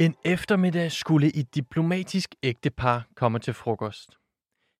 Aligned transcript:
En 0.00 0.14
eftermiddag 0.24 0.92
skulle 0.92 1.36
et 1.36 1.54
diplomatisk 1.54 2.34
ægtepar 2.42 3.06
komme 3.14 3.38
til 3.38 3.54
frokost. 3.54 4.10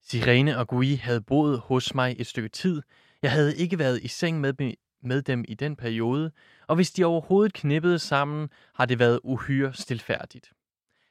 Sirene 0.02 0.58
og 0.58 0.68
Gui 0.68 0.94
havde 0.94 1.20
boet 1.20 1.58
hos 1.58 1.94
mig 1.94 2.14
et 2.18 2.26
stykke 2.26 2.48
tid. 2.48 2.82
Jeg 3.22 3.32
havde 3.32 3.56
ikke 3.56 3.78
været 3.78 4.02
i 4.02 4.08
seng 4.08 4.40
med, 4.40 4.74
med 5.02 5.22
dem 5.22 5.44
i 5.48 5.54
den 5.54 5.76
periode, 5.76 6.32
og 6.66 6.76
hvis 6.76 6.90
de 6.90 7.04
overhovedet 7.04 7.52
knippede 7.52 7.98
sammen, 7.98 8.48
har 8.74 8.86
det 8.86 8.98
været 8.98 9.20
uhyre 9.24 9.74
stilfærdigt. 9.74 10.52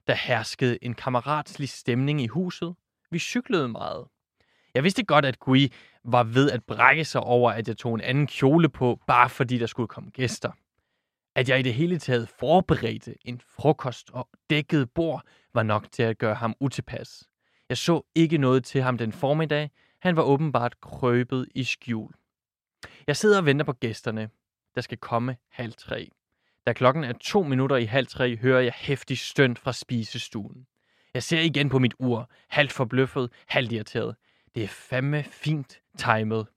Der 0.07 0.13
herskede 0.13 0.77
en 0.81 0.93
kammeratslig 0.93 1.69
stemning 1.69 2.21
i 2.21 2.27
huset. 2.27 2.75
Vi 3.11 3.19
cyklede 3.19 3.67
meget. 3.67 4.05
Jeg 4.73 4.83
vidste 4.83 5.03
godt, 5.03 5.25
at 5.25 5.39
Gui 5.39 5.71
var 6.03 6.23
ved 6.23 6.51
at 6.51 6.63
brække 6.63 7.05
sig 7.05 7.21
over, 7.21 7.51
at 7.51 7.67
jeg 7.67 7.77
tog 7.77 7.95
en 7.95 8.01
anden 8.01 8.27
kjole 8.27 8.69
på, 8.69 8.99
bare 9.07 9.29
fordi 9.29 9.57
der 9.57 9.67
skulle 9.67 9.87
komme 9.87 10.09
gæster. 10.09 10.51
At 11.37 11.49
jeg 11.49 11.59
i 11.59 11.61
det 11.61 11.73
hele 11.73 11.99
taget 11.99 12.29
forberedte 12.29 13.15
en 13.25 13.41
frokost 13.57 14.09
og 14.13 14.29
dækkede 14.49 14.87
bord, 14.87 15.21
var 15.53 15.63
nok 15.63 15.91
til 15.91 16.03
at 16.03 16.17
gøre 16.17 16.35
ham 16.35 16.55
utilpas. 16.59 17.23
Jeg 17.69 17.77
så 17.77 18.01
ikke 18.15 18.37
noget 18.37 18.63
til 18.63 18.81
ham 18.81 18.97
den 18.97 19.11
formiddag. 19.11 19.71
Han 19.99 20.15
var 20.15 20.23
åbenbart 20.23 20.81
krøbet 20.81 21.47
i 21.55 21.63
skjul. 21.63 22.13
Jeg 23.07 23.17
sidder 23.17 23.37
og 23.37 23.45
venter 23.45 23.65
på 23.65 23.73
gæsterne. 23.73 24.29
Der 24.75 24.81
skal 24.81 24.97
komme 24.97 25.37
halv 25.49 25.73
tre. 25.73 26.09
Da 26.67 26.73
klokken 26.73 27.03
er 27.03 27.13
to 27.13 27.43
minutter 27.43 27.75
i 27.75 27.85
halv 27.85 28.07
tre, 28.07 28.37
hører 28.37 28.61
jeg 28.61 28.73
hæftig 28.75 29.17
stønt 29.17 29.59
fra 29.59 29.73
spisestuen. 29.73 30.65
Jeg 31.13 31.23
ser 31.23 31.39
igen 31.39 31.69
på 31.69 31.79
mit 31.79 31.93
ur, 31.99 32.29
halvt 32.47 32.71
forbløffet, 32.71 33.31
halvt 33.47 33.71
irriteret. 33.71 34.15
Det 34.55 34.63
er 34.63 34.67
fandme 34.67 35.23
fint 35.23 35.79
timet. 35.97 36.47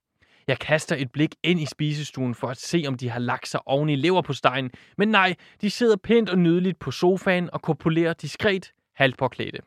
Jeg 0.51 0.59
kaster 0.59 0.97
et 0.97 1.13
blik 1.13 1.35
ind 1.43 1.61
i 1.61 1.67
spisestuen 1.67 2.35
for 2.35 2.49
at 2.49 2.57
se, 2.57 2.85
om 2.89 2.97
de 2.97 3.11
har 3.11 3.19
lagt 3.19 3.49
sig 3.49 3.61
oven 3.67 3.89
i 3.89 3.97
leverpostejen. 3.97 4.71
Men 4.99 5.09
nej, 5.09 5.35
de 5.61 5.71
sidder 5.71 5.97
pænt 5.97 6.31
og 6.31 6.39
nydeligt 6.39 6.79
på 6.79 6.91
sofaen 6.91 7.51
og 7.53 7.63
kopulerer 7.63 8.13
diskret, 8.13 8.73
halvt 8.95 9.19
påklædte. 9.19 9.59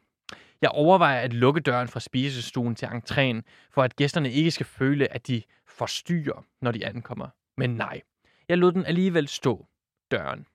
Jeg 0.61 0.69
overvejer 0.69 1.19
at 1.19 1.33
lukke 1.33 1.61
døren 1.61 1.87
fra 1.87 1.99
spisestuen 1.99 2.75
til 2.75 2.85
entréen, 2.85 3.41
for 3.71 3.83
at 3.83 3.95
gæsterne 3.95 4.31
ikke 4.31 4.51
skal 4.51 4.65
føle, 4.65 5.13
at 5.13 5.27
de 5.27 5.41
forstyrrer, 5.67 6.45
når 6.61 6.71
de 6.71 6.85
ankommer. 6.85 7.27
Men 7.57 7.69
nej, 7.69 8.01
jeg 8.49 8.57
lod 8.57 8.71
den 8.71 8.85
alligevel 8.85 9.27
stå, 9.27 9.65
døren. 10.11 10.45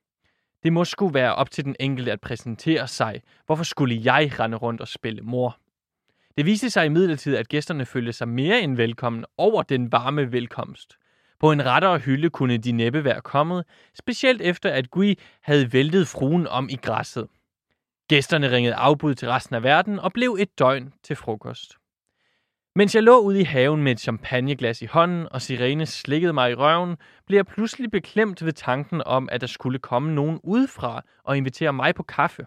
Det 0.63 0.73
må 0.73 0.85
sgu 0.85 1.09
være 1.09 1.35
op 1.35 1.51
til 1.51 1.65
den 1.65 1.77
enkelte 1.81 2.13
at 2.13 2.21
præsentere 2.21 2.89
sig. 2.89 3.23
Hvorfor 3.47 3.65
skulle 3.65 4.01
jeg 4.05 4.41
rende 4.41 4.57
rundt 4.57 4.81
og 4.81 4.89
spille 4.89 5.23
mor? 5.23 5.59
Det 6.39 6.47
viste 6.47 6.71
sig 6.71 6.87
imidlertid, 6.87 7.37
at 7.37 7.49
gæsterne 7.49 7.87
følte 7.87 8.13
sig 8.13 8.29
mere 8.29 8.61
end 8.61 8.77
velkommen 8.77 9.25
over 9.39 9.63
den 9.63 9.93
varme 9.93 10.33
velkomst. 10.33 10.97
På 11.41 11.53
en 11.53 11.67
rettere 11.67 11.99
hylde 11.99 12.31
kunne 12.31 12.57
de 12.57 12.73
næppe 12.73 13.05
være 13.05 13.21
kommet, 13.21 13.65
specielt 13.95 14.43
efter 14.43 14.71
at 14.71 14.91
Gui 14.91 15.19
havde 15.43 15.73
væltet 15.73 16.09
fruen 16.09 16.47
om 16.47 16.69
i 16.69 16.77
græsset. 16.77 17.27
Gæsterne 18.09 18.51
ringede 18.51 18.75
afbud 18.75 19.15
til 19.15 19.29
resten 19.29 19.55
af 19.57 19.63
verden 19.63 19.99
og 19.99 20.13
blev 20.13 20.37
et 20.41 20.59
døgn 20.59 20.93
til 21.03 21.17
frokost. 21.17 21.77
Mens 22.75 22.95
jeg 22.95 23.03
lå 23.03 23.19
ude 23.19 23.41
i 23.41 23.45
haven 23.45 23.83
med 23.83 23.93
et 23.93 24.01
champagneglas 24.01 24.83
i 24.83 24.87
hånden, 24.87 25.27
og 25.31 25.43
Sirene 25.43 25.87
slikkede 25.87 26.33
mig 26.33 26.51
i 26.51 26.55
røven, 26.55 26.97
blev 27.27 27.37
jeg 27.37 27.47
pludselig 27.47 27.91
beklemt 27.91 28.45
ved 28.45 28.53
tanken 28.53 29.03
om, 29.07 29.29
at 29.33 29.41
der 29.41 29.47
skulle 29.47 29.79
komme 29.79 30.15
nogen 30.15 30.41
udefra 30.43 31.03
og 31.25 31.37
invitere 31.37 31.73
mig 31.73 31.95
på 31.95 32.03
kaffe. 32.03 32.47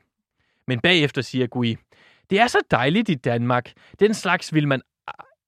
Men 0.67 0.79
bagefter 0.79 1.21
siger 1.21 1.47
Gui, 1.47 1.77
det 2.31 2.39
er 2.39 2.47
så 2.47 2.59
dejligt 2.71 3.09
i 3.09 3.15
Danmark. 3.15 3.71
Den 3.99 4.13
slags 4.13 4.53
ville 4.53 4.69
man 4.69 4.81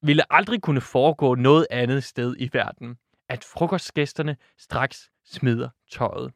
ville 0.02 0.34
aldrig 0.34 0.62
kunne 0.62 0.82
foregå 0.82 1.36
noget 1.36 1.68
andet 1.72 2.04
sted 2.04 2.36
i 2.40 2.50
verden. 2.54 2.98
At 3.30 3.44
frokostgæsterne 3.44 4.38
straks 4.58 5.10
smider 5.26 5.70
tøjet. 5.92 6.32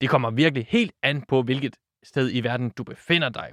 Det 0.00 0.08
kommer 0.08 0.30
virkelig 0.30 0.66
helt 0.68 0.92
an 1.02 1.22
på, 1.28 1.42
hvilket 1.42 1.76
sted 2.02 2.30
i 2.32 2.40
verden 2.40 2.70
du 2.70 2.84
befinder 2.84 3.28
dig. 3.28 3.50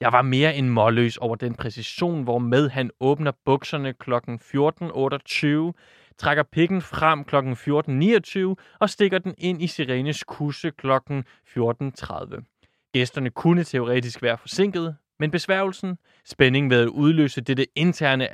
Jeg 0.00 0.12
var 0.12 0.22
mere 0.22 0.56
end 0.56 0.68
målløs 0.68 1.16
over 1.16 1.36
den 1.36 1.54
præcision, 1.54 2.22
hvor 2.22 2.38
med 2.38 2.68
han 2.68 2.90
åbner 3.00 3.32
bukserne 3.44 3.92
kl. 3.92 4.12
14.28, 4.12 6.16
trækker 6.18 6.42
pikken 6.42 6.82
frem 6.82 7.24
kl. 7.24 7.36
14.29 7.36 8.76
og 8.80 8.90
stikker 8.90 9.18
den 9.18 9.34
ind 9.38 9.62
i 9.62 9.66
Sirenes 9.66 10.24
kusse 10.24 10.70
kl. 10.70 10.90
14.30. 10.90 12.92
Gæsterne 12.92 13.30
kunne 13.30 13.64
teoretisk 13.64 14.22
være 14.22 14.38
forsinket, 14.38 14.96
men 15.20 15.30
besværgelsen, 15.30 15.98
spændingen 16.24 16.70
ved 16.70 16.82
at 16.82 16.88
udløse 16.88 17.40
dette 17.40 17.66
interne 17.74 18.28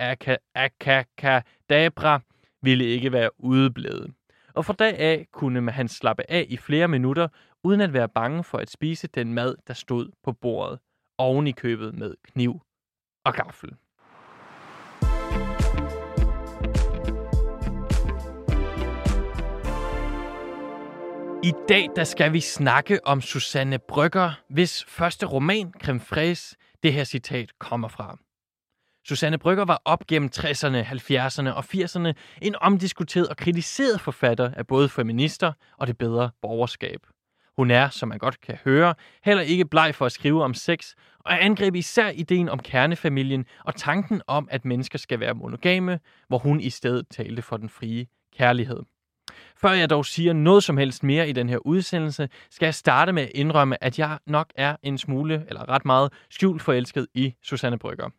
akakadabra, 0.54 2.20
ville 2.62 2.84
ikke 2.84 3.12
være 3.12 3.30
udeblevet. 3.38 4.12
Og 4.54 4.64
fra 4.64 4.72
dag 4.72 4.98
af 4.98 5.26
kunne 5.32 5.70
han 5.70 5.88
slappe 5.88 6.30
af 6.30 6.46
i 6.48 6.56
flere 6.56 6.88
minutter, 6.88 7.28
uden 7.64 7.80
at 7.80 7.92
være 7.92 8.08
bange 8.08 8.44
for 8.44 8.58
at 8.58 8.70
spise 8.70 9.06
den 9.06 9.34
mad, 9.34 9.54
der 9.68 9.74
stod 9.74 10.10
på 10.24 10.32
bordet, 10.32 10.78
oven 11.18 11.46
i 11.46 11.52
købet 11.52 11.94
med 11.94 12.14
kniv 12.24 12.60
og 13.24 13.34
gaffel. 13.34 13.70
I 21.44 21.52
dag 21.68 21.88
der 21.96 22.04
skal 22.04 22.32
vi 22.32 22.40
snakke 22.40 23.06
om 23.06 23.20
Susanne 23.20 23.78
Brygger, 23.78 24.40
hvis 24.48 24.84
første 24.88 25.26
roman, 25.26 25.72
Creme 25.82 26.00
Fraise, 26.00 26.56
det 26.82 26.92
her 26.92 27.04
citat 27.04 27.58
kommer 27.58 27.88
fra. 27.88 28.18
Susanne 29.08 29.38
Brygger 29.38 29.64
var 29.64 29.82
op 29.84 30.06
gennem 30.06 30.30
60'erne, 30.36 30.76
70'erne 30.76 31.48
og 31.48 31.64
80'erne 31.74 32.12
en 32.42 32.54
omdiskuteret 32.60 33.28
og 33.28 33.36
kritiseret 33.36 34.00
forfatter 34.00 34.50
af 34.56 34.66
både 34.66 34.88
feminister 34.88 35.52
og 35.78 35.86
det 35.86 35.98
bedre 35.98 36.30
borgerskab. 36.42 37.00
Hun 37.56 37.70
er, 37.70 37.88
som 37.88 38.08
man 38.08 38.18
godt 38.18 38.40
kan 38.40 38.58
høre, 38.64 38.94
heller 39.24 39.42
ikke 39.42 39.64
bleg 39.64 39.94
for 39.94 40.06
at 40.06 40.12
skrive 40.12 40.44
om 40.44 40.54
sex, 40.54 40.94
og 41.18 41.44
angreb 41.44 41.74
især 41.74 42.08
ideen 42.08 42.48
om 42.48 42.58
kernefamilien 42.58 43.46
og 43.64 43.74
tanken 43.74 44.22
om, 44.26 44.48
at 44.50 44.64
mennesker 44.64 44.98
skal 44.98 45.20
være 45.20 45.34
monogame, 45.34 46.00
hvor 46.28 46.38
hun 46.38 46.60
i 46.60 46.70
stedet 46.70 47.08
talte 47.10 47.42
for 47.42 47.56
den 47.56 47.68
frie 47.68 48.06
kærlighed. 48.36 48.82
Før 49.60 49.70
jeg 49.70 49.90
dog 49.90 50.06
siger 50.06 50.32
noget 50.32 50.64
som 50.64 50.76
helst 50.76 51.02
mere 51.02 51.28
i 51.28 51.32
den 51.32 51.48
her 51.48 51.58
udsendelse, 51.58 52.28
skal 52.50 52.66
jeg 52.66 52.74
starte 52.74 53.12
med 53.12 53.22
at 53.22 53.30
indrømme, 53.34 53.84
at 53.84 53.98
jeg 53.98 54.18
nok 54.26 54.52
er 54.54 54.76
en 54.82 54.98
smule, 54.98 55.44
eller 55.48 55.68
ret 55.68 55.84
meget, 55.84 56.12
skjult 56.30 56.62
forelsket 56.62 57.06
i 57.14 57.34
Susanne 57.42 57.78
Brygger. 57.78 58.10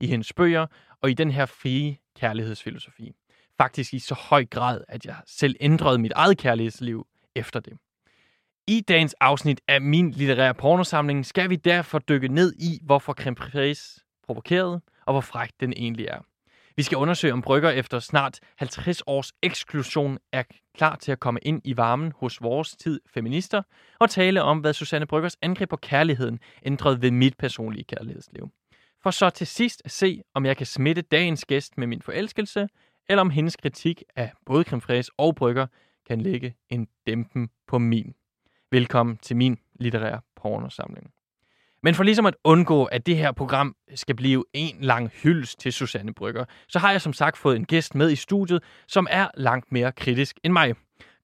I 0.00 0.06
hendes 0.06 0.32
bøger 0.32 0.66
og 1.02 1.10
i 1.10 1.14
den 1.14 1.30
her 1.30 1.46
frie 1.46 1.96
kærlighedsfilosofi. 2.16 3.12
Faktisk 3.58 3.94
i 3.94 3.98
så 3.98 4.14
høj 4.14 4.44
grad, 4.44 4.80
at 4.88 5.06
jeg 5.06 5.16
selv 5.26 5.56
ændrede 5.60 5.98
mit 5.98 6.12
eget 6.12 6.38
kærlighedsliv 6.38 7.06
efter 7.34 7.60
det. 7.60 7.72
I 8.66 8.80
dagens 8.80 9.14
afsnit 9.20 9.60
af 9.68 9.80
min 9.80 10.10
litterære 10.10 10.54
pornosamling 10.54 11.26
skal 11.26 11.50
vi 11.50 11.56
derfor 11.56 11.98
dykke 11.98 12.28
ned 12.28 12.52
i, 12.52 12.80
hvorfor 12.82 13.12
creme 13.12 13.36
provokerede, 14.26 14.80
og 15.06 15.14
hvor 15.14 15.20
fræk 15.20 15.50
den 15.60 15.72
egentlig 15.76 16.06
er. 16.06 16.18
Vi 16.76 16.82
skal 16.82 16.98
undersøge, 16.98 17.32
om 17.32 17.42
Brygger 17.42 17.70
efter 17.70 17.98
snart 17.98 18.40
50 18.56 19.02
års 19.06 19.32
eksklusion 19.42 20.18
er 20.32 20.42
klar 20.74 20.96
til 20.96 21.12
at 21.12 21.20
komme 21.20 21.40
ind 21.42 21.60
i 21.64 21.76
varmen 21.76 22.12
hos 22.16 22.42
vores 22.42 22.76
tid 22.76 23.00
feminister, 23.14 23.62
og 24.00 24.10
tale 24.10 24.42
om, 24.42 24.58
hvad 24.58 24.72
Susanne 24.72 25.06
Bryggers 25.06 25.36
angreb 25.42 25.70
på 25.70 25.76
kærligheden 25.76 26.38
ændrede 26.62 27.02
ved 27.02 27.10
mit 27.10 27.36
personlige 27.36 27.84
kærlighedsliv. 27.84 28.50
For 29.02 29.10
så 29.10 29.30
til 29.30 29.46
sidst 29.46 29.82
at 29.84 29.90
se, 29.90 30.22
om 30.34 30.46
jeg 30.46 30.56
kan 30.56 30.66
smitte 30.66 31.02
dagens 31.02 31.44
gæst 31.44 31.78
med 31.78 31.86
min 31.86 32.02
forelskelse, 32.02 32.68
eller 33.08 33.20
om 33.20 33.30
hendes 33.30 33.56
kritik 33.56 34.02
af 34.16 34.32
både 34.46 34.64
creme 34.64 35.02
og 35.16 35.34
Brygger 35.34 35.66
kan 36.06 36.20
lægge 36.20 36.54
en 36.68 36.88
dæmpen 37.06 37.50
på 37.66 37.78
min. 37.78 38.14
Velkommen 38.70 39.16
til 39.16 39.36
min 39.36 39.58
litterære 39.74 40.20
pornosamling. 40.36 41.10
Men 41.84 41.94
for 41.94 42.02
ligesom 42.02 42.26
at 42.26 42.36
undgå, 42.44 42.84
at 42.84 43.06
det 43.06 43.16
her 43.16 43.32
program 43.32 43.76
skal 43.94 44.16
blive 44.16 44.44
en 44.52 44.76
lang 44.80 45.08
hyldest 45.08 45.60
til 45.60 45.72
Susanne 45.72 46.14
Brygger, 46.14 46.44
så 46.68 46.78
har 46.78 46.90
jeg 46.90 47.00
som 47.00 47.12
sagt 47.12 47.36
fået 47.36 47.56
en 47.56 47.64
gæst 47.64 47.94
med 47.94 48.10
i 48.10 48.16
studiet, 48.16 48.62
som 48.88 49.06
er 49.10 49.28
langt 49.36 49.72
mere 49.72 49.92
kritisk 49.92 50.38
end 50.44 50.52
mig. 50.52 50.74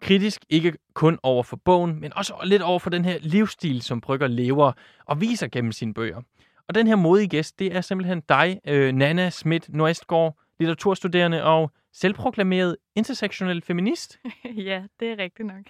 Kritisk 0.00 0.40
ikke 0.48 0.72
kun 0.94 1.18
over 1.22 1.42
for 1.42 1.56
bogen, 1.56 2.00
men 2.00 2.12
også 2.16 2.34
lidt 2.44 2.62
over 2.62 2.78
for 2.78 2.90
den 2.90 3.04
her 3.04 3.18
livsstil, 3.20 3.82
som 3.82 4.00
Brygger 4.00 4.26
lever 4.26 4.72
og 5.06 5.20
viser 5.20 5.48
gennem 5.48 5.72
sine 5.72 5.94
bøger. 5.94 6.20
Og 6.68 6.74
den 6.74 6.86
her 6.86 6.96
modige 6.96 7.28
gæst, 7.28 7.58
det 7.58 7.76
er 7.76 7.80
simpelthen 7.80 8.22
dig, 8.28 8.60
øh, 8.66 8.92
Nana 8.92 9.30
Schmidt 9.30 9.74
Nordestgaard, 9.74 10.38
litteraturstuderende 10.58 11.44
og 11.44 11.70
selvproklameret 11.92 12.76
intersektionel 12.96 13.62
feminist. 13.62 14.18
ja, 14.68 14.82
det 15.00 15.08
er 15.08 15.18
rigtigt 15.18 15.46
nok. 15.46 15.64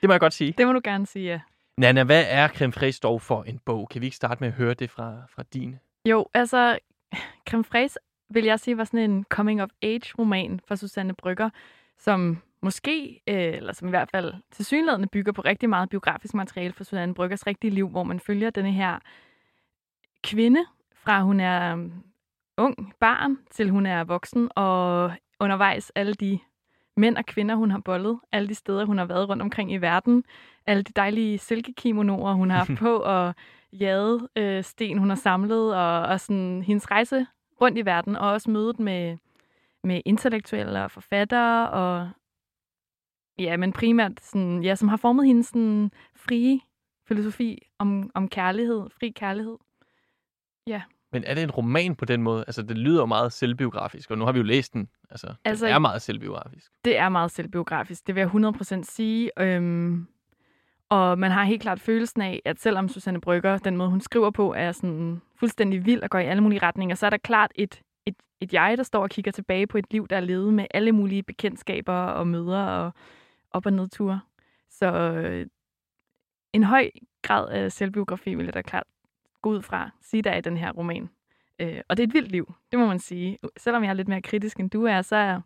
Det 0.00 0.08
må 0.08 0.12
jeg 0.12 0.20
godt 0.20 0.34
sige. 0.34 0.54
Det 0.58 0.66
må 0.66 0.72
du 0.72 0.80
gerne 0.84 1.06
sige, 1.06 1.26
ja. 1.26 1.40
Nana, 1.78 2.04
hvad 2.04 2.24
er 2.28 2.48
Creme 2.48 2.72
Fraise 2.72 3.00
dog 3.00 3.22
for 3.22 3.42
en 3.42 3.58
bog? 3.58 3.88
Kan 3.88 4.00
vi 4.00 4.06
ikke 4.06 4.16
starte 4.16 4.40
med 4.40 4.48
at 4.48 4.54
høre 4.54 4.74
det 4.74 4.90
fra, 4.90 5.16
fra 5.30 5.42
din? 5.42 5.78
Jo, 6.04 6.26
altså, 6.34 6.78
Creme 7.48 7.64
Fraise 7.64 7.98
vil 8.30 8.44
jeg 8.44 8.60
sige 8.60 8.78
var 8.78 8.84
sådan 8.84 9.10
en 9.10 9.24
coming-of-age-roman 9.24 10.60
for 10.68 10.74
Susanne 10.74 11.14
Brygger, 11.14 11.50
som 11.98 12.38
måske, 12.62 13.22
øh, 13.26 13.36
eller 13.36 13.72
som 13.72 13.88
i 13.88 13.90
hvert 13.90 14.10
fald 14.10 14.34
til 14.50 14.64
synlædende 14.64 15.08
bygger 15.08 15.32
på 15.32 15.42
rigtig 15.42 15.68
meget 15.68 15.88
biografisk 15.90 16.34
materiale 16.34 16.72
fra 16.72 16.84
Susanne 16.84 17.14
Bryggers 17.14 17.46
rigtige 17.46 17.70
liv, 17.70 17.88
hvor 17.88 18.02
man 18.02 18.20
følger 18.20 18.50
denne 18.50 18.72
her 18.72 18.98
kvinde, 20.24 20.60
fra 20.94 21.22
hun 21.22 21.40
er 21.40 21.72
um, 21.72 22.04
ung 22.56 22.94
barn, 23.00 23.38
til 23.50 23.70
hun 23.70 23.86
er 23.86 24.04
voksen, 24.04 24.48
og 24.56 25.12
undervejs 25.40 25.92
alle 25.94 26.14
de 26.14 26.38
mænd 26.98 27.16
og 27.16 27.26
kvinder, 27.26 27.54
hun 27.54 27.70
har 27.70 27.78
bollet, 27.78 28.20
alle 28.32 28.48
de 28.48 28.54
steder, 28.54 28.84
hun 28.84 28.98
har 28.98 29.04
været 29.04 29.28
rundt 29.28 29.42
omkring 29.42 29.72
i 29.72 29.76
verden, 29.76 30.24
alle 30.66 30.82
de 30.82 30.92
dejlige 30.96 31.38
silkekimonoer, 31.38 32.32
hun 32.32 32.50
har 32.50 32.58
haft 32.58 32.78
på, 32.84 32.96
og 32.96 33.34
jade 33.72 34.28
øh, 34.36 34.64
sten, 34.64 34.98
hun 34.98 35.08
har 35.08 35.16
samlet, 35.16 35.76
og, 35.76 36.02
og 36.02 36.20
sådan 36.20 36.62
hendes 36.62 36.90
rejse 36.90 37.26
rundt 37.60 37.78
i 37.78 37.84
verden, 37.84 38.16
og 38.16 38.30
også 38.30 38.50
mødet 38.50 38.80
med, 38.80 39.16
med 39.84 40.00
intellektuelle 40.04 40.84
og 40.84 40.90
forfattere, 40.90 41.70
og 41.70 42.10
ja, 43.38 43.56
men 43.56 43.72
primært 43.72 44.20
sådan, 44.20 44.62
ja, 44.62 44.74
som 44.74 44.88
har 44.88 44.96
formet 44.96 45.26
hendes 45.26 45.46
sådan, 45.46 45.90
frie 46.16 46.60
filosofi 47.08 47.68
om, 47.78 48.10
om 48.14 48.28
kærlighed, 48.28 48.90
fri 48.90 49.10
kærlighed. 49.10 49.56
Ja. 50.66 50.82
Men 51.12 51.24
er 51.24 51.34
det 51.34 51.42
en 51.42 51.50
roman 51.50 51.94
på 51.94 52.04
den 52.04 52.22
måde? 52.22 52.44
Altså, 52.46 52.62
det 52.62 52.78
lyder 52.78 53.00
jo 53.00 53.06
meget 53.06 53.32
selvbiografisk, 53.32 54.10
og 54.10 54.18
nu 54.18 54.24
har 54.24 54.32
vi 54.32 54.38
jo 54.38 54.44
læst 54.44 54.72
den. 54.72 54.88
Altså, 55.10 55.34
altså 55.44 55.66
det 55.66 55.72
er 55.72 55.78
meget 55.78 56.02
selvbiografisk. 56.02 56.72
Det 56.84 56.98
er 56.98 57.08
meget 57.08 57.30
selvbiografisk, 57.30 58.06
det 58.06 58.14
vil 58.14 58.20
jeg 58.20 58.30
100% 58.80 58.82
sige. 58.82 59.30
Øhm, 59.40 60.06
og 60.88 61.18
man 61.18 61.30
har 61.30 61.44
helt 61.44 61.62
klart 61.62 61.80
følelsen 61.80 62.22
af, 62.22 62.42
at 62.44 62.60
selvom 62.60 62.88
Susanne 62.88 63.20
Brygger, 63.20 63.58
den 63.58 63.76
måde 63.76 63.90
hun 63.90 64.00
skriver 64.00 64.30
på, 64.30 64.54
er 64.54 64.72
sådan 64.72 65.20
fuldstændig 65.36 65.86
vild 65.86 66.02
og 66.02 66.10
går 66.10 66.18
i 66.18 66.24
alle 66.24 66.42
mulige 66.42 66.62
retninger, 66.62 66.96
så 66.96 67.06
er 67.06 67.10
der 67.10 67.16
klart 67.16 67.52
et, 67.54 67.82
et, 68.06 68.14
et 68.40 68.52
jeg, 68.52 68.74
der 68.76 68.82
står 68.82 69.02
og 69.02 69.10
kigger 69.10 69.32
tilbage 69.32 69.66
på 69.66 69.78
et 69.78 69.92
liv, 69.92 70.08
der 70.08 70.16
er 70.16 70.20
levet 70.20 70.54
med 70.54 70.66
alle 70.70 70.92
mulige 70.92 71.22
bekendtskaber 71.22 71.94
og 71.94 72.26
møder 72.26 72.64
og 72.64 72.92
op- 73.50 73.66
og 73.66 73.72
nedture. 73.72 74.20
Så 74.70 74.86
øh, 74.92 75.46
en 76.52 76.64
høj 76.64 76.90
grad 77.22 77.48
af 77.48 77.72
selvbiografi 77.72 78.34
vil 78.34 78.44
jeg 78.44 78.54
da 78.54 78.62
klart 78.62 78.86
gå 79.42 79.50
ud 79.50 79.62
fra, 79.62 79.90
sige 80.00 80.22
der 80.22 80.34
i 80.34 80.40
den 80.40 80.56
her 80.56 80.72
roman. 80.72 81.08
Øh, 81.58 81.80
og 81.88 81.96
det 81.96 82.02
er 82.02 82.06
et 82.06 82.14
vildt 82.14 82.32
liv, 82.32 82.54
det 82.70 82.78
må 82.78 82.86
man 82.86 82.98
sige. 82.98 83.38
Selvom 83.56 83.82
jeg 83.82 83.90
er 83.90 83.94
lidt 83.94 84.08
mere 84.08 84.22
kritisk 84.22 84.60
end 84.60 84.70
du 84.70 84.84
er, 84.84 85.02
så 85.02 85.16
er, 85.16 85.40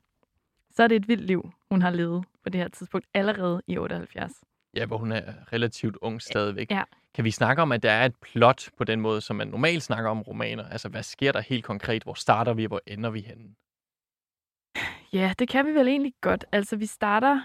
så 0.70 0.82
er 0.82 0.86
det 0.86 0.96
et 0.96 1.08
vildt 1.08 1.24
liv, 1.26 1.50
hun 1.70 1.82
har 1.82 1.90
levet 1.90 2.24
på 2.42 2.48
det 2.48 2.60
her 2.60 2.68
tidspunkt, 2.68 3.06
allerede 3.14 3.62
i 3.66 3.78
78. 3.78 4.32
Ja, 4.76 4.86
hvor 4.86 4.98
hun 4.98 5.12
er 5.12 5.52
relativt 5.52 5.96
ung 6.02 6.22
stadigvæk. 6.22 6.70
Ja. 6.70 6.82
Kan 7.14 7.24
vi 7.24 7.30
snakke 7.30 7.62
om, 7.62 7.72
at 7.72 7.82
der 7.82 7.90
er 7.90 8.06
et 8.06 8.16
plot 8.16 8.68
på 8.78 8.84
den 8.84 9.00
måde, 9.00 9.20
som 9.20 9.36
man 9.36 9.48
normalt 9.48 9.82
snakker 9.82 10.10
om 10.10 10.22
romaner? 10.22 10.68
Altså, 10.68 10.88
hvad 10.88 11.02
sker 11.02 11.32
der 11.32 11.40
helt 11.40 11.64
konkret? 11.64 12.02
Hvor 12.02 12.14
starter 12.14 12.54
vi, 12.54 12.64
hvor 12.64 12.80
ender 12.86 13.10
vi 13.10 13.20
henne? 13.20 13.54
Ja, 15.12 15.32
det 15.38 15.48
kan 15.48 15.66
vi 15.66 15.70
vel 15.70 15.88
egentlig 15.88 16.14
godt. 16.20 16.44
Altså, 16.52 16.76
vi 16.76 16.86
starter 16.86 17.40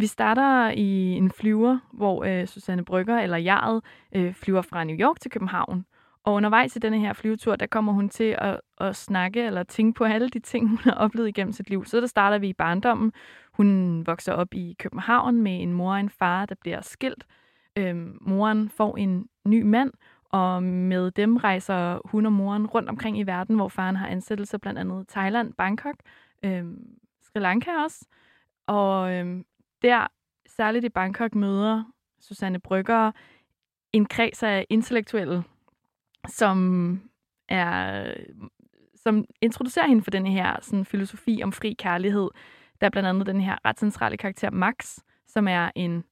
vi 0.00 0.06
starter 0.06 0.70
i 0.70 1.12
en 1.12 1.30
flyver, 1.30 1.78
hvor 1.92 2.24
øh, 2.24 2.46
Susanne 2.46 2.84
Brygger, 2.84 3.18
eller 3.18 3.36
Jaret, 3.36 3.84
øh, 4.12 4.34
flyver 4.34 4.62
fra 4.62 4.84
New 4.84 4.96
York 4.96 5.20
til 5.20 5.30
København. 5.30 5.84
Og 6.24 6.32
undervejs 6.32 6.76
i 6.76 6.78
denne 6.78 7.00
her 7.00 7.12
flyvetur, 7.12 7.56
der 7.56 7.66
kommer 7.66 7.92
hun 7.92 8.08
til 8.08 8.36
at, 8.38 8.60
at 8.80 8.96
snakke 8.96 9.42
eller 9.42 9.62
tænke 9.62 9.98
på 9.98 10.04
alle 10.04 10.28
de 10.28 10.38
ting, 10.38 10.68
hun 10.68 10.78
har 10.78 10.92
oplevet 10.92 11.28
igennem 11.28 11.52
sit 11.52 11.70
liv. 11.70 11.84
Så 11.84 12.00
der 12.00 12.06
starter 12.06 12.38
vi 12.38 12.48
i 12.48 12.52
barndommen. 12.52 13.12
Hun 13.52 14.02
vokser 14.06 14.32
op 14.32 14.54
i 14.54 14.76
København 14.78 15.42
med 15.42 15.62
en 15.62 15.72
mor 15.72 15.92
og 15.92 16.00
en 16.00 16.10
far, 16.10 16.46
der 16.46 16.54
bliver 16.60 16.80
skilt. 16.80 17.24
Øhm, 17.76 18.18
moren 18.20 18.68
får 18.68 18.96
en 18.96 19.26
ny 19.46 19.62
mand, 19.62 19.92
og 20.24 20.62
med 20.62 21.10
dem 21.10 21.36
rejser 21.36 22.00
hun 22.04 22.26
og 22.26 22.32
moren 22.32 22.66
rundt 22.66 22.88
omkring 22.88 23.18
i 23.18 23.22
verden, 23.22 23.56
hvor 23.56 23.68
faren 23.68 23.96
har 23.96 24.06
ansættelser 24.06 24.58
blandt 24.58 24.78
andet 24.78 25.08
Thailand, 25.08 25.52
Bangkok, 25.52 25.96
øhm, 26.44 26.78
Sri 27.22 27.40
Lanka 27.40 27.70
også. 27.84 28.06
Og 28.66 29.12
øhm, 29.12 29.44
der, 29.82 30.06
særligt 30.46 30.84
i 30.84 30.88
Bangkok, 30.88 31.34
møder 31.34 31.84
Susanne 32.20 32.58
Brygger 32.58 33.12
en 33.92 34.06
kreds 34.06 34.42
af 34.42 34.66
intellektuelle, 34.70 35.44
som 36.28 37.00
er 37.48 38.04
som 38.96 39.24
introducerer 39.40 39.86
hende 39.86 40.02
for 40.02 40.10
den 40.10 40.26
her 40.26 40.56
sådan, 40.62 40.84
filosofi 40.84 41.40
om 41.42 41.52
fri 41.52 41.76
kærlighed. 41.78 42.28
Der 42.80 42.86
er 42.86 42.90
blandt 42.90 43.08
andet 43.08 43.26
den 43.26 43.40
her 43.40 43.56
ret 43.64 43.78
centrale 43.78 44.16
karakter 44.16 44.50
Max, 44.50 44.98
som 45.26 45.48
er 45.48 45.70
en 45.74 46.04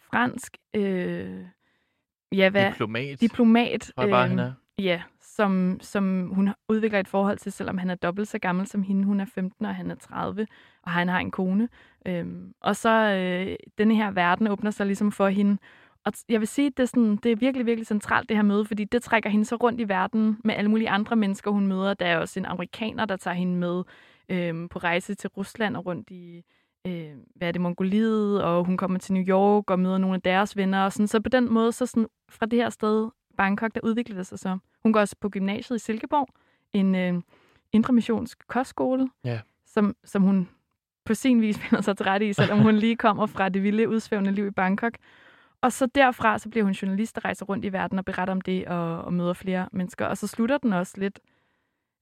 fransk 0.00 0.56
øh, 0.74 1.44
ja, 2.32 2.50
hvad, 2.50 2.70
diplomat. 2.70 3.20
diplomat 3.20 3.92
øh. 4.38 4.84
Ja, 4.84 5.02
som, 5.40 5.78
som 5.80 6.30
hun 6.34 6.50
udvikler 6.68 7.00
et 7.00 7.08
forhold 7.08 7.38
til, 7.38 7.52
selvom 7.52 7.78
han 7.78 7.90
er 7.90 7.94
dobbelt 7.94 8.28
så 8.28 8.38
gammel 8.38 8.66
som 8.66 8.82
hende. 8.82 9.04
Hun 9.04 9.20
er 9.20 9.24
15, 9.24 9.66
og 9.66 9.74
han 9.74 9.90
er 9.90 9.94
30, 9.94 10.46
og 10.82 10.90
han 10.90 11.08
har 11.08 11.18
en 11.18 11.30
kone. 11.30 11.68
Øhm, 12.06 12.52
og 12.60 12.76
så 12.76 12.90
øh, 12.90 13.56
denne 13.78 13.94
her 13.94 14.10
verden 14.10 14.46
åbner 14.46 14.70
sig 14.70 14.86
ligesom 14.86 15.12
for 15.12 15.28
hende. 15.28 15.58
Og 16.04 16.12
jeg 16.28 16.40
vil 16.40 16.48
sige, 16.48 16.66
at 16.66 16.76
det 16.76 16.82
er, 16.82 16.86
sådan, 16.86 17.16
det 17.16 17.32
er 17.32 17.36
virkelig, 17.36 17.66
virkelig 17.66 17.86
centralt, 17.86 18.28
det 18.28 18.36
her 18.36 18.42
møde, 18.42 18.64
fordi 18.64 18.84
det 18.84 19.02
trækker 19.02 19.30
hende 19.30 19.44
så 19.44 19.56
rundt 19.56 19.80
i 19.80 19.88
verden 19.88 20.38
med 20.44 20.54
alle 20.54 20.70
mulige 20.70 20.90
andre 20.90 21.16
mennesker, 21.16 21.50
hun 21.50 21.66
møder. 21.66 21.94
Der 21.94 22.06
er 22.06 22.18
også 22.18 22.40
en 22.40 22.46
amerikaner, 22.46 23.04
der 23.04 23.16
tager 23.16 23.34
hende 23.34 23.56
med 23.56 23.82
øhm, 24.28 24.68
på 24.68 24.78
rejse 24.78 25.14
til 25.14 25.30
Rusland 25.30 25.76
og 25.76 25.86
rundt 25.86 26.10
i, 26.10 26.42
øh, 26.86 27.12
hvad 27.34 27.48
er 27.48 27.52
det, 27.52 27.60
Mongoliet, 27.60 28.42
og 28.42 28.64
hun 28.64 28.76
kommer 28.76 28.98
til 28.98 29.14
New 29.14 29.24
York 29.24 29.70
og 29.70 29.78
møder 29.78 29.98
nogle 29.98 30.14
af 30.14 30.22
deres 30.22 30.56
venner. 30.56 30.84
Og 30.84 30.92
sådan. 30.92 31.08
Så 31.08 31.20
på 31.20 31.28
den 31.28 31.52
måde, 31.52 31.72
så 31.72 31.86
sådan, 31.86 32.08
fra 32.28 32.46
det 32.46 32.58
her 32.58 32.70
sted, 32.70 33.10
Bangkok, 33.40 33.74
der 33.74 33.80
udvikler 33.82 34.16
det 34.16 34.26
sig 34.26 34.38
så. 34.38 34.58
Hun 34.82 34.92
går 34.92 35.00
også 35.00 35.16
på 35.20 35.28
gymnasiet 35.28 35.76
i 35.76 35.78
Silkeborg, 35.78 36.28
en 36.72 36.94
øh, 36.94 37.22
indremissionsk 37.72 38.46
kostskole, 38.46 39.10
ja. 39.24 39.40
som, 39.66 39.96
som 40.04 40.22
hun 40.22 40.48
på 41.04 41.14
sin 41.14 41.40
vis 41.40 41.58
finder 41.62 41.80
sig 41.80 41.96
til 41.96 42.04
rette 42.04 42.28
i, 42.28 42.32
selvom 42.32 42.58
hun 42.58 42.74
lige 42.74 42.96
kommer 42.96 43.26
fra 43.26 43.48
det 43.48 43.62
vilde, 43.62 43.88
udsvævende 43.88 44.32
liv 44.32 44.46
i 44.46 44.50
Bangkok. 44.50 44.94
Og 45.60 45.72
så 45.72 45.86
derfra, 45.86 46.38
så 46.38 46.48
bliver 46.48 46.64
hun 46.64 46.72
journalist, 46.72 47.14
der 47.14 47.24
rejser 47.24 47.46
rundt 47.46 47.64
i 47.64 47.72
verden 47.72 47.98
og 47.98 48.04
beretter 48.04 48.32
om 48.32 48.40
det 48.40 48.66
og, 48.66 49.02
og 49.02 49.12
møder 49.12 49.32
flere 49.32 49.68
mennesker. 49.72 50.06
Og 50.06 50.18
så 50.18 50.26
slutter 50.26 50.58
den 50.58 50.72
også 50.72 50.94
lidt. 50.96 51.20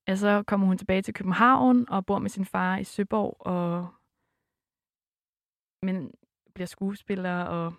Altså 0.06 0.42
kommer 0.46 0.66
hun 0.66 0.78
tilbage 0.78 1.02
til 1.02 1.14
København 1.14 1.88
og 1.88 2.06
bor 2.06 2.18
med 2.18 2.30
sin 2.30 2.44
far 2.44 2.76
i 2.76 2.84
Søborg, 2.84 3.36
og 3.46 3.86
men 5.82 6.10
bliver 6.54 6.66
skuespiller 6.66 7.42
og 7.42 7.74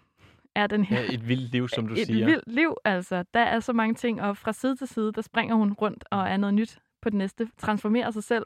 er 0.56 0.68
den 0.68 0.86
her... 0.86 1.02
Ja, 1.02 1.14
et 1.14 1.28
vildt 1.28 1.52
liv, 1.52 1.70
som 1.70 1.88
du 1.88 1.94
et 1.94 2.06
siger. 2.06 2.20
Et 2.20 2.32
vildt 2.32 2.44
liv, 2.48 2.76
altså. 2.86 3.24
Der 3.34 3.40
er 3.40 3.60
så 3.60 3.74
mange 3.74 3.96
ting, 3.96 4.22
og 4.22 4.38
fra 4.38 4.54
side 4.54 4.76
til 4.76 4.88
side, 4.88 5.12
der 5.14 5.22
springer 5.22 5.56
hun 5.56 5.74
rundt 5.74 6.06
og 6.12 6.28
er 6.28 6.38
noget 6.38 6.54
nyt 6.54 6.80
på 7.02 7.10
det 7.10 7.18
næste, 7.18 7.50
transformerer 7.58 8.12
sig 8.12 8.24
selv 8.24 8.46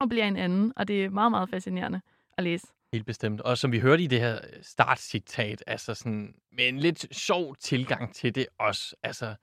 og 0.00 0.08
bliver 0.08 0.24
en 0.24 0.36
anden, 0.36 0.72
og 0.76 0.88
det 0.88 1.04
er 1.04 1.10
meget, 1.10 1.30
meget 1.30 1.48
fascinerende 1.48 2.00
at 2.38 2.44
læse. 2.44 2.66
Helt 2.92 3.06
bestemt. 3.06 3.40
Og 3.40 3.58
som 3.58 3.72
vi 3.72 3.78
hørte 3.78 4.02
i 4.02 4.06
det 4.06 4.20
her 4.20 4.38
startcitat, 4.62 5.64
altså 5.66 5.94
sådan 5.94 6.34
med 6.52 6.68
en 6.68 6.78
lidt 6.78 7.16
sjov 7.16 7.56
tilgang 7.56 8.14
til 8.14 8.34
det 8.34 8.46
også. 8.58 8.96
Altså, 9.02 9.34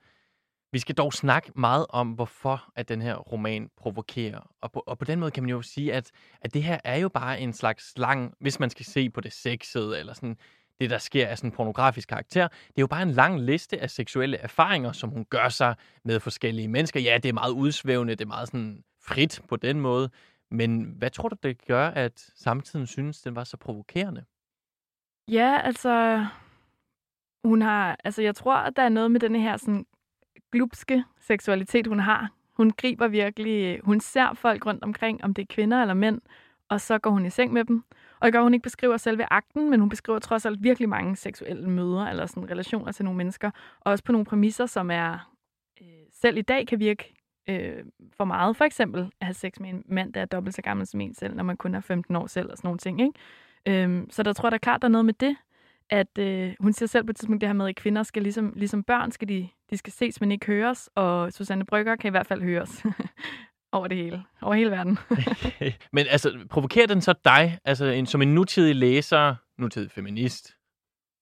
vi 0.72 0.78
skal 0.78 0.94
dog 0.94 1.12
snakke 1.12 1.52
meget 1.54 1.86
om, 1.88 2.12
hvorfor 2.12 2.72
at 2.76 2.88
den 2.88 3.02
her 3.02 3.14
roman 3.16 3.70
provokerer. 3.76 4.50
Og 4.60 4.72
på, 4.72 4.82
og 4.86 4.98
på 4.98 5.04
den 5.04 5.20
måde 5.20 5.30
kan 5.30 5.42
man 5.42 5.50
jo 5.50 5.62
sige, 5.62 5.94
at, 5.94 6.10
at 6.40 6.54
det 6.54 6.62
her 6.62 6.78
er 6.84 6.96
jo 6.96 7.08
bare 7.08 7.40
en 7.40 7.52
slags 7.52 7.92
lang, 7.96 8.34
hvis 8.40 8.60
man 8.60 8.70
skal 8.70 8.86
se 8.86 9.10
på 9.10 9.20
det 9.20 9.32
sexede, 9.32 9.98
eller 9.98 10.12
sådan 10.12 10.36
det, 10.80 10.90
der 10.90 10.98
sker 10.98 11.28
af 11.28 11.38
sådan 11.38 11.50
en 11.50 11.56
pornografisk 11.56 12.08
karakter. 12.08 12.48
Det 12.48 12.78
er 12.78 12.82
jo 12.82 12.86
bare 12.86 13.02
en 13.02 13.10
lang 13.10 13.40
liste 13.40 13.80
af 13.80 13.90
seksuelle 13.90 14.36
erfaringer, 14.36 14.92
som 14.92 15.10
hun 15.10 15.24
gør 15.24 15.48
sig 15.48 15.74
med 16.04 16.20
forskellige 16.20 16.68
mennesker. 16.68 17.00
Ja, 17.00 17.18
det 17.22 17.28
er 17.28 17.32
meget 17.32 17.52
udsvævende, 17.52 18.14
det 18.14 18.24
er 18.24 18.28
meget 18.28 18.48
sådan 18.48 18.84
frit 19.02 19.40
på 19.48 19.56
den 19.56 19.80
måde. 19.80 20.10
Men 20.50 20.94
hvad 20.98 21.10
tror 21.10 21.28
du, 21.28 21.36
det 21.42 21.66
gør, 21.66 21.88
at 21.88 22.30
samtiden 22.34 22.86
synes, 22.86 23.22
den 23.22 23.36
var 23.36 23.44
så 23.44 23.56
provokerende? 23.56 24.24
Ja, 25.28 25.60
altså... 25.64 26.26
Hun 27.44 27.62
har... 27.62 27.96
Altså, 28.04 28.22
jeg 28.22 28.34
tror, 28.34 28.56
at 28.56 28.76
der 28.76 28.82
er 28.82 28.88
noget 28.88 29.10
med 29.10 29.20
den 29.20 29.36
her 29.36 29.56
sådan 29.56 29.86
glupske 30.52 31.04
seksualitet, 31.20 31.86
hun 31.86 32.00
har. 32.00 32.30
Hun 32.52 32.70
griber 32.70 33.08
virkelig... 33.08 33.80
Hun 33.84 34.00
ser 34.00 34.34
folk 34.34 34.66
rundt 34.66 34.84
omkring, 34.84 35.24
om 35.24 35.34
det 35.34 35.42
er 35.42 35.54
kvinder 35.54 35.80
eller 35.80 35.94
mænd, 35.94 36.20
og 36.68 36.80
så 36.80 36.98
går 36.98 37.10
hun 37.10 37.26
i 37.26 37.30
seng 37.30 37.52
med 37.52 37.64
dem. 37.64 37.84
Og 38.20 38.26
det 38.26 38.32
gør, 38.32 38.42
hun 38.42 38.54
ikke 38.54 38.62
beskriver 38.62 38.96
selve 38.96 39.26
akten, 39.30 39.70
men 39.70 39.80
hun 39.80 39.88
beskriver 39.88 40.18
trods 40.18 40.46
alt 40.46 40.62
virkelig 40.62 40.88
mange 40.88 41.16
seksuelle 41.16 41.70
møder, 41.70 42.06
eller 42.06 42.26
sådan 42.26 42.50
relationer 42.50 42.92
til 42.92 43.04
nogle 43.04 43.16
mennesker, 43.16 43.50
og 43.80 43.92
også 43.92 44.04
på 44.04 44.12
nogle 44.12 44.24
præmisser, 44.24 44.66
som 44.66 44.90
er 44.90 45.32
øh, 45.80 45.86
selv 46.12 46.36
i 46.36 46.42
dag 46.42 46.66
kan 46.66 46.80
virke 46.80 47.14
øh, 47.48 47.84
for 48.16 48.24
meget. 48.24 48.56
For 48.56 48.64
eksempel 48.64 49.00
at 49.20 49.26
have 49.26 49.34
sex 49.34 49.60
med 49.60 49.70
en 49.70 49.82
mand, 49.88 50.12
der 50.12 50.20
er 50.20 50.26
dobbelt 50.26 50.54
så 50.54 50.62
gammel 50.62 50.86
som 50.86 51.00
en 51.00 51.14
selv, 51.14 51.34
når 51.34 51.44
man 51.44 51.56
kun 51.56 51.74
er 51.74 51.80
15 51.80 52.16
år 52.16 52.26
selv, 52.26 52.50
og 52.50 52.56
sådan 52.56 52.68
nogle 52.68 52.78
ting. 52.78 53.00
Ikke? 53.00 53.84
Øh, 53.84 54.06
så 54.10 54.22
der 54.22 54.32
tror 54.32 54.46
jeg 54.46 54.52
da 54.52 54.58
klart, 54.58 54.82
der 54.82 54.88
er 54.88 54.92
noget 54.92 55.04
med 55.04 55.14
det, 55.14 55.36
at 55.90 56.18
øh, 56.18 56.54
hun 56.60 56.72
siger 56.72 56.86
selv 56.86 57.04
på 57.04 57.10
et 57.10 57.16
tidspunkt 57.16 57.40
det 57.40 57.48
her 57.48 57.54
med, 57.54 57.68
at 57.68 57.76
kvinder 57.76 58.02
skal 58.02 58.22
ligesom, 58.22 58.52
ligesom 58.56 58.82
børn, 58.82 59.12
skal 59.12 59.28
de, 59.28 59.48
de 59.70 59.76
skal 59.76 59.92
ses, 59.92 60.20
men 60.20 60.32
ikke 60.32 60.46
høres, 60.46 60.90
og 60.94 61.32
Susanne 61.32 61.64
Brygger 61.64 61.96
kan 61.96 62.08
i 62.08 62.10
hvert 62.10 62.26
fald 62.26 62.42
høres. 62.42 62.84
over 63.76 63.88
det 63.88 63.96
hele. 63.96 64.24
Over 64.42 64.54
hele 64.54 64.70
verden. 64.70 64.98
Men 65.92 66.06
altså, 66.10 66.46
provokerer 66.50 66.86
den 66.86 67.00
så 67.00 67.14
dig, 67.24 67.58
altså 67.64 67.86
en, 67.86 68.06
som 68.06 68.22
en 68.22 68.34
nutidig 68.34 68.76
læser, 68.76 69.34
nutidig 69.58 69.90
feminist? 69.90 70.56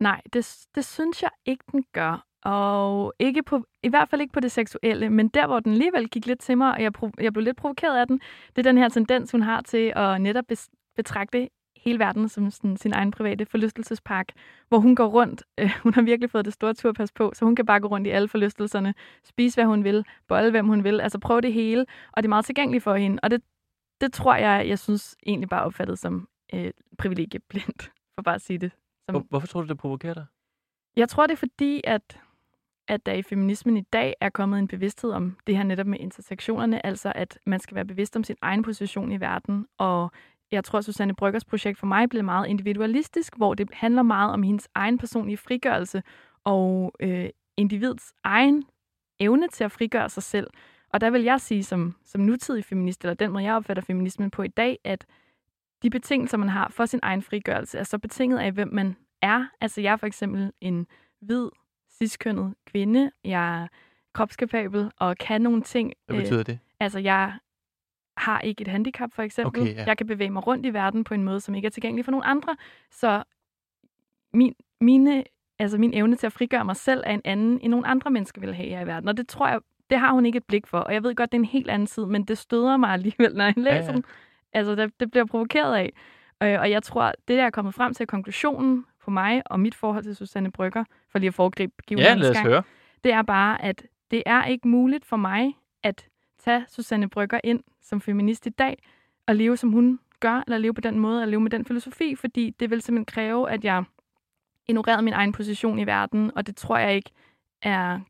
Nej, 0.01 0.21
det, 0.33 0.59
det 0.75 0.85
synes 0.85 1.23
jeg 1.23 1.31
ikke, 1.47 1.65
den 1.73 1.85
gør. 1.93 2.27
Og 2.45 3.15
ikke 3.19 3.43
på, 3.43 3.65
i 3.83 3.89
hvert 3.89 4.09
fald 4.09 4.21
ikke 4.21 4.33
på 4.33 4.41
det 4.41 4.53
seksuelle, 4.53 5.11
men 5.11 5.29
der, 5.29 5.47
hvor 5.47 5.61
den 5.61 5.73
alligevel 5.73 6.09
gik 6.09 6.27
lidt 6.27 6.41
til 6.41 6.59
mig, 6.59 6.73
og 6.73 6.83
jeg, 6.83 6.93
jeg 7.21 7.33
blev 7.33 7.45
lidt 7.45 7.57
provokeret 7.57 7.97
af 7.97 8.07
den, 8.07 8.21
det 8.57 8.67
er 8.67 8.71
den 8.71 8.79
her 8.79 8.89
tendens, 8.89 9.31
hun 9.31 9.43
har 9.43 9.61
til 9.61 9.93
at 9.97 10.21
netop 10.21 10.45
betragte 10.97 11.49
hele 11.85 11.99
verden 11.99 12.29
som 12.29 12.51
sådan, 12.51 12.77
sin 12.77 12.93
egen 12.93 13.11
private 13.11 13.47
forlystelsespark, 13.47 14.29
hvor 14.69 14.79
hun 14.79 14.97
går 14.97 15.07
rundt. 15.07 15.43
Øh, 15.61 15.71
hun 15.83 15.95
har 15.95 16.03
virkelig 16.03 16.31
fået 16.31 16.45
det 16.45 16.53
store 16.53 16.75
turpas 16.75 17.13
på, 17.13 17.33
så 17.35 17.45
hun 17.45 17.57
kan 17.57 17.67
bare 17.67 17.81
gå 17.81 17.89
rundt 17.89 18.07
i 18.07 18.11
alle 18.11 18.29
forlystelserne, 18.29 18.95
spise 19.25 19.57
hvad 19.57 19.65
hun 19.65 19.85
vil, 19.85 20.05
bolle 20.29 20.51
hvem 20.51 20.67
hun 20.67 20.85
vil, 20.85 21.01
altså 21.01 21.19
prøve 21.19 21.41
det 21.41 21.53
hele, 21.53 21.87
og 22.13 22.23
det 22.23 22.27
er 22.27 22.29
meget 22.29 22.45
tilgængeligt 22.45 22.85
for 22.85 22.95
hende. 22.95 23.19
Og 23.23 23.31
det, 23.31 23.43
det 24.01 24.13
tror 24.13 24.35
jeg, 24.35 24.69
jeg 24.69 24.79
synes 24.79 25.17
egentlig 25.27 25.49
bare 25.49 25.65
opfattet 25.65 25.99
som 25.99 26.29
øh, 26.55 26.71
privilegieblindt, 26.99 27.83
for 28.15 28.23
bare 28.23 28.35
at 28.35 28.43
sige 28.43 28.59
det. 28.59 28.73
Som... 29.11 29.27
Hvorfor 29.31 29.47
tror 29.47 29.61
du, 29.61 29.69
det 29.69 29.79
provokerer 29.79 30.15
dig? 30.15 30.27
Jeg 30.97 31.09
tror, 31.09 31.27
det 31.27 31.33
er 31.33 31.37
fordi, 31.37 31.81
at 31.85 32.21
at 32.89 33.07
der 33.07 33.13
i 33.13 33.23
feminismen 33.23 33.77
i 33.77 33.81
dag 33.81 34.15
er 34.21 34.29
kommet 34.29 34.59
en 34.59 34.69
bevidsthed 34.69 35.11
om 35.11 35.37
det 35.47 35.57
her 35.57 35.65
netop 35.65 35.87
med 35.87 35.99
intersektionerne, 35.99 36.87
altså 36.87 37.13
at 37.15 37.39
man 37.47 37.61
skal 37.61 37.75
være 37.75 37.85
bevidst 37.85 38.17
om 38.17 38.25
sin 38.25 38.37
egen 38.43 38.63
position 38.63 39.13
i 39.13 39.21
verden. 39.21 39.67
Og 39.79 40.11
jeg 40.55 40.65
tror, 40.65 40.79
at 40.79 40.85
Susanne 40.85 41.15
Bryggers 41.15 41.45
projekt 41.45 41.79
for 41.79 41.87
mig 41.87 42.09
blev 42.09 42.25
meget 42.25 42.47
individualistisk, 42.49 43.37
hvor 43.37 43.55
det 43.55 43.69
handler 43.73 44.03
meget 44.03 44.33
om 44.33 44.43
hendes 44.43 44.69
egen 44.75 44.99
personlige 44.99 45.37
frigørelse 45.37 46.03
og 46.45 46.93
øh, 47.01 47.29
individets 47.57 48.15
egen 48.25 48.65
evne 49.21 49.49
til 49.49 49.65
at 49.65 49.73
frigøre 49.73 50.09
sig 50.09 50.23
selv. 50.23 50.47
Og 50.93 51.01
der 51.01 51.11
vil 51.11 51.23
jeg 51.23 51.41
sige 51.41 51.65
som, 51.65 51.95
som 52.05 52.21
nutidig 52.21 52.65
feminist, 52.65 53.05
eller 53.05 53.15
den 53.15 53.31
måde, 53.31 53.45
jeg 53.45 53.55
opfatter 53.55 53.83
feminismen 53.83 54.31
på 54.31 54.43
i 54.43 54.49
dag, 54.49 54.79
at 54.85 55.07
de 55.83 55.91
betingelser, 55.91 56.39
man 56.39 56.49
har 56.49 56.69
for 56.71 56.87
sin 56.87 57.01
egen 57.03 57.23
frigørelse, 57.23 57.79
er 57.79 57.83
så 57.83 57.99
betinget 57.99 58.39
af, 58.39 58.53
hvem 58.53 58.69
man 58.73 58.97
er. 59.23 59.47
Altså 59.61 59.81
jeg 59.81 59.93
er 59.93 59.97
for 59.97 60.07
eksempel 60.07 60.53
en 60.61 60.87
hvid, 61.21 61.49
ciskønnet 61.99 62.55
kvinde. 62.67 63.11
Jeg 63.25 63.63
er 63.63 63.67
kropskapabel 64.15 64.91
og 64.99 65.17
kan 65.17 65.41
nogle 65.41 65.63
ting. 65.63 65.93
Hvad 66.07 66.17
betyder 66.17 66.43
det? 66.43 66.53
Øh, 66.53 66.59
altså 66.81 66.99
jeg 66.99 67.39
har 68.17 68.41
ikke 68.41 68.63
et 68.63 68.69
handicap, 68.69 69.13
for 69.13 69.23
eksempel. 69.23 69.63
Okay, 69.63 69.75
ja. 69.75 69.85
Jeg 69.87 69.97
kan 69.97 70.07
bevæge 70.07 70.31
mig 70.31 70.47
rundt 70.47 70.67
i 70.67 70.73
verden 70.73 71.05
på 71.05 71.15
en 71.15 71.25
måde, 71.25 71.41
som 71.41 71.55
ikke 71.55 71.67
er 71.67 71.71
tilgængelig 71.71 72.05
for 72.05 72.13
nogen 72.13 72.25
andre. 72.27 72.57
Så 72.91 73.23
min, 74.33 74.55
mine, 74.81 75.25
altså 75.59 75.79
min 75.79 75.95
evne 75.95 76.17
til 76.17 76.27
at 76.27 76.33
frigøre 76.33 76.65
mig 76.65 76.77
selv 76.77 77.03
er 77.07 77.15
en 77.15 77.21
anden, 77.25 77.61
end 77.63 77.71
nogle 77.71 77.87
andre 77.87 78.11
mennesker 78.11 78.41
vil 78.41 78.55
have 78.55 78.69
her 78.69 78.81
i 78.81 78.87
verden. 78.87 79.09
Og 79.09 79.17
det 79.17 79.29
tror 79.29 79.49
jeg, 79.49 79.61
det 79.91 79.99
har 79.99 80.13
hun 80.13 80.27
ikke 80.27 80.37
et 80.37 80.45
blik 80.45 80.67
for. 80.67 80.79
Og 80.79 80.95
jeg 80.95 81.03
ved 81.03 81.15
godt, 81.15 81.33
det 81.33 81.39
er 81.39 81.41
en 81.43 81.49
helt 81.49 81.71
anden 81.71 81.87
side, 81.87 82.07
men 82.07 82.25
det 82.25 82.39
støder 82.39 82.77
mig 82.77 82.91
alligevel, 82.91 83.35
når 83.35 83.45
jeg 83.45 83.55
læser 83.57 83.77
ja, 83.77 83.85
ja. 83.85 83.93
den. 83.93 84.05
Altså, 84.53 84.75
det, 84.75 85.01
det 85.01 85.11
bliver 85.11 85.27
provokeret 85.27 85.75
af. 85.75 85.93
Øh, 86.43 86.61
og 86.61 86.71
jeg 86.71 86.83
tror, 86.83 87.13
det 87.29 87.39
der 87.39 87.45
er 87.45 87.51
kommet 87.51 87.75
frem 87.75 87.95
til 87.95 88.07
konklusionen 88.07 88.85
på 89.05 89.11
mig 89.11 89.43
og 89.47 89.61
mit 89.61 89.75
forhold 89.75 90.05
til 90.05 90.17
Susanne 90.17 90.53
Brygger, 90.53 90.85
for 91.11 91.19
lige 91.19 91.29
at 91.29 91.35
foregribe 91.35 91.73
Ja, 91.91 92.15
lad 92.15 92.31
os 92.31 92.37
gang, 92.37 92.49
høre. 92.49 92.63
det 93.05 93.13
er 93.13 93.23
bare, 93.23 93.63
at 93.63 93.87
det 94.11 94.23
er 94.27 94.45
ikke 94.45 94.69
muligt 94.69 95.05
for 95.05 95.17
mig 95.17 95.53
at 95.83 96.09
tage 96.45 96.65
Susanne 96.69 97.09
Brygger 97.09 97.41
ind 97.45 97.61
som 97.83 98.01
feminist 98.01 98.47
i 98.47 98.51
dag, 98.51 98.83
og 99.27 99.37
leve 99.37 99.57
som 99.57 99.73
hun 99.73 100.01
gør, 100.21 100.43
eller 100.47 100.59
leve 100.59 100.75
på 100.75 100.81
den 100.81 100.99
måde, 100.99 101.23
eller 101.23 101.31
leve 101.31 101.41
med 101.41 101.51
den 101.51 101.65
filosofi, 101.65 102.15
fordi 102.15 102.55
det 102.61 102.71
vil 102.71 102.83
simpelthen 102.83 103.05
kræve, 103.05 103.51
at 103.51 103.65
jeg 103.65 103.85
ignorerede 104.69 105.03
min 105.03 105.13
egen 105.13 105.33
position 105.33 105.79
i 105.79 105.87
verden, 105.87 106.31
og 106.37 106.47
det 106.47 106.57
tror 106.57 106.79
jeg 106.79 106.95
ikke 106.95 107.11
er, 107.63 108.01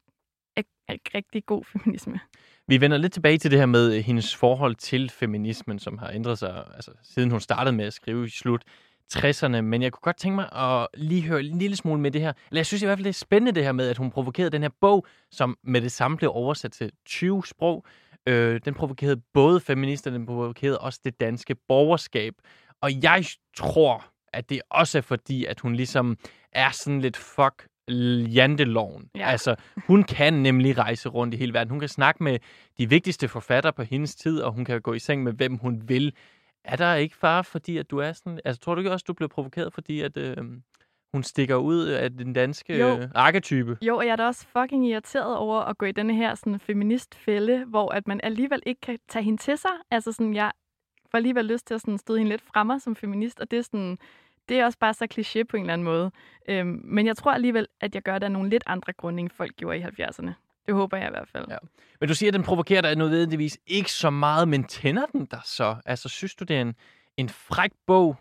er, 0.57 0.62
er 0.88 0.97
rigtig 1.14 1.47
god 1.47 1.64
feminisme. 1.64 2.21
Vi 2.67 2.81
vender 2.81 2.97
lidt 2.97 3.12
tilbage 3.12 3.38
til 3.38 3.50
det 3.50 3.59
her 3.59 3.67
med 3.67 3.97
øh, 3.97 4.05
hendes 4.05 4.37
forhold 4.37 4.75
til 4.75 5.11
feminismen, 5.11 5.79
som 5.79 5.99
har 5.99 6.11
ændret 6.11 6.38
sig, 6.38 6.64
altså, 6.75 6.91
siden 7.03 7.31
hun 7.31 7.41
startede 7.41 7.76
med 7.76 7.85
at 7.85 7.93
skrive 7.93 8.26
i 8.26 8.29
slut 8.29 8.64
60'erne. 9.12 9.61
Men 9.61 9.83
jeg 9.83 9.93
kunne 9.93 10.03
godt 10.03 10.17
tænke 10.17 10.37
mig 10.37 10.53
at 10.53 10.88
lige 10.95 11.23
høre 11.23 11.41
en 11.41 11.59
lille 11.59 11.76
smule 11.76 12.00
med 12.00 12.11
det 12.11 12.21
her. 12.21 12.33
Eller 12.50 12.59
jeg 12.59 12.67
synes 12.67 12.83
i 12.83 12.87
hvert 12.87 12.99
fald, 12.99 13.05
det 13.05 13.11
er 13.11 13.14
spændende 13.14 13.53
det 13.53 13.64
her 13.64 13.73
med, 13.73 13.88
at 13.88 13.97
hun 13.97 14.11
provokerede 14.11 14.50
den 14.50 14.62
her 14.62 14.71
bog, 14.81 15.07
som 15.31 15.59
med 15.62 15.81
det 15.81 15.93
samme 15.93 16.17
blev 16.17 16.31
oversat 16.35 16.73
til 16.73 16.91
20 17.07 17.47
sprog. 17.47 17.85
Øh, 18.26 18.61
den 18.64 18.75
provokerede 18.75 19.23
både 19.33 19.61
feminister, 19.61 20.11
den 20.11 20.26
provokerede 20.26 20.78
også 20.78 21.00
det 21.04 21.21
danske 21.21 21.54
borgerskab. 21.69 22.35
Og 22.81 23.02
jeg 23.02 23.25
tror, 23.57 24.04
at 24.33 24.50
det 24.50 24.61
også 24.71 24.99
er 24.99 25.02
fordi, 25.02 25.45
at 25.45 25.61
hun 25.61 25.75
ligesom 25.75 26.16
er 26.52 26.71
sådan 26.71 27.00
lidt 27.00 27.16
fuck 27.16 27.66
janteloven. 28.35 29.11
Ja. 29.16 29.26
Altså, 29.26 29.57
hun 29.87 30.02
kan 30.04 30.35
nemlig 30.35 30.78
rejse 30.78 31.09
rundt 31.09 31.35
i 31.35 31.37
hele 31.37 31.54
verden. 31.54 31.71
Hun 31.71 31.81
kan 31.81 31.88
snakke 31.88 32.23
med 32.23 32.38
de 32.78 32.88
vigtigste 32.88 33.28
forfattere 33.28 33.73
på 33.73 33.83
hendes 33.83 34.14
tid, 34.14 34.40
og 34.40 34.52
hun 34.52 34.64
kan 34.64 34.81
gå 34.81 34.93
i 34.93 34.99
seng 34.99 35.23
med, 35.23 35.33
hvem 35.33 35.57
hun 35.57 35.83
vil. 35.88 36.12
Er 36.64 36.76
der 36.76 36.95
ikke 36.95 37.16
far, 37.16 37.43
fordi 37.43 37.78
at 37.78 37.90
du 37.90 37.99
er 37.99 38.12
sådan... 38.12 38.40
Altså, 38.45 38.61
tror 38.61 38.75
du 38.75 38.81
ikke 38.81 38.93
også, 38.93 39.04
du 39.09 39.12
blev 39.12 39.28
provokeret, 39.28 39.73
fordi 39.73 40.00
at... 40.00 40.16
Øh, 40.16 40.37
hun 41.14 41.23
stikker 41.23 41.56
ud 41.56 41.87
af 41.87 42.11
den 42.11 42.33
danske 42.33 42.78
jo. 42.78 42.99
Øh, 42.99 43.09
arketype. 43.14 43.78
Jo, 43.83 43.97
og 43.97 44.06
jeg 44.06 44.12
er 44.12 44.16
da 44.16 44.26
også 44.26 44.47
fucking 44.59 44.87
irriteret 44.87 45.37
over 45.37 45.61
at 45.61 45.78
gå 45.78 45.87
i 45.87 45.92
denne 45.92 46.14
her 46.14 46.35
sådan, 46.35 46.61
feministfælde, 46.61 47.64
hvor 47.64 47.94
at 47.94 48.09
man 48.09 48.21
alligevel 48.23 48.62
ikke 48.66 48.80
kan 48.80 48.99
tage 49.09 49.23
hende 49.23 49.42
til 49.42 49.59
sig. 49.59 49.71
Altså 49.90 50.12
sådan, 50.12 50.35
jeg 50.35 50.52
får 51.11 51.16
alligevel 51.16 51.44
lyst 51.44 51.66
til 51.66 51.75
at 51.75 51.80
sådan, 51.80 51.99
støde 51.99 52.18
hende 52.18 52.30
lidt 52.30 52.42
fremme 52.42 52.80
som 52.80 52.97
feminist, 52.97 53.40
og 53.40 53.50
det 53.50 53.59
er 53.59 53.62
sådan, 53.62 53.99
det 54.49 54.59
er 54.59 54.64
også 54.64 54.78
bare 54.78 54.94
så 54.94 55.06
kliché 55.14 55.42
på 55.42 55.56
en 55.56 55.62
eller 55.62 55.73
anden 55.73 55.85
måde. 55.85 56.11
Øhm, 56.49 56.80
men 56.85 57.06
jeg 57.06 57.16
tror 57.16 57.33
alligevel, 57.33 57.66
at 57.80 57.94
jeg 57.94 58.02
gør 58.02 58.18
det 58.18 58.25
af 58.25 58.33
nogle 58.33 58.50
lidt 58.50 58.64
andre 58.66 58.92
grunde, 58.92 59.21
end 59.21 59.30
folk 59.30 59.56
gjorde 59.56 59.78
i 59.78 59.83
70'erne. 59.83 60.30
Det 60.66 60.75
håber 60.75 60.97
jeg 60.97 61.06
i 61.06 61.11
hvert 61.11 61.28
fald. 61.28 61.44
Ja. 61.50 61.56
Men 62.00 62.09
du 62.09 62.14
siger, 62.14 62.30
at 62.30 62.35
den 62.35 62.42
provokerer 62.42 62.80
dig 62.80 62.97
nødvendigvis 62.97 63.59
ikke 63.66 63.92
så 63.92 64.11
meget, 64.11 64.49
men 64.49 64.64
tænder 64.64 65.06
den 65.06 65.25
dig 65.26 65.40
så? 65.44 65.76
Altså, 65.87 66.09
synes 66.09 66.35
du, 66.35 66.44
det 66.44 66.56
er 66.56 66.61
en, 66.61 66.75
en 67.16 67.28
fræk 67.28 67.71
bog? 67.87 68.16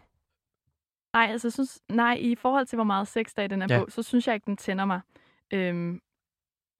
Nej, 1.14 1.28
altså, 1.32 1.50
synes, 1.50 1.82
nej, 1.90 2.18
i 2.20 2.36
forhold 2.36 2.66
til, 2.66 2.76
hvor 2.78 2.84
meget 2.84 3.08
sex 3.08 3.34
der 3.36 3.42
er 3.42 3.46
i 3.46 3.48
den 3.48 3.62
her 3.62 3.68
ja. 3.72 3.80
bog, 3.80 3.92
så 3.92 4.04
synes 4.04 4.28
jeg 4.28 4.36
ikke, 4.36 4.46
den 4.46 4.58
tænder 4.58 4.86
mig. 4.86 5.02
Øhm, 5.54 6.02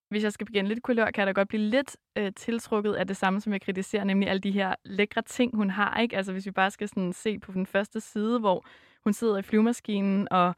hvis 0.10 0.24
jeg 0.24 0.34
skal 0.34 0.46
begynde 0.46 0.70
lidt 0.70 0.84
kulør, 0.84 1.12
kan 1.12 1.22
jeg 1.22 1.28
da 1.28 1.32
godt 1.32 1.48
blive 1.48 1.62
lidt 1.62 1.98
øh, 2.16 2.32
tiltrukket 2.36 2.94
af 2.94 3.08
det 3.08 3.18
samme, 3.18 3.42
som 3.42 3.54
jeg 3.54 3.62
kritiserer, 3.62 4.04
nemlig 4.04 4.30
alle 4.30 4.40
de 4.40 4.52
her 4.52 4.76
lækre 4.86 5.22
ting, 5.22 5.56
hun 5.56 5.70
har. 5.70 6.00
Ikke? 6.00 6.18
Altså 6.18 6.32
hvis 6.32 6.46
vi 6.46 6.52
bare 6.52 6.72
skal 6.72 6.88
sådan 6.88 7.14
se 7.14 7.40
på 7.40 7.52
den 7.52 7.66
første 7.66 8.00
side, 8.00 8.40
hvor 8.40 8.66
hun 9.04 9.14
sidder 9.14 9.38
i 9.38 9.42
flyvemaskinen, 9.42 10.28
og 10.32 10.56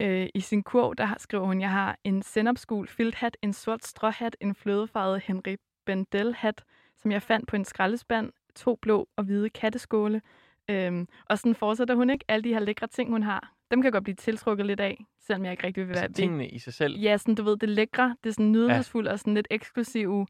øh, 0.00 0.28
i 0.34 0.40
sin 0.40 0.64
quote, 0.70 1.02
der 1.02 1.14
skriver 1.18 1.46
hun, 1.46 1.60
jeg 1.60 1.70
har 1.70 1.98
en 2.04 2.22
sennepsgul 2.22 2.88
filthat, 2.88 3.36
en 3.42 3.52
sort 3.52 3.84
stråhat, 3.84 4.36
en 4.40 4.54
flødefarvet 4.54 5.20
Henry 5.20 5.56
Bendel-hat, 5.86 6.64
som 6.96 7.12
jeg 7.12 7.22
fandt 7.22 7.48
på 7.48 7.56
en 7.56 7.64
skraldespand, 7.64 8.32
to 8.54 8.78
blå 8.82 9.08
og 9.16 9.24
hvide 9.24 9.50
katteskåle. 9.50 10.22
Øhm, 10.70 11.08
og 11.26 11.38
sådan 11.38 11.54
fortsætter 11.54 11.94
hun 11.94 12.10
ikke. 12.10 12.24
Alle 12.28 12.44
de 12.44 12.48
her 12.48 12.60
lækre 12.60 12.86
ting, 12.86 13.10
hun 13.10 13.22
har, 13.22 13.54
dem 13.70 13.80
kan 13.80 13.84
jeg 13.84 13.92
godt 13.92 14.04
blive 14.04 14.14
tiltrukket 14.14 14.66
lidt 14.66 14.80
af, 14.80 15.04
selvom 15.20 15.44
jeg 15.44 15.52
ikke 15.52 15.66
rigtig 15.66 15.86
vil 15.86 15.94
være 15.94 16.04
altså, 16.04 16.22
tingene 16.22 16.48
i 16.48 16.58
sig 16.58 16.74
selv? 16.74 16.98
Ja, 16.98 17.16
sådan, 17.16 17.34
du 17.34 17.42
ved, 17.42 17.56
det 17.56 17.68
lækre, 17.68 18.16
det 18.24 18.30
er 18.30 18.34
sådan 18.34 18.52
nydelsesfuldt 18.52 19.06
ja. 19.06 19.12
og 19.12 19.18
sådan 19.18 19.34
lidt 19.34 19.46
eksklusive 19.50 20.26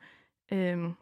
øhm, 0.53 0.95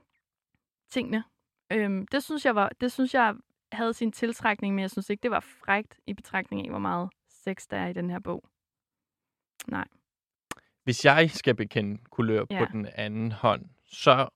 tingene. 0.91 1.25
Øhm, 1.73 2.07
det 2.07 2.23
synes 2.23 2.45
jeg 2.45 2.55
var, 2.55 2.71
det 2.81 2.93
synes 2.93 3.15
jeg 3.15 3.35
havde 3.73 3.95
sin 3.95 4.13
tiltrækning, 4.13 4.75
men 4.75 4.83
jeg 4.83 4.91
synes 4.91 5.11
ikke, 5.11 5.23
det 5.23 5.31
var 5.31 5.41
frægt 5.41 6.01
i 6.07 6.15
betragtning 6.15 6.63
af, 6.63 6.71
hvor 6.71 6.79
meget 6.79 7.11
sex 7.29 7.67
der 7.71 7.77
er 7.77 7.89
i 7.89 7.93
den 7.93 8.11
her 8.11 8.19
bog. 8.19 8.45
Nej. 9.69 9.85
Hvis 10.85 11.05
jeg 11.05 11.31
skal 11.31 11.55
bekende 11.55 12.01
kulør 12.11 12.45
ja. 12.51 12.59
på 12.59 12.73
den 12.73 12.89
anden 12.95 13.33
hånd, 13.33 13.65
så 13.85 14.29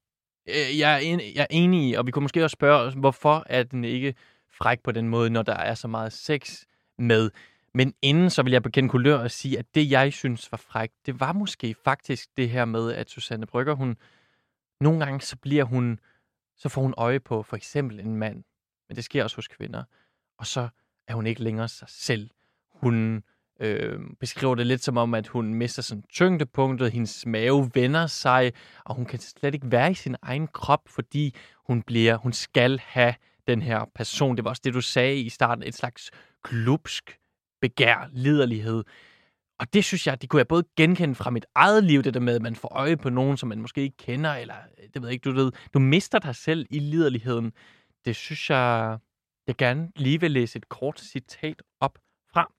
øh, 0.49 0.79
jeg, 0.79 0.95
er 0.95 0.99
en, 0.99 1.21
jeg 1.35 1.43
er 1.43 1.47
enig 1.51 1.91
i, 1.91 1.95
og 1.95 2.07
vi 2.07 2.11
kunne 2.11 2.23
måske 2.23 2.45
også 2.45 2.55
spørge, 2.55 3.01
hvorfor 3.01 3.45
er 3.47 3.63
den 3.63 3.85
ikke 3.85 4.15
fræk 4.59 4.81
på 4.83 4.93
den 4.93 5.09
måde, 5.09 5.31
når 5.31 5.43
der 5.43 5.57
er 5.57 5.75
så 5.75 5.89
meget 5.89 6.13
sex 6.13 6.65
med. 6.99 7.31
Men 7.75 7.95
inden 8.03 8.31
så 8.31 8.43
vil 8.43 8.53
jeg 8.53 8.63
bekende 8.63 8.89
kulør 8.89 9.19
og 9.19 9.31
sige, 9.31 9.59
at 9.59 9.75
det 9.75 9.91
jeg 9.91 10.13
synes 10.13 10.53
var 10.53 10.59
frækt, 10.59 10.95
det 11.07 11.21
var 11.21 11.33
måske 11.33 11.75
faktisk 11.85 12.29
det 12.37 12.51
her 12.51 12.65
med, 12.65 12.93
at 12.93 13.11
Susanne 13.11 13.47
Brygger, 13.47 13.75
hun 13.75 13.97
nogle 14.81 15.05
gange 15.05 15.21
så 15.21 15.37
bliver 15.37 15.65
hun, 15.65 16.01
så 16.57 16.69
får 16.69 16.83
hun 16.83 16.95
øje 16.97 17.21
på 17.21 17.43
for 17.43 17.57
eksempel 17.57 18.01
en 18.01 18.17
mand, 18.17 18.45
men 18.89 18.97
det 18.97 19.05
sker 19.05 19.23
også 19.23 19.37
hos 19.37 19.49
kvinder. 19.49 19.85
Og 20.39 20.47
så 20.47 20.69
er 21.09 21.15
hun 21.15 21.27
ikke 21.27 21.43
længere 21.43 21.69
sig 21.69 21.89
selv. 21.91 22.31
Hun 22.71 23.23
øh, 23.61 24.01
beskriver 24.21 24.55
det 24.55 24.67
lidt 24.67 24.85
som 24.85 24.97
om, 24.97 25.15
at 25.15 25.27
hun 25.27 25.55
mister 25.55 25.83
sådan 25.83 26.05
tyngdepunktet, 26.13 26.93
hendes 26.93 27.27
mave 27.27 27.71
vender 27.75 28.07
sig, 28.07 28.53
og 28.85 28.95
hun 28.95 29.07
kan 29.07 29.19
slet 29.19 29.55
ikke 29.55 29.71
være 29.71 29.91
i 29.91 29.95
sin 29.95 30.17
egen 30.23 30.49
krop, 30.49 30.89
fordi 30.89 31.35
hun 31.67 31.83
bliver, 31.83 32.17
hun 32.17 32.33
skal 32.33 32.79
have 32.79 33.15
den 33.47 33.63
her 33.63 33.85
person. 33.95 34.37
Det 34.37 34.45
var 34.45 34.51
også 34.51 34.63
det, 34.65 34.75
du 34.75 34.81
sagde 34.81 35.21
i 35.21 35.29
starten, 35.29 35.65
et 35.65 35.75
slags 35.75 36.11
klubsk 36.45 37.19
begær, 37.61 38.09
liderlighed. 38.13 38.85
Og 39.61 39.73
det 39.73 39.85
synes 39.85 40.07
jeg, 40.07 40.23
det 40.23 40.29
kunne 40.29 40.39
jeg 40.39 40.49
både 40.49 40.65
genkende 40.77 41.15
fra 41.15 41.31
mit 41.31 41.47
eget 41.55 41.85
liv, 41.85 42.03
det 42.03 42.15
der 42.15 42.21
med, 42.21 42.35
at 42.35 42.43
man 42.43 42.57
får 42.57 42.69
øje 42.69 42.97
på 42.97 43.11
nogen, 43.11 43.37
som 43.37 43.49
man 43.49 43.61
måske 43.61 43.81
ikke 43.81 43.97
kender, 43.97 44.35
eller 44.35 44.57
øh, 44.57 44.89
det 44.95 45.03
ved 45.03 45.09
jeg 45.09 45.13
ikke, 45.13 45.31
du 45.31 45.35
ved, 45.35 45.53
du 45.75 45.79
mister 45.79 46.19
dig 46.19 46.35
selv 46.35 46.67
i 46.71 46.79
liderligheden 46.79 47.53
det 48.07 48.17
synes 48.17 48.51
jeg, 48.51 48.99
jeg 49.47 49.57
gerne 49.57 49.93
lige 49.97 50.21
vil 50.21 50.31
læse 50.31 50.57
et 50.57 50.69
kort 50.69 51.01
citat 51.01 51.63
op 51.81 51.99
fra. 52.33 52.53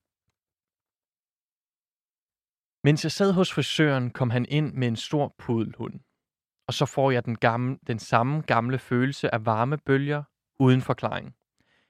Mens 2.83 3.03
jeg 3.03 3.11
sad 3.11 3.33
hos 3.33 3.53
frisøren, 3.53 4.11
kom 4.11 4.29
han 4.29 4.45
ind 4.49 4.73
med 4.73 4.87
en 4.87 4.95
stor 4.95 5.35
pudelhund. 5.37 5.99
Og 6.67 6.73
så 6.73 6.85
får 6.85 7.11
jeg 7.11 7.25
den, 7.25 7.37
gamle, 7.37 7.79
den 7.87 7.99
samme 7.99 8.41
gamle 8.41 8.79
følelse 8.79 9.33
af 9.33 9.45
varme 9.45 9.77
bølger 9.77 10.23
uden 10.59 10.81
forklaring. 10.81 11.35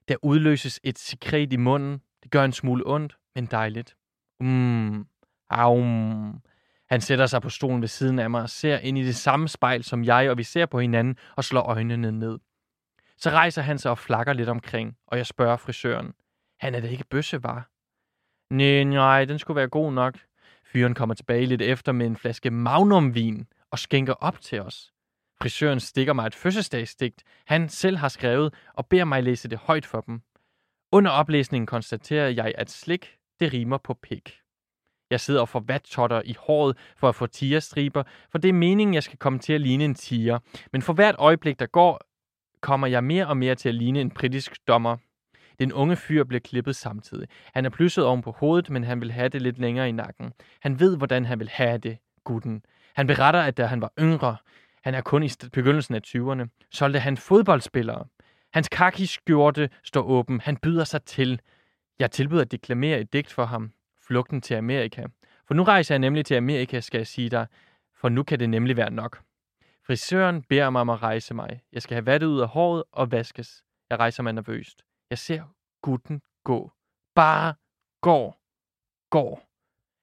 Der 0.08 0.16
udløses 0.22 0.80
et 0.84 1.00
sekret 1.00 1.54
i 1.54 1.58
munden. 1.58 2.02
Det 2.24 2.32
gør 2.32 2.44
en 2.44 2.52
smule 2.52 2.84
ondt, 2.86 3.18
men 3.36 3.46
dejligt. 3.46 3.96
Mm, 4.40 5.08
aum. 5.50 6.42
Han 6.90 7.02
sætter 7.02 7.26
sig 7.26 7.42
på 7.42 7.50
stolen 7.50 7.82
ved 7.82 7.88
siden 7.88 8.20
af 8.20 8.30
mig 8.30 8.42
og 8.42 8.50
ser 8.50 8.78
ind 8.78 8.98
i 8.98 9.04
det 9.04 9.16
samme 9.16 9.48
spejl 9.48 9.84
som 9.84 10.04
jeg, 10.04 10.30
og 10.30 10.38
vi 10.38 10.44
ser 10.44 10.66
på 10.66 10.80
hinanden 10.80 11.18
og 11.36 11.44
slår 11.44 11.62
øjnene 11.62 12.12
ned. 12.12 12.40
Så 13.18 13.30
rejser 13.30 13.62
han 13.62 13.78
sig 13.78 13.92
og 13.92 13.98
flakker 13.98 14.34
lidt 14.34 14.50
omkring, 14.50 14.98
og 15.08 15.18
jeg 15.18 15.26
spørger 15.26 15.58
frisøren. 15.58 16.14
Han 16.60 16.76
er 16.76 16.80
da 16.80 16.88
ikke 16.88 17.06
bøsse, 17.10 17.44
var? 17.44 17.70
Nej, 18.54 18.84
nej, 18.84 19.26
den 19.26 19.40
skulle 19.40 19.56
være 19.56 19.68
god 19.68 19.94
nok. 19.94 20.18
Fyren 20.66 20.94
kommer 20.94 21.16
tilbage 21.16 21.46
lidt 21.46 21.62
efter 21.62 21.92
med 21.92 22.06
en 22.06 22.16
flaske 22.16 22.52
magnumvin 22.52 23.48
og 23.72 23.80
skænker 23.80 24.14
op 24.14 24.42
til 24.42 24.62
os. 24.62 24.94
Frisøren 25.42 25.80
stikker 25.80 26.14
mig 26.14 26.28
et 26.28 26.36
fødselsdagsdigt, 26.36 27.24
han 27.46 27.70
selv 27.70 27.98
har 27.98 28.08
skrevet, 28.08 28.54
og 28.74 28.88
beder 28.88 29.06
mig 29.06 29.24
læse 29.24 29.48
det 29.48 29.58
højt 29.58 29.86
for 29.86 30.02
dem. 30.02 30.22
Under 30.92 31.12
oplæsningen 31.12 31.66
konstaterer 31.66 32.30
jeg, 32.30 32.54
at 32.58 32.72
slik, 32.72 33.16
det 33.40 33.54
rimer 33.54 33.78
på 33.78 33.94
pik. 33.94 34.40
Jeg 35.10 35.20
sidder 35.20 35.42
og 35.42 35.50
får 35.50 35.64
vattotter 35.68 36.22
i 36.26 36.36
håret 36.40 36.78
for 36.98 37.10
at 37.10 37.16
få 37.16 37.28
tigerstriber, 37.28 38.04
for 38.32 38.38
det 38.38 38.50
er 38.50 38.54
meningen, 38.54 38.94
jeg 38.94 39.04
skal 39.04 39.18
komme 39.18 39.40
til 39.40 39.54
at 39.54 39.62
ligne 39.62 39.86
en 39.86 39.96
tiger. 39.96 40.40
Men 40.72 40.82
for 40.82 40.94
hvert 40.94 41.16
øjeblik, 41.18 41.60
der 41.60 41.66
går, 41.66 42.02
kommer 42.62 42.88
jeg 42.88 43.04
mere 43.04 43.28
og 43.28 43.38
mere 43.38 43.56
til 43.56 43.70
at 43.70 43.76
ligne 43.76 44.02
en 44.02 44.12
britisk 44.12 44.68
dommer. 44.68 44.98
Den 45.60 45.74
unge 45.74 45.96
fyr 45.96 46.24
bliver 46.24 46.40
klippet 46.40 46.76
samtidig. 46.76 47.28
Han 47.54 47.66
er 47.66 47.70
plysset 47.70 48.06
oven 48.06 48.22
på 48.22 48.32
hovedet, 48.32 48.70
men 48.70 48.84
han 48.84 49.02
vil 49.02 49.12
have 49.12 49.30
det 49.30 49.42
lidt 49.42 49.60
længere 49.60 49.90
i 49.90 49.92
nakken. 49.92 50.34
Han 50.62 50.80
ved, 50.80 50.98
hvordan 50.98 51.26
han 51.26 51.40
vil 51.40 51.50
have 51.50 51.78
det, 51.78 51.98
gutten. 52.24 52.62
Han 52.96 53.08
beretter, 53.08 53.42
at 53.42 53.58
da 53.58 53.66
han 53.66 53.82
var 53.82 53.94
yngre, 54.00 54.38
han 54.88 54.96
er 54.96 55.02
kun 55.02 55.24
i 55.24 55.30
begyndelsen 55.54 55.96
af 55.96 56.02
20'erne, 56.08 56.68
solgte 56.72 57.00
han 57.00 57.18
fodboldspillere. 57.18 58.06
Hans 58.54 58.70
kakiskjorte 58.70 59.70
står 59.84 60.02
åben. 60.02 60.42
Han 60.42 60.58
byder 60.58 60.84
sig 60.84 61.04
til. 61.04 61.42
Jeg 62.00 62.12
tilbyder 62.12 62.42
at 62.42 62.52
deklamere 62.52 63.00
et 63.00 63.14
digt 63.14 63.32
for 63.32 63.46
ham. 63.46 63.72
Flugten 64.08 64.42
til 64.42 64.54
Amerika. 64.54 65.06
For 65.48 65.54
nu 65.54 65.64
rejser 65.64 65.96
jeg 65.96 66.00
nemlig 66.00 66.26
til 66.26 66.36
Amerika, 66.36 66.80
skal 66.80 66.98
jeg 66.98 67.08
sige 67.08 67.30
dig. 67.30 67.48
For 67.96 68.10
nu 68.10 68.24
kan 68.24 68.40
det 68.40 68.50
nemlig 68.50 68.78
være 68.78 68.92
nok. 68.92 69.22
Frisøren 69.88 70.44
beder 70.44 70.70
mig 70.70 70.82
om 70.82 70.90
at 70.90 71.02
rejse 71.02 71.34
mig. 71.34 71.62
Jeg 71.74 71.82
skal 71.82 71.96
have 71.96 72.06
vattet 72.06 72.28
ud 72.28 72.42
af 72.42 72.48
håret 72.48 72.84
og 72.92 73.12
vaskes. 73.12 73.64
Jeg 73.90 74.00
rejser 74.00 74.24
mig 74.24 74.34
nervøst. 74.34 74.84
Jeg 75.10 75.18
ser 75.18 75.44
gutten 75.82 76.22
gå. 76.44 76.72
Bare 77.16 77.54
går. 78.02 78.38
Går. 79.10 79.48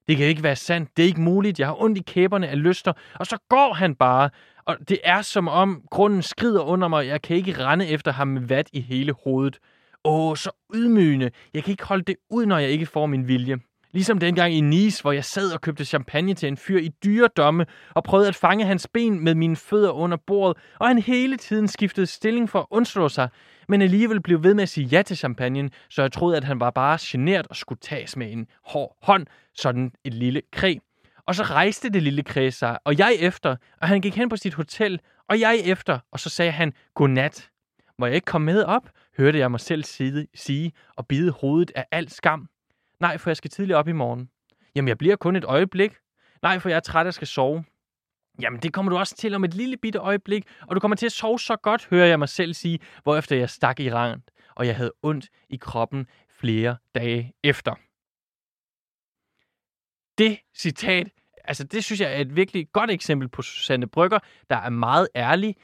Det 0.08 0.16
kan 0.16 0.26
ikke 0.26 0.42
være 0.42 0.56
sandt. 0.56 0.96
Det 0.96 1.02
er 1.02 1.06
ikke 1.06 1.20
muligt. 1.20 1.58
Jeg 1.58 1.66
har 1.66 1.82
ondt 1.82 1.98
i 1.98 2.02
kæberne 2.06 2.48
af 2.48 2.62
lyster. 2.62 2.92
Og 3.14 3.26
så 3.26 3.38
går 3.48 3.72
han 3.72 3.94
bare. 3.94 4.30
Og 4.66 4.76
det 4.88 4.98
er 5.04 5.22
som 5.22 5.48
om 5.48 5.82
grunden 5.90 6.22
skrider 6.22 6.60
under 6.60 6.88
mig. 6.88 7.06
Jeg 7.06 7.22
kan 7.22 7.36
ikke 7.36 7.64
rende 7.64 7.86
efter 7.86 8.12
ham 8.12 8.28
med 8.28 8.42
vat 8.42 8.68
i 8.72 8.80
hele 8.80 9.14
hovedet. 9.24 9.58
Åh, 10.04 10.36
så 10.36 10.50
ydmygende. 10.74 11.30
Jeg 11.54 11.64
kan 11.64 11.70
ikke 11.70 11.84
holde 11.84 12.04
det 12.04 12.16
ud, 12.30 12.46
når 12.46 12.58
jeg 12.58 12.70
ikke 12.70 12.86
får 12.86 13.06
min 13.06 13.28
vilje. 13.28 13.58
Ligesom 13.92 14.18
dengang 14.18 14.54
i 14.54 14.60
Nice, 14.60 15.02
hvor 15.02 15.12
jeg 15.12 15.24
sad 15.24 15.52
og 15.52 15.60
købte 15.60 15.84
champagne 15.84 16.34
til 16.34 16.48
en 16.48 16.56
fyr 16.56 16.78
i 16.78 16.88
dyredomme 17.04 17.66
og 17.94 18.04
prøvede 18.04 18.28
at 18.28 18.34
fange 18.34 18.64
hans 18.64 18.88
ben 18.94 19.24
med 19.24 19.34
mine 19.34 19.56
fødder 19.56 19.90
under 19.90 20.16
bordet, 20.26 20.62
og 20.80 20.88
han 20.88 20.98
hele 20.98 21.36
tiden 21.36 21.68
skiftede 21.68 22.06
stilling 22.06 22.50
for 22.50 22.58
at 22.58 22.66
undslå 22.70 23.08
sig, 23.08 23.28
men 23.68 23.82
alligevel 23.82 24.22
blev 24.22 24.42
ved 24.42 24.54
med 24.54 24.62
at 24.62 24.68
sige 24.68 24.86
ja 24.86 25.02
til 25.02 25.16
champagnen, 25.16 25.70
så 25.90 26.02
jeg 26.02 26.12
troede, 26.12 26.36
at 26.36 26.44
han 26.44 26.60
var 26.60 26.70
bare 26.70 26.98
genert 27.00 27.46
og 27.46 27.56
skulle 27.56 27.78
tages 27.82 28.16
med 28.16 28.32
en 28.32 28.46
hård 28.64 28.96
hånd, 29.02 29.26
sådan 29.54 29.92
et 30.04 30.14
lille 30.14 30.42
kreb. 30.52 30.82
Og 31.26 31.34
så 31.34 31.42
rejste 31.42 31.90
det 31.90 32.02
lille 32.02 32.22
kræ 32.22 32.50
sig, 32.50 32.78
og 32.84 32.98
jeg 32.98 33.16
efter, 33.18 33.56
og 33.80 33.88
han 33.88 34.00
gik 34.00 34.16
hen 34.16 34.28
på 34.28 34.36
sit 34.36 34.54
hotel, 34.54 35.00
og 35.28 35.40
jeg 35.40 35.58
efter, 35.64 35.98
og 36.10 36.20
så 36.20 36.28
sagde 36.28 36.52
han 36.52 36.72
godnat. 36.94 37.50
Må 37.98 38.06
jeg 38.06 38.14
ikke 38.14 38.24
komme 38.24 38.44
med 38.44 38.62
op, 38.62 38.90
hørte 39.18 39.38
jeg 39.38 39.50
mig 39.50 39.60
selv 39.60 39.84
sige 40.34 40.72
og 40.96 41.06
bide 41.06 41.30
hovedet 41.30 41.72
af 41.74 41.86
al 41.90 42.10
skam. 42.10 42.48
Nej, 43.00 43.18
for 43.18 43.30
jeg 43.30 43.36
skal 43.36 43.50
tidligt 43.50 43.76
op 43.76 43.88
i 43.88 43.92
morgen. 43.92 44.30
Jamen, 44.74 44.88
jeg 44.88 44.98
bliver 44.98 45.16
kun 45.16 45.36
et 45.36 45.44
øjeblik. 45.44 45.92
Nej, 46.42 46.58
for 46.58 46.68
jeg 46.68 46.76
er 46.76 46.80
træt 46.80 47.06
og 47.06 47.14
skal 47.14 47.26
sove. 47.26 47.64
Jamen, 48.40 48.60
det 48.60 48.72
kommer 48.72 48.90
du 48.90 48.98
også 48.98 49.16
til 49.16 49.34
om 49.34 49.44
et 49.44 49.54
lille 49.54 49.76
bitte 49.76 49.98
øjeblik, 49.98 50.44
og 50.60 50.74
du 50.74 50.80
kommer 50.80 50.96
til 50.96 51.06
at 51.06 51.12
sove 51.12 51.40
så 51.40 51.56
godt, 51.56 51.86
hører 51.90 52.06
jeg 52.06 52.18
mig 52.18 52.28
selv 52.28 52.54
sige, 52.54 52.78
hvorefter 53.02 53.36
jeg 53.36 53.50
stak 53.50 53.80
i 53.80 53.92
rand, 53.92 54.22
og 54.54 54.66
jeg 54.66 54.76
havde 54.76 54.92
ondt 55.02 55.28
i 55.50 55.56
kroppen 55.56 56.06
flere 56.28 56.76
dage 56.94 57.32
efter. 57.42 57.74
Det 60.18 60.38
citat, 60.56 61.08
altså 61.44 61.64
det 61.64 61.84
synes 61.84 62.00
jeg 62.00 62.14
er 62.14 62.20
et 62.20 62.36
virkelig 62.36 62.68
godt 62.72 62.90
eksempel 62.90 63.28
på 63.28 63.42
Susanne 63.42 63.86
Brygger, 63.86 64.18
der 64.50 64.56
er 64.56 64.70
meget 64.70 65.08
ærlig. 65.16 65.56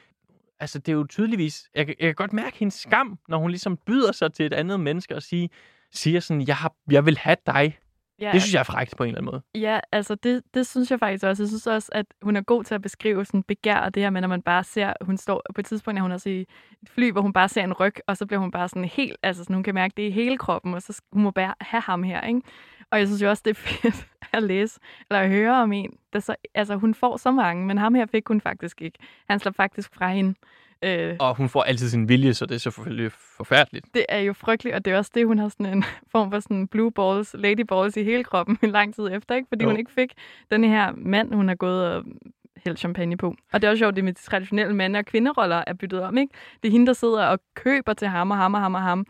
Altså 0.60 0.78
det 0.78 0.88
er 0.88 0.96
jo 0.96 1.06
tydeligvis, 1.06 1.70
jeg, 1.74 1.88
jeg 1.88 1.96
kan 1.98 2.14
godt 2.14 2.32
mærke 2.32 2.58
hendes 2.58 2.74
skam, 2.74 3.18
når 3.28 3.38
hun 3.38 3.50
ligesom 3.50 3.76
byder 3.76 4.12
sig 4.12 4.32
til 4.32 4.46
et 4.46 4.52
andet 4.52 4.80
menneske 4.80 5.16
og 5.16 5.22
siger, 5.22 5.48
siger 5.92 6.20
sådan, 6.20 6.46
jeg, 6.46 6.56
har, 6.56 6.74
jeg 6.90 7.06
vil 7.06 7.18
have 7.18 7.36
dig. 7.46 7.78
Ja, 8.20 8.32
det 8.32 8.42
synes 8.42 8.54
jeg 8.54 8.60
er 8.60 8.64
frækt 8.64 8.96
på 8.96 9.02
en 9.04 9.08
eller 9.08 9.20
anden 9.20 9.32
måde. 9.32 9.42
Ja, 9.54 9.80
altså 9.92 10.14
det, 10.14 10.42
det 10.54 10.66
synes 10.66 10.90
jeg 10.90 10.98
faktisk 10.98 11.24
også. 11.24 11.42
Jeg 11.42 11.48
synes 11.48 11.66
også, 11.66 11.88
at 11.92 12.06
hun 12.22 12.36
er 12.36 12.40
god 12.40 12.64
til 12.64 12.74
at 12.74 12.82
beskrive 12.82 13.24
sådan 13.24 13.42
begær 13.42 13.76
og 13.76 13.94
det 13.94 14.02
her 14.02 14.10
med, 14.10 14.20
når 14.20 14.28
man 14.28 14.42
bare 14.42 14.64
ser, 14.64 14.92
hun 15.00 15.16
står 15.16 15.42
på 15.54 15.60
et 15.60 15.66
tidspunkt, 15.66 15.98
er 15.98 16.02
hun 16.02 16.12
også 16.12 16.28
i 16.28 16.40
et 16.82 16.88
fly, 16.88 17.12
hvor 17.12 17.20
hun 17.20 17.32
bare 17.32 17.48
ser 17.48 17.64
en 17.64 17.72
ryg, 17.72 17.94
og 18.06 18.16
så 18.16 18.26
bliver 18.26 18.40
hun 18.40 18.50
bare 18.50 18.68
sådan 18.68 18.84
helt, 18.84 19.16
altså 19.22 19.42
sådan, 19.42 19.54
hun 19.54 19.62
kan 19.62 19.74
mærke 19.74 19.94
det 19.96 20.02
i 20.02 20.10
hele 20.10 20.38
kroppen, 20.38 20.74
og 20.74 20.82
så 20.82 21.02
hun 21.12 21.22
må 21.22 21.30
bare 21.30 21.54
have 21.60 21.80
ham 21.80 22.02
her, 22.02 22.20
ikke? 22.20 22.40
Og 22.90 22.98
jeg 22.98 23.06
synes 23.06 23.22
jo 23.22 23.28
også, 23.28 23.42
det 23.44 23.50
er 23.50 23.54
fedt 23.54 24.06
at 24.32 24.42
læse, 24.42 24.80
eller 25.10 25.20
at 25.20 25.28
høre 25.28 25.62
om 25.62 25.72
en, 25.72 25.92
der 26.12 26.20
så, 26.20 26.36
altså 26.54 26.76
hun 26.76 26.94
får 26.94 27.16
så 27.16 27.30
mange, 27.30 27.66
men 27.66 27.78
ham 27.78 27.94
her 27.94 28.06
fik 28.06 28.28
hun 28.28 28.40
faktisk 28.40 28.82
ikke. 28.82 28.98
Han 29.28 29.38
slår 29.38 29.52
faktisk 29.52 29.94
fra 29.94 30.12
hende. 30.12 30.34
Øh, 30.82 31.16
og 31.20 31.34
hun 31.36 31.48
får 31.48 31.62
altid 31.62 31.88
sin 31.88 32.08
vilje, 32.08 32.34
så 32.34 32.46
det 32.46 32.54
er 32.54 32.58
selvfølgelig 32.58 33.12
forfærdeligt. 33.12 33.86
Det 33.94 34.06
er 34.08 34.18
jo 34.18 34.32
frygteligt, 34.32 34.76
og 34.76 34.84
det 34.84 34.92
er 34.92 34.96
også 34.96 35.10
det, 35.14 35.26
hun 35.26 35.38
har 35.38 35.48
sådan 35.48 35.66
en 35.66 35.84
form 36.12 36.30
for 36.30 36.40
sådan 36.40 36.68
blue 36.68 36.92
balls, 36.92 37.36
lady 37.38 37.60
balls 37.60 37.96
i 37.96 38.02
hele 38.02 38.24
kroppen 38.24 38.58
en 38.62 38.70
lang 38.78 38.94
tid 38.94 39.08
efter, 39.12 39.34
ikke? 39.34 39.48
fordi 39.48 39.64
jo. 39.64 39.70
hun 39.70 39.78
ikke 39.78 39.92
fik 39.92 40.12
den 40.50 40.64
her 40.64 40.92
mand, 40.96 41.34
hun 41.34 41.48
har 41.48 41.54
gået 41.54 41.94
og 41.94 42.04
hældt 42.64 42.78
champagne 42.78 43.16
på. 43.16 43.34
Og 43.52 43.62
det 43.62 43.66
er 43.66 43.70
også 43.70 43.78
sjovt, 43.78 43.96
det 43.96 44.04
med 44.04 44.12
de 44.12 44.22
traditionelle 44.22 44.76
mande- 44.76 44.98
og 44.98 45.04
kvinderoller 45.04 45.64
er 45.66 45.74
byttet 45.74 46.02
om. 46.02 46.18
Ikke? 46.18 46.32
Det 46.62 46.68
er 46.68 46.72
hende, 46.72 46.86
der 46.86 46.92
sidder 46.92 47.26
og 47.26 47.38
køber 47.54 47.92
til 47.92 48.08
ham 48.08 48.30
og 48.30 48.36
ham 48.36 48.54
og 48.54 48.60
ham 48.60 48.74
og 48.74 48.82
ham, 48.82 49.06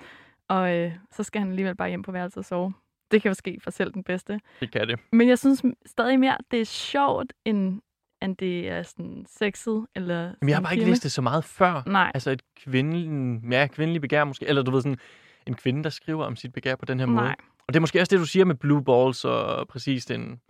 og 0.49 0.77
øh, 0.77 0.93
så 1.13 1.23
skal 1.23 1.41
han 1.41 1.51
alligevel 1.51 1.77
bare 1.77 1.89
hjem 1.89 2.03
på 2.03 2.13
værelset 2.13 2.39
og 2.39 2.45
sove. 2.45 2.73
Det 3.11 3.23
kan 3.23 3.29
jo 3.29 3.35
ske 3.35 3.59
for 3.63 3.71
selv 3.71 3.93
den 3.93 4.05
bedste. 4.05 4.41
Det 4.61 4.73
kan 4.73 4.89
det. 4.89 5.01
Men 5.13 5.29
jeg 5.29 5.39
synes 5.39 5.63
stadig 5.87 6.21
mere, 6.21 6.37
det 6.51 6.61
er 6.61 6.65
sjovt, 6.65 7.33
end 7.45 7.81
end 8.23 8.37
det 8.37 8.69
er 8.69 8.83
sådan 8.83 9.27
sexet. 9.29 9.87
Eller 9.95 10.33
Men 10.41 10.49
jeg 10.49 10.57
har 10.57 10.63
bare 10.63 10.75
ikke 10.75 10.87
læst 10.87 11.03
det 11.03 11.13
så 11.13 11.23
meget 11.23 11.45
før. 11.45 11.83
Nej. 11.87 12.11
Altså 12.15 12.31
et 12.31 12.43
kvindelig, 12.57 13.41
ja, 13.53 13.67
kvindelig 13.67 14.01
begær 14.01 14.25
måske. 14.25 14.47
Eller 14.47 14.63
du 14.63 14.71
ved 14.71 14.83
sådan, 14.83 14.99
en 15.47 15.55
kvinde, 15.55 15.85
der 15.85 15.91
skriver 15.91 16.25
om 16.25 16.37
sit 16.37 16.53
begær 16.53 16.77
på 16.77 16.85
den 16.85 16.99
her 16.99 17.07
Nej. 17.07 17.23
måde. 17.23 17.35
Og 17.69 17.75
det 17.75 17.77
er 17.77 17.81
måske 17.81 18.01
også 18.01 18.11
det, 18.11 18.21
du 18.21 18.27
siger 18.27 18.45
med 18.45 18.55
blue 18.55 18.85
balls 18.85 19.25
og 19.25 19.69
præcis 19.69 20.07
den... 20.07 20.41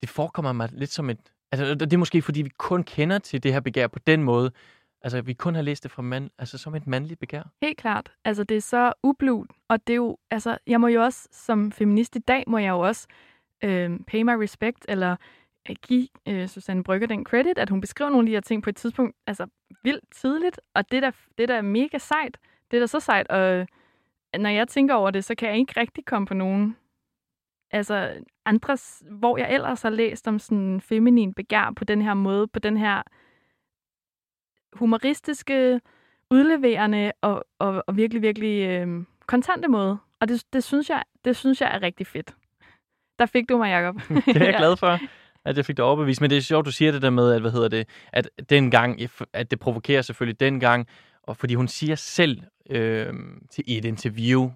Det 0.00 0.08
forekommer 0.10 0.52
mig 0.52 0.68
lidt 0.72 0.90
som 0.90 1.10
et... 1.10 1.18
Altså, 1.52 1.74
det 1.74 1.92
er 1.92 1.98
måske, 1.98 2.22
fordi 2.22 2.42
vi 2.42 2.50
kun 2.58 2.82
kender 2.82 3.18
til 3.18 3.42
det 3.42 3.52
her 3.52 3.60
begær 3.60 3.86
på 3.86 3.98
den 3.98 4.22
måde. 4.22 4.52
Altså, 5.02 5.22
vi 5.22 5.32
kun 5.32 5.54
har 5.54 5.62
læst 5.62 5.82
det 5.82 5.90
fra 5.90 6.02
mand, 6.02 6.30
altså 6.38 6.58
som 6.58 6.74
et 6.74 6.86
mandligt 6.86 7.20
begær. 7.20 7.42
Helt 7.62 7.78
klart. 7.78 8.12
Altså, 8.24 8.44
det 8.44 8.56
er 8.56 8.60
så 8.60 8.92
ublut. 9.02 9.50
Og 9.68 9.86
det 9.86 9.92
er 9.92 9.96
jo, 9.96 10.18
altså, 10.30 10.58
jeg 10.66 10.80
må 10.80 10.86
jo 10.86 11.02
også, 11.02 11.28
som 11.32 11.72
feminist 11.72 12.16
i 12.16 12.18
dag, 12.18 12.44
må 12.46 12.58
jeg 12.58 12.70
jo 12.70 12.78
også 12.78 13.06
øh, 13.64 14.00
pay 14.06 14.22
my 14.22 14.30
respect, 14.30 14.86
eller 14.88 15.16
øh, 15.70 15.76
give 15.82 16.08
øh, 16.28 16.48
Susanne 16.48 16.84
Brygger 16.84 17.06
den 17.06 17.24
credit, 17.24 17.58
at 17.58 17.70
hun 17.70 17.80
beskriver 17.80 18.10
nogle 18.10 18.26
af 18.26 18.26
de 18.26 18.32
her 18.32 18.40
ting 18.40 18.62
på 18.62 18.70
et 18.70 18.76
tidspunkt, 18.76 19.16
altså 19.26 19.46
vildt 19.82 20.04
tidligt, 20.14 20.60
og 20.74 20.92
det 20.92 21.02
der, 21.02 21.10
det 21.38 21.48
der 21.48 21.54
er 21.54 21.62
mega 21.62 21.98
sejt. 21.98 22.38
Det 22.70 22.76
er 22.76 22.80
da 22.80 22.86
så 22.86 23.00
sejt, 23.00 23.28
og 23.28 23.66
når 24.38 24.50
jeg 24.50 24.68
tænker 24.68 24.94
over 24.94 25.10
det, 25.10 25.24
så 25.24 25.34
kan 25.34 25.48
jeg 25.48 25.58
ikke 25.58 25.80
rigtig 25.80 26.04
komme 26.04 26.26
på 26.26 26.34
nogen 26.34 26.76
altså 27.70 28.24
andres, 28.44 29.02
hvor 29.10 29.38
jeg 29.38 29.54
ellers 29.54 29.82
har 29.82 29.90
læst 29.90 30.28
om 30.28 30.38
sådan 30.38 30.80
feminin 30.80 31.34
begær 31.34 31.72
på 31.76 31.84
den 31.84 32.02
her 32.02 32.14
måde, 32.14 32.48
på 32.48 32.58
den 32.58 32.76
her 32.76 33.02
humoristiske, 34.72 35.80
udleverende 36.30 37.12
og, 37.20 37.44
og, 37.58 37.84
og 37.86 37.96
virkelig, 37.96 38.22
virkelig 38.22 38.68
øh, 38.68 39.04
kontante 39.26 39.68
måde. 39.68 39.98
Og 40.20 40.28
det, 40.28 40.44
det, 40.52 40.64
synes 40.64 40.90
jeg, 40.90 41.02
det 41.24 41.36
synes 41.36 41.60
jeg 41.60 41.74
er 41.74 41.82
rigtig 41.82 42.06
fedt. 42.06 42.34
Der 43.18 43.26
fik 43.26 43.48
du 43.48 43.58
mig, 43.58 43.68
Jacob. 43.68 43.94
det 44.26 44.36
er 44.36 44.44
jeg 44.44 44.54
glad 44.58 44.76
for 44.76 44.98
at 45.44 45.56
jeg 45.56 45.64
fik 45.64 45.76
det 45.76 45.84
overbevist. 45.84 46.20
Men 46.20 46.30
det 46.30 46.38
er 46.38 46.42
sjovt, 46.42 46.66
du 46.66 46.72
siger 46.72 46.92
det 46.92 47.02
der 47.02 47.10
med, 47.10 47.32
at, 47.32 47.40
hvad 47.40 47.50
hedder 47.50 47.68
det, 47.68 47.88
at 48.12 48.28
dengang, 48.50 49.00
at 49.32 49.50
det 49.50 49.60
provokerer 49.60 50.02
selvfølgelig 50.02 50.40
dengang, 50.40 50.86
og 51.22 51.36
fordi 51.36 51.54
hun 51.54 51.68
siger 51.68 51.94
selv 51.94 52.42
øh, 52.70 53.12
til 53.50 53.64
et 53.66 53.84
interview, 53.84 54.50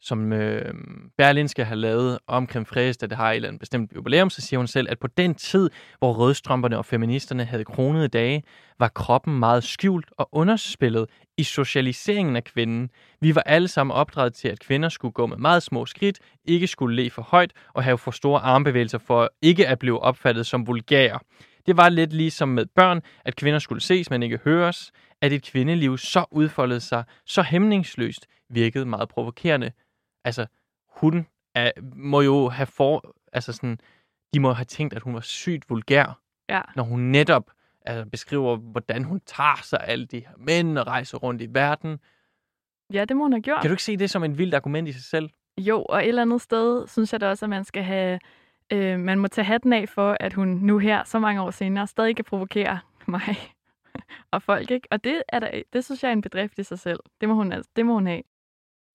som 0.00 0.32
øh, 0.32 0.74
Berlinske 1.18 1.64
har 1.64 1.74
lavet 1.74 2.18
om 2.26 2.46
Creme 2.46 2.66
Fraiche, 2.66 2.98
da 3.00 3.06
det 3.06 3.16
har 3.16 3.30
et 3.30 3.36
eller 3.36 3.48
andet 3.48 3.60
bestemt 3.60 3.92
jubilæum, 3.96 4.30
så 4.30 4.40
siger 4.40 4.58
hun 4.58 4.66
selv, 4.66 4.86
at 4.90 4.98
på 4.98 5.06
den 5.06 5.34
tid, 5.34 5.70
hvor 5.98 6.12
rødstrømperne 6.12 6.78
og 6.78 6.84
feministerne 6.84 7.44
havde 7.44 7.64
kronede 7.64 8.08
dage, 8.08 8.42
var 8.78 8.88
kroppen 8.88 9.38
meget 9.38 9.64
skjult 9.64 10.10
og 10.18 10.28
underspillet 10.32 11.06
i 11.36 11.42
socialiseringen 11.42 12.36
af 12.36 12.44
kvinden. 12.44 12.90
Vi 13.20 13.34
var 13.34 13.40
alle 13.40 13.68
sammen 13.68 13.94
opdraget 13.94 14.34
til, 14.34 14.48
at 14.48 14.60
kvinder 14.60 14.88
skulle 14.88 15.12
gå 15.12 15.26
med 15.26 15.36
meget 15.36 15.62
små 15.62 15.86
skridt, 15.86 16.18
ikke 16.44 16.66
skulle 16.66 16.96
le 17.02 17.10
for 17.10 17.22
højt 17.22 17.52
og 17.74 17.84
have 17.84 17.98
for 17.98 18.10
store 18.10 18.40
armbevægelser 18.40 18.98
for 18.98 19.30
ikke 19.42 19.68
at 19.68 19.78
blive 19.78 20.00
opfattet 20.00 20.46
som 20.46 20.66
vulgære. 20.66 21.18
Det 21.66 21.76
var 21.76 21.88
lidt 21.88 22.12
ligesom 22.12 22.48
med 22.48 22.66
børn, 22.66 23.00
at 23.24 23.36
kvinder 23.36 23.58
skulle 23.58 23.80
ses, 23.80 24.10
men 24.10 24.22
ikke 24.22 24.40
høres, 24.44 24.92
at 25.22 25.32
et 25.32 25.42
kvindeliv 25.42 25.98
så 25.98 26.24
udfoldede 26.30 26.80
sig, 26.80 27.04
så 27.26 27.42
hæmningsløst, 27.42 28.26
virkede 28.50 28.86
meget 28.86 29.08
provokerende 29.08 29.70
altså, 30.24 30.46
hun 30.88 31.26
er, 31.54 31.70
må 31.96 32.20
jo 32.20 32.48
have 32.48 32.66
for, 32.66 33.14
altså 33.32 33.52
sådan, 33.52 33.78
de 34.34 34.40
må 34.40 34.52
have 34.52 34.64
tænkt, 34.64 34.94
at 34.94 35.02
hun 35.02 35.14
var 35.14 35.20
sygt 35.20 35.70
vulgær, 35.70 36.20
ja. 36.48 36.60
når 36.76 36.82
hun 36.82 37.00
netop 37.00 37.50
altså, 37.82 38.10
beskriver, 38.10 38.56
hvordan 38.56 39.04
hun 39.04 39.20
tager 39.26 39.62
sig 39.62 39.80
alle 39.82 40.06
de 40.06 40.18
her 40.18 40.32
mænd 40.36 40.78
og 40.78 40.86
rejser 40.86 41.18
rundt 41.18 41.42
i 41.42 41.46
verden. 41.50 41.98
Ja, 42.92 43.04
det 43.04 43.16
må 43.16 43.22
hun 43.22 43.32
have 43.32 43.42
gjort. 43.42 43.60
Kan 43.60 43.70
du 43.70 43.72
ikke 43.72 43.82
se 43.82 43.96
det 43.96 44.10
som 44.10 44.24
en 44.24 44.38
vildt 44.38 44.54
argument 44.54 44.88
i 44.88 44.92
sig 44.92 45.02
selv? 45.02 45.30
Jo, 45.58 45.82
og 45.82 46.02
et 46.02 46.08
eller 46.08 46.22
andet 46.22 46.40
sted 46.40 46.86
synes 46.86 47.12
jeg 47.12 47.20
da 47.20 47.28
også, 47.28 47.46
at 47.46 47.50
man 47.50 47.64
skal 47.64 47.82
have, 47.82 48.18
øh, 48.72 48.98
man 48.98 49.18
må 49.18 49.28
tage 49.28 49.44
hatten 49.44 49.72
af 49.72 49.88
for, 49.88 50.16
at 50.20 50.32
hun 50.32 50.48
nu 50.48 50.78
her, 50.78 51.04
så 51.04 51.18
mange 51.18 51.42
år 51.42 51.50
senere, 51.50 51.86
stadig 51.86 52.16
kan 52.16 52.24
provokere 52.24 52.78
mig 53.06 53.36
og 54.30 54.42
folk, 54.42 54.70
ikke? 54.70 54.88
Og 54.90 55.04
det, 55.04 55.22
er 55.28 55.38
der, 55.38 55.62
det 55.72 55.84
synes 55.84 56.02
jeg 56.02 56.08
er 56.08 56.12
en 56.12 56.20
bedrift 56.20 56.58
i 56.58 56.62
sig 56.62 56.78
selv. 56.78 57.00
Det 57.20 57.28
må 57.28 57.34
hun, 57.34 57.52
altså, 57.52 57.70
det 57.76 57.86
må 57.86 57.94
hun 57.94 58.06
have 58.06 58.22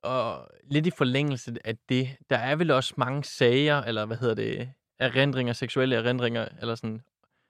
og 0.04 0.50
lidt 0.64 0.88
i 0.88 0.92
forlængelse 0.92 1.54
af 1.66 1.78
det, 1.90 2.10
der 2.30 2.38
er 2.38 2.56
vel 2.56 2.72
også 2.72 2.94
mange 2.98 3.24
sager, 3.24 3.82
eller 3.82 4.06
hvad 4.06 4.18
hedder 4.18 4.36
det, 4.36 4.72
erindringer, 5.00 5.54
seksuelle 5.54 5.96
erindringer, 5.96 6.48
eller 6.62 6.76
sådan 6.76 7.02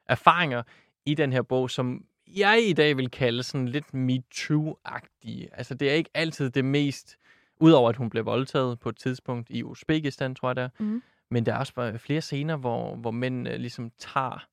erfaringer 0.05 0.63
i 1.05 1.13
den 1.13 1.33
her 1.33 1.41
bog, 1.41 1.69
som 1.69 2.05
jeg 2.27 2.63
i 2.67 2.73
dag 2.73 2.97
vil 2.97 3.11
kalde 3.11 3.43
sådan 3.43 3.67
lidt 3.67 3.85
MeToo-agtige. 3.93 5.47
Altså, 5.53 5.73
det 5.73 5.89
er 5.89 5.93
ikke 5.93 6.09
altid 6.13 6.49
det 6.49 6.65
mest, 6.65 7.17
udover 7.59 7.89
at 7.89 7.95
hun 7.95 8.09
blev 8.09 8.25
voldtaget 8.25 8.79
på 8.79 8.89
et 8.89 8.97
tidspunkt 8.97 9.49
i 9.49 9.63
Uzbekistan, 9.63 10.35
tror 10.35 10.49
jeg 10.49 10.55
det 10.55 10.63
er. 10.63 10.69
Mhm. 10.79 11.03
Men 11.29 11.45
der 11.45 11.53
er 11.53 11.57
også 11.57 11.97
flere 11.97 12.21
scener, 12.21 12.55
hvor, 12.57 12.95
hvor 12.95 13.11
mænd 13.11 13.47
øh, 13.47 13.55
ligesom 13.55 13.91
tager 13.97 14.45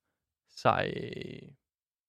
sig, 0.48 0.92
øh, 0.96 1.48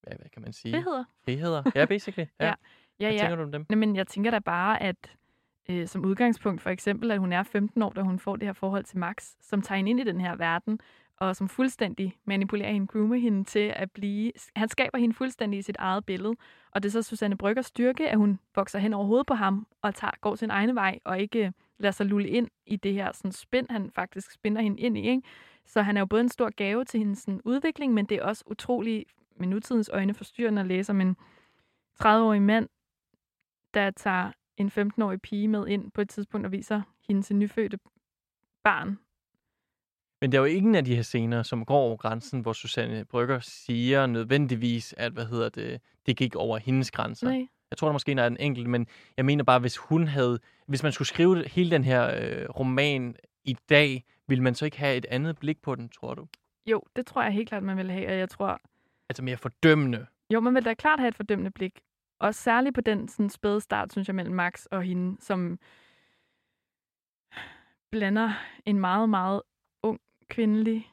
hvad, 0.01 0.29
kan 0.33 0.41
man 0.41 0.53
sige? 0.53 0.73
Friheder. 0.73 1.03
Friheder. 1.25 1.63
Ja, 1.75 1.85
basically. 1.85 2.27
Ja. 2.39 2.45
Ja. 2.45 2.53
Ja, 2.99 3.05
Hvad 3.07 3.13
ja. 3.13 3.21
tænker 3.21 3.35
du 3.35 3.43
om 3.43 3.51
dem? 3.51 3.65
Nej, 3.69 3.75
men 3.77 3.95
jeg 3.95 4.07
tænker 4.07 4.31
da 4.31 4.39
bare, 4.39 4.81
at 4.81 4.95
øh, 5.69 5.87
som 5.87 6.05
udgangspunkt 6.05 6.61
for 6.61 6.69
eksempel, 6.69 7.11
at 7.11 7.19
hun 7.19 7.33
er 7.33 7.43
15 7.43 7.81
år, 7.81 7.89
da 7.89 8.01
hun 8.01 8.19
får 8.19 8.35
det 8.35 8.47
her 8.47 8.53
forhold 8.53 8.83
til 8.83 8.97
Max, 8.97 9.29
som 9.41 9.61
tager 9.61 9.77
hende 9.77 9.91
ind 9.91 9.99
i 9.99 10.03
den 10.03 10.21
her 10.21 10.35
verden, 10.35 10.79
og 11.17 11.35
som 11.35 11.49
fuldstændig 11.49 12.17
manipulerer 12.25 12.71
hende, 12.71 12.87
groomer 12.87 13.15
hende 13.15 13.43
til 13.43 13.73
at 13.75 13.91
blive... 13.91 14.31
Han 14.55 14.69
skaber 14.69 14.97
hende 14.97 15.15
fuldstændig 15.15 15.57
i 15.57 15.61
sit 15.61 15.75
eget 15.79 16.05
billede. 16.05 16.35
Og 16.71 16.83
det 16.83 16.89
er 16.89 16.91
så 16.91 17.01
Susanne 17.01 17.37
Bryggers 17.37 17.65
styrke, 17.65 18.09
at 18.09 18.17
hun 18.17 18.39
vokser 18.55 18.79
hen 18.79 18.93
over 18.93 19.05
hovedet 19.05 19.27
på 19.27 19.33
ham 19.33 19.67
og 19.81 19.95
tager, 19.95 20.11
går 20.21 20.35
sin 20.35 20.49
egen 20.49 20.75
vej, 20.75 20.99
og 21.05 21.19
ikke 21.19 21.45
øh, 21.45 21.51
lader 21.77 21.91
sig 21.91 22.05
lulle 22.05 22.29
ind 22.29 22.47
i 22.65 22.75
det 22.75 22.93
her 22.93 23.11
sådan, 23.11 23.31
spænd, 23.31 23.67
han 23.69 23.91
faktisk 23.95 24.31
spinder 24.31 24.61
hende 24.61 24.81
ind 24.81 24.97
i. 24.97 25.01
Ikke? 25.01 25.21
Så 25.65 25.81
han 25.81 25.97
er 25.97 26.01
jo 26.01 26.05
både 26.05 26.21
en 26.21 26.29
stor 26.29 26.49
gave 26.55 26.85
til 26.85 26.97
hendes 26.97 27.19
sådan, 27.19 27.41
udvikling, 27.45 27.93
men 27.93 28.05
det 28.05 28.17
er 28.17 28.23
også 28.23 28.43
utrolig 28.47 29.05
med 29.35 29.47
nutidens 29.47 29.89
øjne 29.93 30.13
forstyrrende 30.13 30.61
at 30.61 30.67
læse 30.67 30.91
om 30.91 31.01
en 31.01 31.15
30-årig 32.03 32.41
mand, 32.41 32.69
der 33.73 33.91
tager 33.91 34.31
en 34.61 34.71
15-årig 34.77 35.21
pige 35.21 35.47
med 35.47 35.67
ind 35.67 35.91
på 35.91 36.01
et 36.01 36.09
tidspunkt 36.09 36.45
og 36.45 36.51
viser 36.51 36.81
hendes 37.07 37.31
nyfødte 37.31 37.79
barn. 38.63 38.97
Men 40.21 40.31
der 40.31 40.37
er 40.37 40.41
jo 40.41 40.55
ingen 40.55 40.75
af 40.75 40.85
de 40.85 40.95
her 40.95 41.01
scener, 41.01 41.43
som 41.43 41.65
går 41.65 41.77
over 41.77 41.97
grænsen, 41.97 42.41
hvor 42.41 42.53
Susanne 42.53 43.05
Brygger 43.05 43.39
siger 43.39 44.05
nødvendigvis, 44.05 44.93
at 44.97 45.11
hvad 45.11 45.25
hedder 45.25 45.49
det, 45.49 45.81
det 46.05 46.17
gik 46.17 46.35
over 46.35 46.57
hendes 46.57 46.91
grænser. 46.91 47.27
Nej. 47.27 47.47
Jeg 47.71 47.77
tror, 47.77 47.87
der 47.87 47.93
måske 47.93 48.11
er 48.11 48.27
en 48.27 48.37
enkelt, 48.39 48.69
men 48.69 48.87
jeg 49.17 49.25
mener 49.25 49.43
bare, 49.43 49.59
hvis 49.59 49.77
hun 49.77 50.07
havde, 50.07 50.39
hvis 50.67 50.83
man 50.83 50.91
skulle 50.91 51.07
skrive 51.07 51.47
hele 51.47 51.71
den 51.71 51.83
her 51.83 52.15
øh, 52.21 52.49
roman 52.49 53.15
i 53.43 53.55
dag, 53.69 54.05
ville 54.27 54.43
man 54.43 54.55
så 54.55 54.65
ikke 54.65 54.79
have 54.79 54.97
et 54.97 55.05
andet 55.09 55.37
blik 55.37 55.61
på 55.61 55.75
den, 55.75 55.89
tror 55.89 56.13
du? 56.13 56.27
Jo, 56.65 56.83
det 56.95 57.05
tror 57.05 57.23
jeg 57.23 57.31
helt 57.31 57.49
klart, 57.49 57.63
man 57.63 57.77
vil 57.77 57.91
have, 57.91 58.07
og 58.07 58.17
jeg 58.17 58.29
tror... 58.29 58.61
Altså 59.09 59.23
mere 59.23 59.37
fordømmende. 59.37 60.05
Jo, 60.33 60.39
man 60.39 60.55
vil 60.55 60.65
da 60.65 60.73
klart 60.73 60.99
have 60.99 61.07
et 61.07 61.15
fordømmende 61.15 61.51
blik. 61.51 61.79
Og 62.21 62.35
særligt 62.35 62.75
på 62.75 62.81
den 62.81 63.07
sådan, 63.07 63.29
spæde 63.29 63.61
start, 63.61 63.91
synes 63.91 64.07
jeg, 64.07 64.15
mellem 64.15 64.35
Max 64.35 64.65
og 64.65 64.83
hende, 64.83 65.21
som 65.21 65.59
blander 67.91 68.33
en 68.65 68.79
meget, 68.79 69.09
meget 69.09 69.41
ung 69.83 69.99
kvindelig 70.29 70.91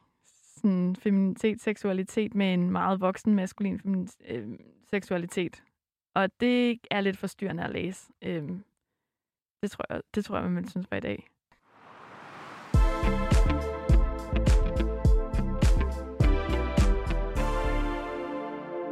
sådan, 0.55 0.95
feminitet, 0.95 1.61
seksualitet 1.61 2.35
med 2.35 2.53
en 2.53 2.71
meget 2.71 3.01
voksen 3.01 3.35
maskulin 3.35 3.79
femin- 3.79 4.33
øh, 4.33 4.59
seksualitet. 4.89 5.63
Og 6.13 6.39
det 6.39 6.79
er 6.91 7.01
lidt 7.01 7.17
forstyrrende 7.17 7.63
at 7.63 7.71
læse. 7.71 8.11
Øh, 8.21 8.49
det, 9.61 9.71
tror 9.71 9.85
jeg, 9.89 10.01
det 10.15 10.25
tror 10.25 10.35
jeg, 10.35 10.43
man 10.43 10.55
vil 10.55 10.69
synes 10.69 10.91
var 10.91 10.97
i 10.97 10.99
dag. 10.99 11.27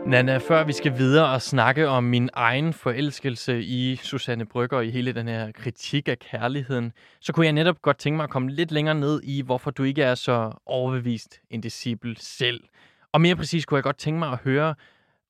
Nana, 0.07 0.37
før 0.37 0.63
vi 0.63 0.73
skal 0.73 0.97
videre 0.97 1.33
og 1.33 1.41
snakke 1.41 1.87
om 1.87 2.03
min 2.03 2.29
egen 2.33 2.73
forelskelse 2.73 3.63
i 3.63 3.95
Susanne 3.95 4.45
Brygger 4.45 4.77
og 4.77 4.85
i 4.85 4.89
hele 4.89 5.13
den 5.13 5.27
her 5.27 5.51
kritik 5.51 6.07
af 6.07 6.19
kærligheden, 6.19 6.93
så 7.19 7.33
kunne 7.33 7.45
jeg 7.45 7.53
netop 7.53 7.81
godt 7.81 7.97
tænke 7.97 8.17
mig 8.17 8.23
at 8.23 8.29
komme 8.29 8.51
lidt 8.51 8.71
længere 8.71 8.95
ned 8.95 9.21
i, 9.23 9.41
hvorfor 9.41 9.71
du 9.71 9.83
ikke 9.83 10.03
er 10.03 10.15
så 10.15 10.51
overbevist 10.65 11.41
en 11.49 11.61
disciple 11.61 12.15
selv. 12.19 12.63
Og 13.11 13.21
mere 13.21 13.35
præcis 13.35 13.65
kunne 13.65 13.75
jeg 13.75 13.83
godt 13.83 13.97
tænke 13.97 14.19
mig 14.19 14.31
at 14.31 14.39
høre, 14.43 14.75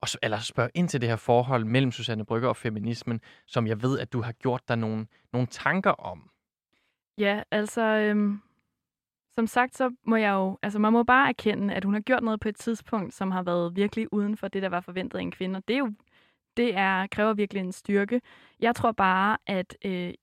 og 0.01 0.07
eller 0.23 0.39
spørge 0.39 0.69
ind 0.73 0.89
til 0.89 1.01
det 1.01 1.09
her 1.09 1.15
forhold 1.15 1.65
mellem 1.65 1.91
Susanne 1.91 2.25
Brygger 2.25 2.49
og 2.49 2.57
feminismen, 2.57 3.21
som 3.47 3.67
jeg 3.67 3.81
ved, 3.81 3.99
at 3.99 4.13
du 4.13 4.21
har 4.21 4.31
gjort 4.31 4.61
dig 4.67 4.77
nogle, 4.77 5.07
nogle 5.33 5.47
tanker 5.47 5.91
om. 5.91 6.29
Ja, 7.17 7.41
altså, 7.51 7.81
øhm, 7.81 8.41
som 9.37 9.47
sagt, 9.47 9.77
så 9.77 9.91
må 10.03 10.15
jeg 10.15 10.31
jo, 10.33 10.57
altså 10.61 10.79
man 10.79 10.93
må 10.93 11.03
bare 11.03 11.29
erkende, 11.29 11.73
at 11.73 11.83
hun 11.83 11.93
har 11.93 12.01
gjort 12.01 12.23
noget 12.23 12.39
på 12.39 12.49
et 12.49 12.55
tidspunkt, 12.55 13.13
som 13.13 13.31
har 13.31 13.43
været 13.43 13.75
virkelig 13.75 14.13
uden 14.13 14.37
for 14.37 14.47
det, 14.47 14.61
der 14.61 14.69
var 14.69 14.81
forventet 14.81 15.17
af 15.17 15.21
en 15.21 15.31
kvinde. 15.31 15.57
Og 15.57 15.67
det 15.67 15.73
er 15.73 15.77
jo, 15.77 15.91
det 16.57 16.75
er, 16.75 17.07
kræver 17.07 17.33
virkelig 17.33 17.61
en 17.61 17.71
styrke. 17.71 18.21
Jeg 18.59 18.75
tror 18.75 18.91
bare, 18.91 19.37
at 19.47 19.77
øh, 19.85 20.13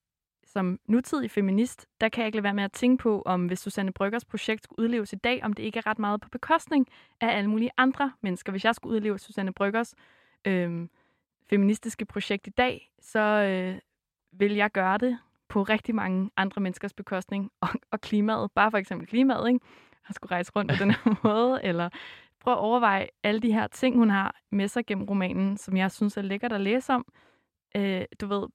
som 0.47 0.79
nutidig 0.87 1.31
feminist, 1.31 1.87
der 2.01 2.09
kan 2.09 2.21
jeg 2.21 2.27
ikke 2.27 2.37
lade 2.37 2.45
være 2.45 2.55
med 2.55 2.65
at 2.65 2.73
tænke 2.73 3.03
på, 3.03 3.23
om 3.27 3.47
hvis 3.47 3.59
Susanne 3.59 3.93
Bryggers 3.93 4.25
projekt 4.25 4.65
skulle 4.65 4.85
udleves 4.85 5.13
i 5.13 5.17
dag, 5.17 5.45
om 5.45 5.53
det 5.53 5.63
ikke 5.63 5.79
er 5.79 5.87
ret 5.87 5.99
meget 5.99 6.21
på 6.21 6.29
bekostning 6.29 6.87
af 7.21 7.37
alle 7.37 7.51
mulige 7.51 7.71
andre 7.77 8.13
mennesker. 8.21 8.53
Hvis 8.53 8.65
jeg 8.65 8.75
skulle 8.75 8.97
udleve 8.97 9.19
Susanne 9.19 9.53
Bryggers 9.53 9.95
øh, 10.45 10.89
feministiske 11.51 12.05
projekt 12.05 12.47
i 12.47 12.51
dag, 12.51 12.93
så 13.01 13.21
øh, 13.21 13.79
vil 14.33 14.55
jeg 14.55 14.71
gøre 14.71 14.99
det 14.99 15.19
på 15.55 15.63
rigtig 15.63 15.95
mange 15.95 16.31
andre 16.37 16.61
menneskers 16.61 16.93
bekostning, 16.93 17.51
og, 17.61 17.69
og 17.91 18.01
klimaet, 18.01 18.53
bare 18.53 18.71
for 18.71 18.79
eksempel 18.79 19.07
klimaet, 19.07 19.49
ikke? 19.49 19.61
Han 20.03 20.15
skulle 20.15 20.31
rejse 20.31 20.53
rundt 20.57 20.73
på 20.73 20.77
den 20.85 20.91
her 20.91 21.17
måde, 21.29 21.61
eller 21.65 21.89
prøv 22.41 22.53
at 22.53 22.59
overveje 22.59 23.07
alle 23.23 23.41
de 23.41 23.53
her 23.53 23.67
ting, 23.67 23.97
hun 23.97 24.11
har 24.11 24.35
med 24.53 24.69
sig 24.69 24.87
gennem 24.87 25.05
romanen, 25.05 25.57
som 25.57 25.77
jeg 25.77 25.93
synes 25.93 26.17
er 26.17 26.23
lækkert 26.23 26.53
at 26.53 26.61
læse 26.61 26.93
om. 26.93 27.07
Øh, 27.77 28.05
du 28.21 28.27
ved, 28.27 28.47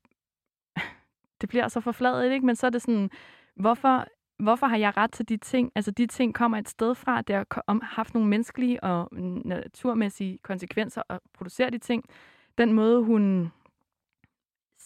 det 1.41 1.49
bliver 1.49 1.67
så 1.67 1.81
forfladet, 1.81 2.31
ikke? 2.31 2.45
Men 2.45 2.55
så 2.55 2.65
er 2.65 2.71
det 2.71 2.81
sådan, 2.81 3.09
hvorfor, 3.55 4.05
hvorfor 4.39 4.67
har 4.67 4.77
jeg 4.77 4.97
ret 4.97 5.11
til 5.11 5.29
de 5.29 5.37
ting? 5.37 5.71
Altså, 5.75 5.91
de 5.91 6.07
ting 6.07 6.35
kommer 6.35 6.57
et 6.57 6.69
sted 6.69 6.95
fra, 6.95 7.21
det 7.21 7.35
har 7.35 7.85
haft 7.85 8.13
nogle 8.13 8.29
menneskelige 8.29 8.83
og 8.83 9.09
naturmæssige 9.45 10.37
konsekvenser 10.37 11.01
at 11.09 11.19
producere 11.33 11.69
de 11.69 11.77
ting. 11.77 12.03
Den 12.57 12.73
måde, 12.73 13.03
hun 13.03 13.51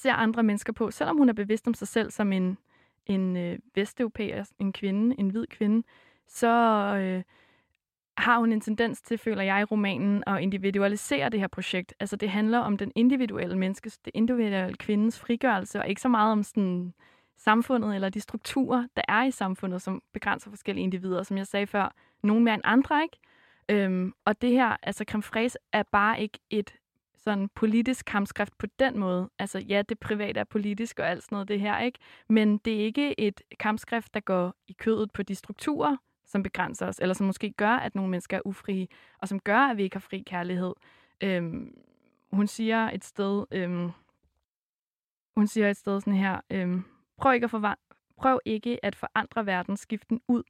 ser 0.04 0.14
andre 0.14 0.44
mennesker 0.44 0.74
på, 0.74 0.92
selvom 0.92 1.18
hun 1.18 1.30
er 1.30 1.34
bevidst 1.34 1.68
om 1.68 1.74
sig 1.74 1.88
selv 1.88 2.12
som 2.12 2.32
en, 2.32 2.58
en 3.06 3.38
øh, 3.38 3.60
vesteuropæer, 3.76 4.46
en 4.60 4.74
kvinde, 4.74 5.16
en 5.20 5.30
hvid 5.30 5.48
kvinde, 5.48 5.88
så 6.28 6.48
øh, 6.98 7.24
har 8.18 8.40
hun 8.40 8.52
en 8.52 8.62
tendens 8.62 9.02
til, 9.02 9.18
føler 9.18 9.44
jeg 9.44 9.62
i 9.62 9.64
romanen, 9.64 10.24
at 10.28 10.42
individualisere 10.42 11.30
det 11.30 11.40
her 11.40 11.48
projekt. 11.48 11.94
Altså 12.00 12.16
det 12.16 12.30
handler 12.30 12.60
om 12.60 12.78
den 12.78 12.92
individuelle 12.96 13.58
menneskes, 13.58 13.98
det 13.98 14.12
individuelle 14.14 14.74
kvindens 14.74 15.20
frigørelse, 15.20 15.80
og 15.80 15.90
ikke 15.90 16.02
så 16.02 16.10
meget 16.10 16.32
om 16.32 16.44
sådan 16.44 16.94
samfundet 17.38 17.96
eller 17.96 18.10
de 18.10 18.22
strukturer, 18.22 18.88
der 18.96 19.02
er 19.08 19.24
i 19.24 19.32
samfundet, 19.32 19.82
som 19.82 20.02
begrænser 20.14 20.50
forskellige 20.50 20.84
individer. 20.84 21.24
Som 21.24 21.38
jeg 21.38 21.48
sagde 21.48 21.68
før, 21.68 21.96
nogen 22.24 22.44
mere 22.44 22.54
end 22.54 22.64
andre, 22.66 23.04
ikke? 23.04 23.18
Øhm, 23.70 24.14
og 24.26 24.42
det 24.42 24.52
her, 24.52 24.78
altså 24.84 25.06
creme 25.10 25.24
fraise, 25.24 25.58
er 25.74 25.84
bare 25.84 26.22
ikke 26.22 26.40
et 26.50 26.74
sådan 27.24 27.50
politisk 27.56 28.06
kampskrift 28.06 28.58
på 28.58 28.68
den 28.80 29.00
måde. 29.00 29.30
Altså 29.40 29.60
ja, 29.60 29.82
det 29.90 30.00
private 30.00 30.40
er 30.40 30.44
politisk 30.44 31.00
og 31.00 31.10
alt 31.10 31.24
sådan 31.24 31.36
noget 31.36 31.48
det 31.48 31.60
her, 31.60 31.80
ikke? 31.80 32.00
Men 32.30 32.58
det 32.58 32.74
er 32.74 32.86
ikke 32.86 33.20
et 33.20 33.42
kampskrift, 33.60 34.14
der 34.14 34.20
går 34.20 34.54
i 34.68 34.74
kødet 34.74 35.12
på 35.12 35.24
de 35.24 35.36
strukturer, 35.36 35.98
som 36.26 36.44
begrænser 36.44 36.88
os, 36.88 37.00
eller 37.00 37.14
som 37.14 37.26
måske 37.26 37.52
gør, 37.58 37.70
at 37.72 37.96
nogle 37.96 38.12
mennesker 38.12 38.38
er 38.38 38.42
ufrie, 38.46 38.88
og 39.18 39.28
som 39.28 39.40
gør, 39.40 39.58
at 39.58 39.78
vi 39.78 39.84
ikke 39.84 39.96
har 39.96 40.00
fri 40.02 40.24
kærlighed. 40.28 40.74
Øhm, 41.24 41.78
hun 42.32 42.48
siger 42.48 42.90
et 42.92 43.04
sted, 43.04 43.46
øhm, 43.52 43.92
hun 45.38 45.48
siger 45.48 45.70
et 45.70 45.78
sted 45.78 46.02
sådan 46.02 46.14
her, 46.14 46.42
øhm, 46.50 46.84
prøv 47.18 47.34
ikke, 47.34 47.46
at 47.46 47.54
forva- 47.54 48.14
prøv 48.18 48.40
ikke 48.46 48.86
at 48.86 48.96
forandre 48.96 49.46
verdensskiften 49.46 50.22
ud. 50.28 50.44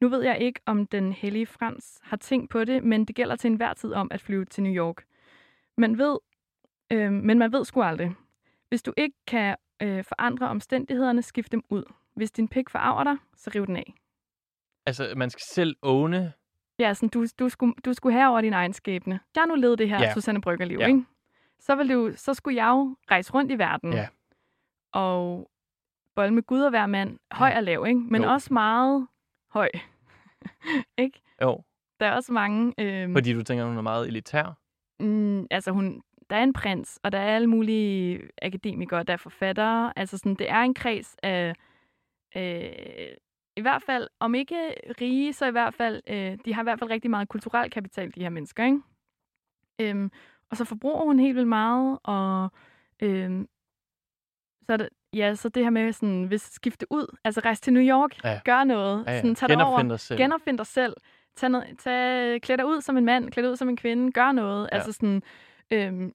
Nu 0.00 0.08
ved 0.08 0.22
jeg 0.22 0.38
ikke, 0.40 0.60
om 0.66 0.86
den 0.86 1.12
hellige 1.12 1.46
Frans 1.46 2.00
har 2.02 2.16
tænkt 2.16 2.50
på 2.50 2.64
det, 2.64 2.84
men 2.84 3.04
det 3.04 3.16
gælder 3.16 3.36
til 3.36 3.50
enhver 3.50 3.74
tid 3.74 3.92
om 3.92 4.08
at 4.10 4.20
flyve 4.20 4.44
til 4.44 4.62
New 4.62 4.72
York. 4.72 5.04
Man 5.78 5.98
ved, 5.98 6.18
øh, 6.92 7.12
men 7.12 7.38
man 7.38 7.52
ved 7.52 7.64
sgu 7.64 7.82
aldrig. 7.82 8.14
Hvis 8.68 8.82
du 8.82 8.92
ikke 8.96 9.16
kan 9.26 9.56
øh, 9.82 10.04
forandre 10.04 10.48
omstændighederne, 10.48 11.22
skift 11.22 11.52
dem 11.52 11.62
ud. 11.70 11.84
Hvis 12.14 12.30
din 12.30 12.48
pik 12.48 12.70
forarver 12.70 13.04
dig, 13.04 13.16
så 13.36 13.50
riv 13.54 13.66
den 13.66 13.76
af. 13.76 13.94
Altså, 14.86 15.12
man 15.16 15.30
skal 15.30 15.42
selv 15.54 15.76
åne. 15.82 16.32
Ja, 16.78 16.94
sådan, 16.94 17.08
du, 17.08 17.26
du, 17.38 17.48
skulle, 17.48 17.74
du 17.84 17.92
skulle 17.92 18.12
have 18.18 18.28
over 18.30 18.40
din 18.40 18.52
egen 18.52 18.72
skæbne. 18.72 19.20
Jeg 19.36 19.46
nu 19.46 19.54
levet 19.54 19.78
det 19.78 19.88
her 19.88 19.96
Ja. 19.98 20.04
ja. 20.04 20.14
Susanne 20.14 20.40
Bryggerliv, 20.40 20.78
Ja. 20.78 20.82
ja. 20.82 20.88
ikke? 20.88 21.04
Så, 21.60 21.74
vil 21.76 21.88
du, 21.94 22.12
så 22.16 22.34
skulle 22.34 22.56
jeg 22.64 22.68
jo 22.68 22.96
rejse 23.10 23.34
rundt 23.34 23.52
i 23.52 23.58
verden. 23.58 23.92
Ja. 23.92 24.08
Og 24.92 25.50
bolle 26.14 26.34
med 26.34 26.42
Gud 26.42 26.60
og 26.60 26.70
hver 26.70 26.86
mand. 26.86 27.18
Høj 27.32 27.52
og 27.56 27.62
lav, 27.62 27.86
ikke? 27.86 28.00
Men 28.00 28.22
Jo. 28.22 28.28
også 28.28 28.52
meget 28.52 29.06
høj. 29.50 29.68
ikke? 30.98 31.20
Jo, 31.42 31.62
Der 32.00 32.06
er 32.06 32.12
også 32.12 32.32
mange... 32.32 32.74
Øh, 32.78 33.12
fordi 33.12 33.32
du 33.32 33.42
tænker, 33.42 33.64
hun 33.64 33.76
er 33.76 33.82
meget 33.82 34.08
elitær. 34.08 34.58
Mm, 35.00 35.46
altså 35.50 35.70
hun, 35.70 36.02
der 36.30 36.36
er 36.36 36.42
en 36.42 36.52
prins, 36.52 37.00
og 37.02 37.12
der 37.12 37.18
er 37.18 37.34
alle 37.36 37.46
mulige 37.46 38.20
akademikere, 38.42 39.02
der 39.02 39.12
er 39.12 39.16
forfattere. 39.16 39.92
Altså 39.96 40.18
sådan, 40.18 40.34
det 40.34 40.50
er 40.50 40.60
en 40.60 40.74
kreds 40.74 41.16
af, 41.22 41.54
øh, 42.36 43.16
i 43.56 43.60
hvert 43.60 43.82
fald, 43.82 44.08
om 44.20 44.34
ikke 44.34 44.74
rige, 45.00 45.32
så 45.32 45.46
i 45.46 45.50
hvert 45.50 45.74
fald, 45.74 46.02
øh, 46.06 46.38
de 46.44 46.54
har 46.54 46.62
i 46.62 46.64
hvert 46.64 46.78
fald 46.78 46.90
rigtig 46.90 47.10
meget 47.10 47.28
kulturel 47.28 47.70
kapital, 47.70 48.12
de 48.14 48.20
her 48.22 48.28
mennesker, 48.30 48.64
ikke? 48.64 48.80
Øhm, 49.80 50.10
og 50.50 50.56
så 50.56 50.64
forbruger 50.64 51.04
hun 51.04 51.18
helt 51.18 51.36
vildt 51.36 51.48
meget, 51.48 51.98
og 52.04 52.48
øhm, 53.02 53.48
så 54.66 54.72
er 54.72 54.76
det, 54.76 54.88
Ja, 55.12 55.34
så 55.34 55.48
det 55.48 55.62
her 55.64 55.70
med 55.70 55.92
sådan, 55.92 56.24
hvis 56.24 56.42
skifte 56.42 56.86
ud, 56.90 57.16
altså 57.24 57.40
rejse 57.44 57.62
til 57.62 57.72
New 57.72 57.82
York, 57.82 58.24
Ja. 58.24 58.40
gør 58.44 58.64
noget, 58.64 59.04
Ja, 59.06 59.12
ja. 59.12 59.18
sådan, 59.20 59.34
tag 59.34 59.48
det 59.48 59.56
over, 59.56 59.64
Genopfind 59.66 59.90
dig 59.90 60.00
selv. 60.00 60.18
genopfind 60.20 60.58
dig 60.58 60.66
selv, 60.66 60.94
tag 61.38 61.50
noget, 61.50 61.78
tag, 61.78 62.42
klæd 62.42 62.56
dig 62.56 62.66
ud 62.66 62.80
som 62.80 62.96
en 62.96 63.04
mand, 63.04 63.30
klæd 63.30 63.42
dig 63.42 63.50
ud 63.50 63.56
som 63.56 63.68
en 63.68 63.76
kvinde, 63.76 64.12
gør 64.12 64.32
noget, 64.32 64.68
Ja. 64.72 64.76
altså 64.76 64.92
sådan, 64.92 65.22
øhm, 65.72 66.12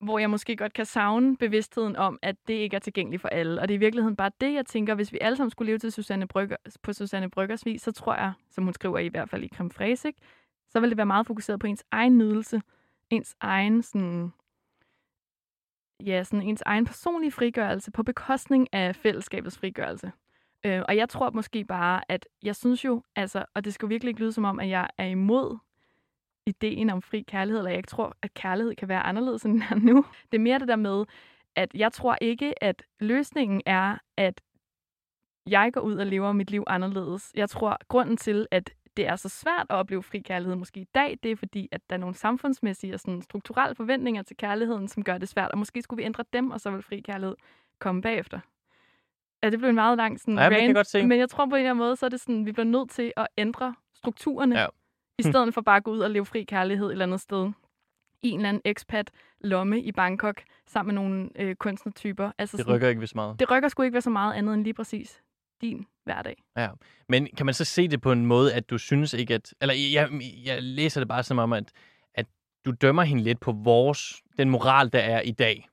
hvor 0.00 0.18
jeg 0.18 0.30
måske 0.30 0.56
godt 0.56 0.72
kan 0.72 0.84
savne 0.86 1.36
bevidstheden 1.36 1.96
om, 1.96 2.18
at 2.22 2.36
det 2.48 2.54
ikke 2.54 2.76
er 2.76 2.80
tilgængeligt 2.80 3.20
for 3.20 3.28
alle. 3.28 3.60
Og 3.60 3.68
det 3.68 3.74
er 3.74 3.78
i 3.78 3.80
virkeligheden 3.80 4.16
bare 4.16 4.30
det, 4.40 4.54
jeg 4.54 4.66
tænker, 4.66 4.94
hvis 4.94 5.12
vi 5.12 5.18
alle 5.20 5.36
sammen 5.36 5.50
skulle 5.50 5.66
leve 5.70 5.78
til 5.78 5.92
Susanne 5.92 6.26
Brygger, 6.28 6.56
på 6.82 6.92
Susanne 6.92 7.30
Bryggers 7.30 7.66
vis, 7.66 7.82
så 7.82 7.92
tror 7.92 8.14
jeg, 8.14 8.32
som 8.50 8.64
hun 8.64 8.72
skriver 8.74 8.98
i 8.98 9.08
hvert 9.08 9.30
fald 9.30 9.44
i 9.44 9.48
Creme 9.48 9.70
Fraiche, 9.70 10.08
ikke? 10.08 10.20
så 10.68 10.80
vil 10.80 10.90
det 10.90 10.96
være 10.96 11.06
meget 11.06 11.26
fokuseret 11.26 11.60
på 11.60 11.66
ens 11.66 11.84
egen 11.90 12.18
nydelse, 12.18 12.62
ens 13.10 13.36
egen 13.40 13.82
sådan, 13.82 14.32
ja, 16.06 16.24
sådan 16.24 16.42
ens 16.48 16.62
egen 16.66 16.84
personlige 16.86 17.32
frigørelse 17.32 17.90
på 17.90 18.02
bekostning 18.02 18.68
af 18.72 18.96
fællesskabets 18.96 19.58
frigørelse. 19.58 20.12
Øh, 20.66 20.82
og 20.88 20.96
jeg 20.96 21.08
tror 21.08 21.30
måske 21.30 21.64
bare, 21.64 22.02
at 22.08 22.26
jeg 22.42 22.56
synes 22.56 22.84
jo, 22.84 23.02
altså, 23.16 23.44
og 23.54 23.64
det 23.64 23.74
skal 23.74 23.88
virkelig 23.88 24.08
ikke 24.08 24.20
lyde 24.20 24.32
som 24.32 24.44
om, 24.44 24.60
at 24.60 24.68
jeg 24.68 24.88
er 24.98 25.06
imod 25.06 25.58
ideen 26.46 26.90
om 26.90 27.02
fri 27.02 27.24
kærlighed, 27.28 27.58
eller 27.58 27.70
jeg 27.70 27.78
ikke 27.78 27.86
tror, 27.86 28.16
at 28.22 28.34
kærlighed 28.34 28.74
kan 28.74 28.88
være 28.88 29.02
anderledes, 29.02 29.44
end 29.46 29.52
den 29.52 29.62
er 29.70 29.74
nu. 29.74 30.04
Det 30.32 30.38
er 30.38 30.42
mere 30.42 30.58
det 30.58 30.68
der 30.68 30.76
med, 30.76 31.04
at 31.56 31.74
jeg 31.74 31.92
tror 31.92 32.18
ikke, 32.20 32.64
at 32.64 32.82
løsningen 33.00 33.62
er, 33.66 33.96
at 34.16 34.40
jeg 35.46 35.72
går 35.72 35.80
ud 35.80 35.96
og 35.96 36.06
lever 36.06 36.32
mit 36.32 36.50
liv 36.50 36.64
anderledes. 36.66 37.32
Jeg 37.34 37.50
tror, 37.50 37.76
grunden 37.88 38.16
til, 38.16 38.46
at 38.50 38.70
det 38.96 39.06
er 39.06 39.16
så 39.16 39.28
svært 39.28 39.66
at 39.70 39.76
opleve 39.76 40.02
fri 40.02 40.18
kærlighed 40.18 40.56
måske 40.56 40.80
i 40.80 40.88
dag, 40.94 41.18
det 41.22 41.30
er 41.30 41.36
fordi, 41.36 41.68
at 41.72 41.80
der 41.90 41.96
er 41.96 42.00
nogle 42.00 42.14
samfundsmæssige 42.14 42.94
og 42.94 43.00
sådan 43.00 43.22
strukturelle 43.22 43.74
forventninger 43.74 44.22
til 44.22 44.36
kærligheden, 44.36 44.88
som 44.88 45.04
gør 45.04 45.18
det 45.18 45.28
svært. 45.28 45.50
Og 45.50 45.58
måske 45.58 45.82
skulle 45.82 46.02
vi 46.02 46.04
ændre 46.04 46.24
dem, 46.32 46.50
og 46.50 46.60
så 46.60 46.70
vil 46.70 46.82
fri 46.82 47.00
kærlighed 47.00 47.36
komme 47.78 48.02
bagefter. 48.02 48.40
Ja, 49.42 49.50
det 49.50 49.58
blev 49.58 49.68
en 49.68 49.74
meget 49.74 49.96
lang 49.96 50.20
sådan 50.20 50.38
Ja, 50.38 50.48
kan 50.48 50.52
jeg 50.58 50.62
rant, 50.66 50.74
godt 50.76 50.86
se. 50.86 51.06
men 51.06 51.18
jeg 51.18 51.30
tror 51.30 51.46
på 51.46 51.54
en 51.54 51.60
eller 51.60 51.70
anden 51.70 51.84
måde, 51.84 51.96
så 51.96 52.06
er 52.06 52.10
det 52.10 52.20
sådan, 52.20 52.46
vi 52.46 52.52
bliver 52.52 52.64
nødt 52.66 52.90
til 52.90 53.12
at 53.16 53.26
ændre 53.38 53.74
strukturerne, 53.96 54.58
Ja. 54.58 54.66
i 55.18 55.22
stedet 55.22 55.54
for 55.54 55.60
bare 55.60 55.76
at 55.76 55.84
gå 55.84 55.90
ud 55.90 55.98
og 55.98 56.10
leve 56.10 56.26
fri 56.26 56.42
kærlighed 56.44 56.86
et 56.86 56.92
eller 56.92 57.04
andet 57.04 57.20
sted 57.20 57.50
i 58.22 58.28
en 58.30 58.38
eller 58.40 58.48
anden 58.48 58.62
expat 58.64 59.10
lomme 59.40 59.80
i 59.82 59.92
Bangkok 59.92 60.42
sammen 60.66 60.94
med 60.94 61.02
nogle 61.02 61.28
øh, 61.36 61.54
kunstnertyper. 61.56 62.32
Altså 62.38 62.56
Det 62.56 62.64
sådan, 62.64 62.74
rykker 62.74 62.88
ikke 62.88 63.00
ved 63.00 63.06
så 63.08 63.12
meget. 63.16 63.40
det 63.40 63.50
rykker 63.50 63.68
sgu 63.68 63.82
ikke 63.82 63.92
være 63.94 64.02
så 64.02 64.10
meget 64.10 64.34
andet 64.34 64.54
end 64.54 64.64
lige 64.64 64.74
præcis 64.74 65.22
din 65.60 65.86
hverdag. 66.04 66.36
Men 67.08 67.28
kan 67.36 67.46
man 67.46 67.54
så 67.54 67.64
se 67.64 67.88
det 67.88 68.00
på 68.00 68.12
en 68.12 68.26
måde, 68.26 68.54
at 68.54 68.70
du 68.70 68.78
synes 68.78 69.12
ikke, 69.14 69.34
at... 69.34 69.54
Eller 69.60 69.74
jeg, 69.94 70.10
jeg 70.44 70.62
læser 70.62 71.00
det 71.00 71.08
bare 71.08 71.22
som 71.22 71.38
om, 71.38 71.52
at, 71.52 71.72
at 72.14 72.26
du 72.64 72.70
dømmer 72.70 73.02
hende 73.02 73.22
lidt 73.22 73.40
på 73.40 73.52
vores, 73.52 74.22
den 74.38 74.50
moral, 74.50 74.92
der 74.92 74.98
er 74.98 75.20
i 75.20 75.30
dag. 75.30 75.68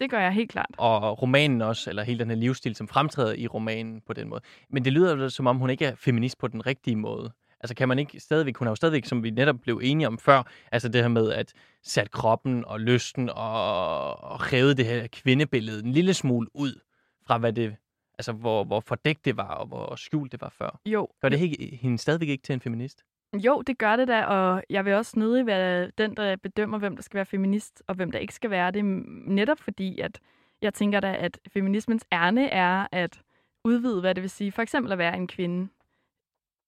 Det 0.00 0.10
gør 0.10 0.20
jeg 0.20 0.32
helt 0.32 0.50
klart. 0.50 0.74
Og 0.78 1.22
romanen 1.22 1.62
også, 1.62 1.90
eller 1.90 2.02
hele 2.02 2.18
den 2.18 2.28
her 2.28 2.36
livsstil, 2.36 2.74
som 2.74 2.88
fremtræder 2.88 3.34
i 3.34 3.46
romanen 3.46 4.00
på 4.06 4.12
den 4.12 4.28
måde. 4.28 4.40
Men 4.70 4.84
det 4.84 4.92
lyder 4.92 5.16
jo 5.16 5.28
som 5.30 5.46
om, 5.46 5.58
hun 5.58 5.70
ikke 5.70 5.86
er 5.86 5.94
feminist 5.94 6.38
på 6.38 6.48
den 6.48 6.66
rigtige 6.66 6.96
måde. 6.96 7.32
Altså 7.60 7.74
kan 7.74 7.88
man 7.88 7.98
ikke 7.98 8.20
stadigvæk, 8.20 8.56
hun 8.56 8.66
har 8.66 8.70
jo 8.70 8.76
stadigvæk, 8.76 9.04
som 9.04 9.22
vi 9.22 9.30
netop 9.30 9.56
blev 9.62 9.80
enige 9.82 10.06
om 10.06 10.18
før, 10.18 10.42
altså 10.72 10.88
det 10.88 11.00
her 11.00 11.08
med 11.08 11.32
at 11.32 11.52
sætte 11.82 12.10
kroppen 12.10 12.64
og 12.64 12.80
lysten 12.80 13.30
og, 13.30 14.24
og 14.24 14.44
hæve 14.44 14.74
det 14.74 14.86
her 14.86 15.06
kvindebillede 15.06 15.84
en 15.84 15.92
lille 15.92 16.14
smule 16.14 16.48
ud 16.54 16.80
fra 17.26 17.38
hvad 17.38 17.52
det, 17.52 17.76
altså 18.18 18.32
hvor, 18.32 18.64
hvor 18.64 18.80
fordækt 18.80 19.24
det 19.24 19.36
var 19.36 19.54
og 19.54 19.66
hvor 19.66 19.94
skjult 19.96 20.32
det 20.32 20.40
var 20.40 20.48
før. 20.58 20.80
Jo, 20.86 21.08
Gør 21.22 21.28
det 21.28 21.40
ikke, 21.40 21.78
hende 21.82 21.98
stadigvæk 21.98 22.28
ikke 22.28 22.42
til 22.42 22.52
en 22.52 22.60
feminist? 22.60 23.02
Jo, 23.40 23.62
det 23.62 23.78
gør 23.78 23.96
det 23.96 24.08
da, 24.08 24.24
og 24.24 24.62
jeg 24.70 24.84
vil 24.84 24.94
også 24.94 25.18
nødig 25.18 25.46
være 25.46 25.90
den, 25.98 26.16
der 26.16 26.36
bedømmer, 26.36 26.78
hvem 26.78 26.96
der 26.96 27.02
skal 27.02 27.16
være 27.16 27.26
feminist, 27.26 27.82
og 27.86 27.94
hvem 27.94 28.10
der 28.10 28.18
ikke 28.18 28.34
skal 28.34 28.50
være 28.50 28.70
det. 28.70 28.84
Netop 28.84 29.58
fordi, 29.58 30.00
at 30.00 30.20
jeg 30.62 30.74
tænker 30.74 31.00
da, 31.00 31.16
at 31.18 31.38
feminismens 31.52 32.04
ærne 32.12 32.48
er 32.48 32.86
at 32.92 33.22
udvide, 33.64 34.00
hvad 34.00 34.14
det 34.14 34.22
vil 34.22 34.30
sige, 34.30 34.52
for 34.52 34.62
eksempel 34.62 34.92
at 34.92 34.98
være 34.98 35.16
en 35.16 35.28
kvinde 35.28 35.68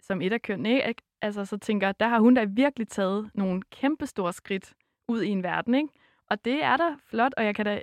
som 0.00 0.22
et 0.22 0.32
af 0.32 0.42
kønnene, 0.42 0.88
ikke? 0.88 1.02
Altså, 1.22 1.44
så 1.44 1.58
tænker 1.58 1.92
der 1.92 2.08
har 2.08 2.20
hun 2.20 2.34
da 2.34 2.44
virkelig 2.44 2.88
taget 2.88 3.30
nogle 3.34 3.62
kæmpe 3.70 4.06
store 4.06 4.32
skridt 4.32 4.74
ud 5.08 5.22
i 5.22 5.28
en 5.28 5.42
verden, 5.42 5.74
ikke? 5.74 5.88
Og 6.30 6.44
det 6.44 6.64
er 6.64 6.76
da 6.76 6.84
flot, 7.06 7.34
og 7.36 7.44
jeg 7.44 7.54
kan 7.54 7.64
da... 7.64 7.82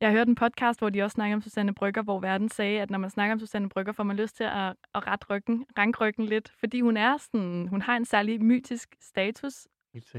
Jeg 0.00 0.08
har 0.08 0.16
hørt 0.16 0.28
en 0.28 0.34
podcast, 0.34 0.80
hvor 0.80 0.90
de 0.90 1.02
også 1.02 1.14
snakker 1.14 1.36
om 1.36 1.42
Susanne 1.42 1.74
Brygger, 1.74 2.02
hvor 2.02 2.20
verden 2.20 2.48
sagde, 2.48 2.80
at 2.80 2.90
når 2.90 2.98
man 2.98 3.10
snakker 3.10 3.32
om 3.32 3.38
Susanne 3.38 3.68
Brygger, 3.68 3.92
får 3.92 4.02
man 4.02 4.16
lyst 4.16 4.36
til 4.36 4.44
at, 4.44 4.76
at 4.94 5.06
rette 5.06 5.26
ryggen, 5.30 5.66
ranke 5.78 5.98
ryggen 5.98 6.26
lidt, 6.26 6.52
fordi 6.58 6.80
hun 6.80 6.96
er 6.96 7.16
sådan, 7.16 7.68
hun 7.68 7.82
har 7.82 7.96
en 7.96 8.04
særlig 8.04 8.44
mytisk 8.44 8.96
status 9.00 9.68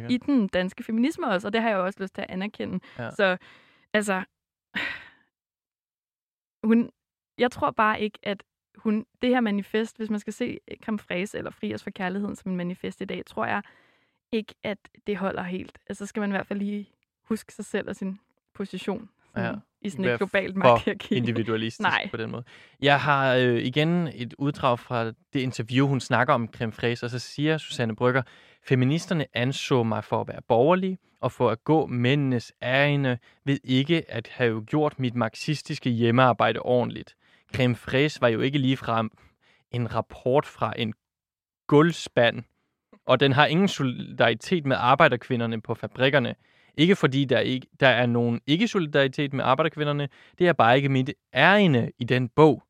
i 0.09 0.17
den 0.17 0.47
danske 0.47 0.83
feminisme 0.83 1.27
også, 1.27 1.47
og 1.47 1.53
det 1.53 1.61
har 1.61 1.69
jeg 1.69 1.77
også 1.77 2.03
lyst 2.03 2.15
til 2.15 2.21
at 2.21 2.29
anerkende. 2.29 2.79
Ja. 2.99 3.11
Så 3.11 3.37
altså, 3.93 4.23
hun, 6.63 6.91
jeg 7.37 7.51
tror 7.51 7.71
bare 7.71 8.01
ikke, 8.01 8.19
at 8.23 8.43
hun, 8.75 9.05
det 9.21 9.29
her 9.29 9.39
manifest, 9.39 9.97
hvis 9.97 10.09
man 10.09 10.19
skal 10.19 10.33
se 10.33 10.59
Fraiche 10.99 11.37
eller 11.37 11.51
Fri 11.51 11.73
os 11.73 11.83
for 11.83 11.89
kærligheden 11.89 12.35
som 12.35 12.51
en 12.51 12.57
manifest 12.57 13.01
i 13.01 13.05
dag, 13.05 13.25
tror 13.25 13.45
jeg 13.45 13.61
ikke, 14.31 14.55
at 14.63 14.77
det 15.07 15.17
holder 15.17 15.43
helt. 15.43 15.79
Altså, 15.89 16.05
så 16.05 16.09
skal 16.09 16.19
man 16.19 16.29
i 16.29 16.33
hvert 16.33 16.47
fald 16.47 16.59
lige 16.59 16.89
huske 17.21 17.53
sig 17.53 17.65
selv 17.65 17.89
og 17.89 17.95
sin 17.95 18.19
position 18.53 19.09
Ja. 19.37 19.53
i 19.81 19.89
sådan 19.89 20.05
et 20.05 20.17
globalt 20.17 20.55
magthierarki. 20.55 21.15
individualistisk 21.15 21.89
Nej. 21.89 22.07
på 22.11 22.17
den 22.17 22.31
måde. 22.31 22.43
Jeg 22.81 23.01
har 23.01 23.35
øh, 23.35 23.57
igen 23.57 24.09
et 24.13 24.33
uddrag 24.37 24.79
fra 24.79 25.05
det 25.05 25.39
interview, 25.39 25.87
hun 25.87 25.99
snakker 25.99 26.33
om 26.33 26.47
creme 26.47 26.71
fraiche, 26.71 27.05
og 27.05 27.09
så 27.09 27.19
siger 27.19 27.57
Susanne 27.57 27.95
Brygger, 27.95 28.21
feministerne 28.63 29.25
anså 29.33 29.83
mig 29.83 30.03
for 30.03 30.21
at 30.21 30.27
være 30.27 30.41
borgerlig, 30.47 30.97
og 31.21 31.31
for 31.31 31.49
at 31.49 31.63
gå 31.63 31.85
mændenes 31.85 32.53
ærende 32.63 33.17
ved 33.45 33.57
ikke 33.63 34.11
at 34.11 34.27
have 34.31 34.65
gjort 34.65 34.99
mit 34.99 35.15
marxistiske 35.15 35.89
hjemmearbejde 35.89 36.59
ordentligt. 36.59 37.15
Creme 37.55 37.75
fraiche 37.75 38.21
var 38.21 38.27
jo 38.27 38.39
ikke 38.39 38.57
ligefrem 38.57 39.11
en 39.71 39.95
rapport 39.95 40.45
fra 40.45 40.73
en 40.77 40.93
gulvspand, 41.67 42.43
og 43.05 43.19
den 43.19 43.31
har 43.31 43.45
ingen 43.45 43.67
solidaritet 43.67 44.65
med 44.65 44.75
arbejderkvinderne 44.79 45.61
på 45.61 45.75
fabrikkerne. 45.75 46.35
Ikke 46.77 46.95
fordi 46.95 47.25
der, 47.25 47.39
ikke, 47.39 47.67
der 47.79 47.87
er 47.87 48.05
nogen 48.05 48.41
ikke-solidaritet 48.47 49.33
med 49.33 49.43
arbejderkvinderne, 49.43 50.09
det 50.39 50.47
er 50.47 50.53
bare 50.53 50.75
ikke 50.75 50.89
mit 50.89 51.13
ærende 51.33 51.91
i 51.99 52.03
den 52.03 52.29
bog. 52.29 52.63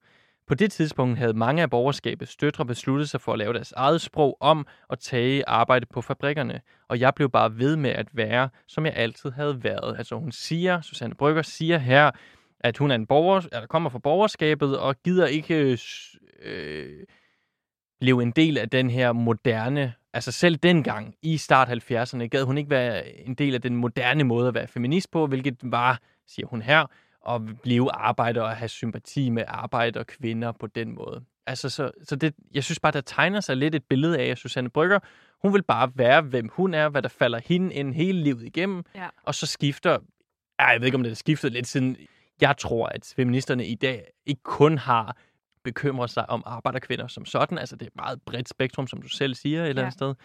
På 0.47 0.55
det 0.55 0.71
tidspunkt 0.71 1.17
havde 1.17 1.33
mange 1.33 1.61
af 1.61 1.69
borgerskabets 1.69 2.31
støtter 2.31 2.63
besluttet 2.63 3.09
sig 3.09 3.21
for 3.21 3.33
at 3.33 3.39
lave 3.39 3.53
deres 3.53 3.71
eget 3.71 4.01
sprog 4.01 4.37
om 4.39 4.67
og 4.89 4.99
tage 4.99 5.49
arbejde 5.49 5.85
på 5.85 6.01
fabrikkerne. 6.01 6.61
Og 6.87 6.99
jeg 6.99 7.13
blev 7.15 7.29
bare 7.29 7.57
ved 7.57 7.75
med 7.75 7.89
at 7.89 8.07
være, 8.13 8.49
som 8.67 8.85
jeg 8.85 8.93
altid 8.95 9.31
havde 9.31 9.63
været. 9.63 9.97
Altså 9.97 10.15
hun 10.15 10.31
siger, 10.31 10.81
Susanne 10.81 11.15
Brygger 11.15 11.41
siger 11.41 11.77
her, 11.77 12.11
at 12.59 12.77
hun 12.77 12.91
er 12.91 12.95
en 12.95 13.07
borger, 13.07 13.41
eller 13.51 13.67
kommer 13.67 13.89
fra 13.89 13.99
borgerskabet 13.99 14.79
og 14.79 14.95
gider 15.03 15.27
ikke 15.27 15.55
øh, 15.55 15.77
øh, 16.43 17.03
blive 17.99 18.23
en 18.23 18.31
del 18.31 18.57
af 18.57 18.69
den 18.69 18.89
her 18.89 19.11
moderne, 19.11 19.93
altså 20.13 20.31
selv 20.31 20.55
dengang 20.55 21.15
i 21.21 21.37
start 21.37 21.69
70'erne, 21.69 22.23
gad 22.25 22.43
hun 22.43 22.57
ikke 22.57 22.69
være 22.69 23.19
en 23.19 23.33
del 23.33 23.53
af 23.55 23.61
den 23.61 23.75
moderne 23.75 24.23
måde 24.23 24.47
at 24.47 24.53
være 24.53 24.67
feminist 24.67 25.11
på, 25.11 25.27
hvilket 25.27 25.57
var, 25.61 25.99
siger 26.27 26.47
hun 26.47 26.61
her, 26.61 26.85
at 27.29 27.41
blive 27.63 27.91
arbejder 27.91 28.41
og 28.41 28.55
have 28.55 28.69
sympati 28.69 29.29
med 29.29 29.43
arbejde 29.47 29.99
og 29.99 30.07
kvinder 30.07 30.51
på 30.51 30.67
den 30.67 30.95
måde. 30.95 31.23
Altså, 31.47 31.69
så, 31.69 31.91
så 32.03 32.15
det, 32.15 32.33
jeg 32.53 32.63
synes 32.63 32.79
bare, 32.79 32.91
der 32.91 33.01
tegner 33.01 33.39
sig 33.39 33.57
lidt 33.57 33.75
et 33.75 33.83
billede 33.89 34.19
af, 34.19 34.25
at 34.25 34.37
Susanne 34.37 34.69
Brygger, 34.69 34.99
hun 35.41 35.53
vil 35.53 35.63
bare 35.63 35.91
være, 35.95 36.21
hvem 36.21 36.49
hun 36.53 36.73
er, 36.73 36.89
hvad 36.89 37.01
der 37.01 37.09
falder 37.09 37.39
hende 37.45 37.73
ind 37.73 37.93
hele 37.93 38.23
livet 38.23 38.43
igennem, 38.45 38.83
Ja. 38.95 39.07
og 39.23 39.35
så 39.35 39.45
skifter, 39.45 39.91
ja, 40.59 40.65
jeg 40.67 40.79
ved 40.81 40.85
ikke, 40.85 40.95
om 40.95 41.03
det 41.03 41.11
er 41.11 41.15
skiftet 41.15 41.51
lidt 41.51 41.67
siden, 41.67 41.97
jeg 42.41 42.57
tror, 42.57 42.85
at 42.85 43.13
feministerne 43.15 43.65
i 43.65 43.75
dag 43.75 44.03
ikke 44.25 44.43
kun 44.43 44.77
har 44.77 45.17
bekymret 45.63 46.09
sig 46.09 46.29
om 46.29 46.43
arbejderkvinder 46.45 47.07
som 47.07 47.25
sådan, 47.25 47.57
altså 47.57 47.75
det 47.75 47.81
er 47.81 47.89
et 47.89 47.95
meget 47.95 48.21
bredt 48.21 48.49
spektrum, 48.49 48.87
som 48.87 49.01
du 49.01 49.09
selv 49.09 49.35
siger 49.35 49.63
et 49.63 49.69
eller 49.69 49.81
andet 49.81 49.93
sted, 49.93 50.15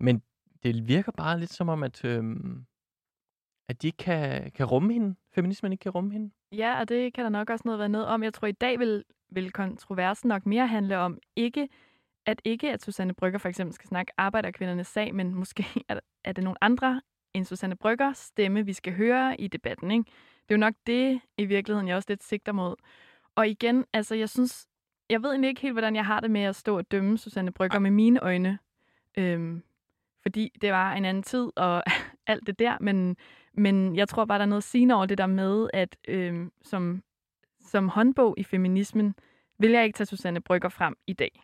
men 0.00 0.22
det 0.62 0.88
virker 0.88 1.12
bare 1.12 1.40
lidt 1.40 1.52
som 1.52 1.68
om, 1.68 1.82
at, 1.82 2.04
øhm, 2.04 2.66
at 3.68 3.82
de 3.82 3.86
ikke 3.86 3.96
kan, 3.96 4.50
kan 4.50 4.66
rumme 4.66 4.92
hende, 4.92 5.14
feminismen 5.34 5.72
ikke 5.72 5.82
kan 5.82 5.92
rumme 5.92 6.12
hende. 6.12 6.30
Ja, 6.52 6.80
og 6.80 6.88
det 6.88 7.14
kan 7.14 7.24
der 7.24 7.30
nok 7.30 7.50
også 7.50 7.62
noget 7.64 7.78
være 7.78 7.88
noget 7.88 8.06
om. 8.06 8.22
Jeg 8.22 8.34
tror, 8.34 8.48
i 8.48 8.52
dag 8.52 8.78
vil, 8.78 9.04
vil 9.30 9.52
kontroversen 9.52 10.28
nok 10.28 10.46
mere 10.46 10.66
handle 10.66 10.98
om 10.98 11.18
ikke, 11.36 11.68
at 12.26 12.40
ikke 12.44 12.72
at 12.72 12.82
Susanne 12.82 13.14
Brygger 13.14 13.38
for 13.38 13.48
eksempel 13.48 13.74
skal 13.74 13.88
snakke 13.88 14.12
arbejderkvindernes 14.16 14.86
sag, 14.86 15.14
men 15.14 15.34
måske 15.34 15.66
er, 15.88 16.00
er 16.24 16.32
det 16.32 16.44
nogle 16.44 16.64
andre 16.64 17.02
end 17.34 17.44
Susanne 17.44 17.76
Bryggers 17.76 18.18
stemme, 18.18 18.64
vi 18.64 18.72
skal 18.72 18.92
høre 18.92 19.40
i 19.40 19.48
debatten. 19.48 19.90
Ikke? 19.90 20.04
Det 20.48 20.50
er 20.50 20.54
jo 20.54 20.60
nok 20.60 20.74
det, 20.86 21.20
i 21.38 21.44
virkeligheden, 21.44 21.88
jeg 21.88 21.96
også 21.96 22.06
lidt 22.08 22.24
sigter 22.24 22.52
mod. 22.52 22.74
Og 23.36 23.48
igen, 23.48 23.84
altså 23.92 24.14
jeg 24.14 24.28
synes, 24.28 24.66
jeg 25.10 25.22
ved 25.22 25.30
egentlig 25.30 25.48
ikke 25.48 25.60
helt, 25.60 25.74
hvordan 25.74 25.96
jeg 25.96 26.06
har 26.06 26.20
det 26.20 26.30
med 26.30 26.40
at 26.40 26.56
stå 26.56 26.78
og 26.78 26.90
dømme 26.90 27.18
Susanne 27.18 27.52
Brygger 27.52 27.78
med 27.78 27.90
mine 27.90 28.20
øjne. 28.20 28.58
Øhm, 29.18 29.62
fordi 30.22 30.50
det 30.60 30.72
var 30.72 30.92
en 30.92 31.04
anden 31.04 31.22
tid 31.22 31.50
og 31.56 31.82
alt 32.26 32.46
det 32.46 32.58
der, 32.58 32.76
men, 32.80 33.16
men 33.52 33.96
jeg 33.96 34.08
tror 34.08 34.24
bare, 34.24 34.38
der 34.38 34.44
er 34.44 34.48
noget 34.48 34.64
sigende 34.64 34.94
over 34.94 35.06
det 35.06 35.18
der 35.18 35.26
med, 35.26 35.70
at 35.72 35.96
øhm, 36.08 36.52
som, 36.62 37.02
som 37.60 37.88
håndbog 37.88 38.34
i 38.38 38.44
feminismen, 38.44 39.14
vil 39.58 39.70
jeg 39.70 39.84
ikke 39.84 39.96
tage 39.96 40.06
Susanne 40.06 40.40
Brygger 40.40 40.68
frem 40.68 40.96
i 41.06 41.12
dag. 41.12 41.42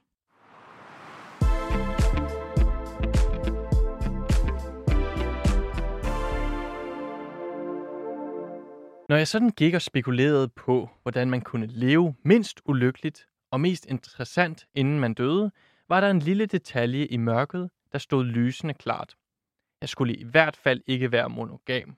Når 9.11 9.17
jeg 9.17 9.29
sådan 9.29 9.51
gik 9.51 9.75
og 9.75 9.83
spekulerede 9.83 10.49
på, 10.49 10.91
hvordan 11.03 11.31
man 11.31 11.41
kunne 11.41 11.67
leve 11.67 12.15
mindst 12.23 12.61
ulykkeligt 12.65 13.27
og 13.51 13.61
mest 13.61 13.87
interessant, 13.87 14.67
inden 14.75 15.01
man 15.01 15.15
døde, 15.15 15.51
var 15.89 16.01
der 16.01 16.11
en 16.11 16.19
lille 16.19 16.47
detalje 16.47 17.07
i 17.07 17.17
mørket, 17.17 17.71
der 17.93 17.99
stod 17.99 18.25
lysende 18.25 18.75
klart. 18.75 19.17
Jeg 19.81 19.89
skulle 19.89 20.15
i 20.15 20.25
hvert 20.25 20.57
fald 20.57 20.81
ikke 20.87 21.13
være 21.13 21.29
monogam. 21.29 21.97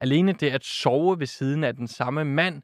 Alene 0.00 0.32
det 0.32 0.50
at 0.50 0.64
sove 0.64 1.18
ved 1.18 1.26
siden 1.26 1.64
af 1.64 1.76
den 1.76 1.88
samme 1.88 2.24
mand, 2.24 2.62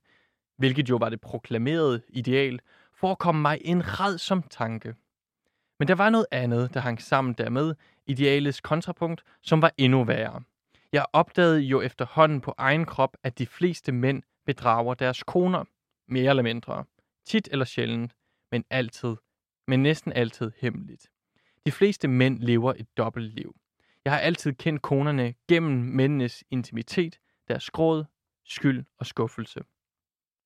hvilket 0.57 0.90
jo 0.90 0.96
var 0.96 1.09
det 1.09 1.20
proklamerede 1.20 2.03
ideal, 2.09 2.61
forekom 2.94 3.35
mig 3.35 3.59
en 3.64 4.01
redsom 4.01 4.42
tanke. 4.42 4.94
Men 5.79 5.88
der 5.88 5.94
var 5.94 6.11
noget 6.11 6.27
andet, 6.31 6.74
der 6.74 6.81
hang 6.81 7.03
sammen 7.03 7.35
dermed, 7.35 7.74
idealets 8.07 8.61
kontrapunkt, 8.61 9.22
som 9.42 9.62
var 9.62 9.72
endnu 9.79 10.05
værre. 10.05 10.42
Jeg 10.92 11.07
opdagede 11.12 11.61
jo 11.61 11.81
efterhånden 11.81 12.40
på 12.40 12.55
egen 12.59 12.85
krop, 12.87 13.16
at 13.22 13.38
de 13.38 13.46
fleste 13.46 13.92
mænd 13.92 14.22
bedrager 14.46 14.94
deres 14.94 15.22
koner, 15.22 15.64
mere 16.09 16.31
eller 16.31 16.42
mindre. 16.42 16.85
Tit 17.27 17.48
eller 17.53 17.64
sjældent, 17.64 18.12
men 18.53 18.64
altid, 18.70 19.16
men 19.66 19.83
næsten 19.83 20.12
altid 20.12 20.53
hemmeligt. 20.59 21.07
De 21.66 21.72
fleste 21.72 22.09
mænd 22.09 22.38
lever 22.38 22.72
et 22.77 22.96
dobbeltliv. 22.96 23.57
Jeg 24.05 24.12
har 24.12 24.20
altid 24.20 24.53
kendt 24.53 24.83
konerne 24.83 25.35
gennem 25.48 25.72
mændenes 25.72 26.44
intimitet, 26.51 27.18
deres 27.48 27.70
gråd, 27.70 28.05
skyld 28.44 28.85
og 28.98 29.07
skuffelse. 29.07 29.61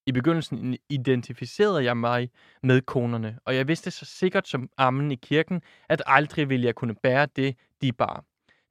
I 0.06 0.12
begyndelsen 0.12 0.76
identificerede 0.88 1.84
jeg 1.84 1.96
mig 1.96 2.30
med 2.62 2.80
konerne, 2.80 3.38
og 3.44 3.56
jeg 3.56 3.68
vidste 3.68 3.90
så 3.90 4.04
sikkert 4.04 4.48
som 4.48 4.70
ammen 4.76 5.12
i 5.12 5.14
kirken, 5.14 5.62
at 5.88 6.02
aldrig 6.06 6.48
ville 6.48 6.66
jeg 6.66 6.74
kunne 6.74 6.94
bære 6.94 7.26
det, 7.36 7.56
de 7.80 7.92
bar. 7.92 8.24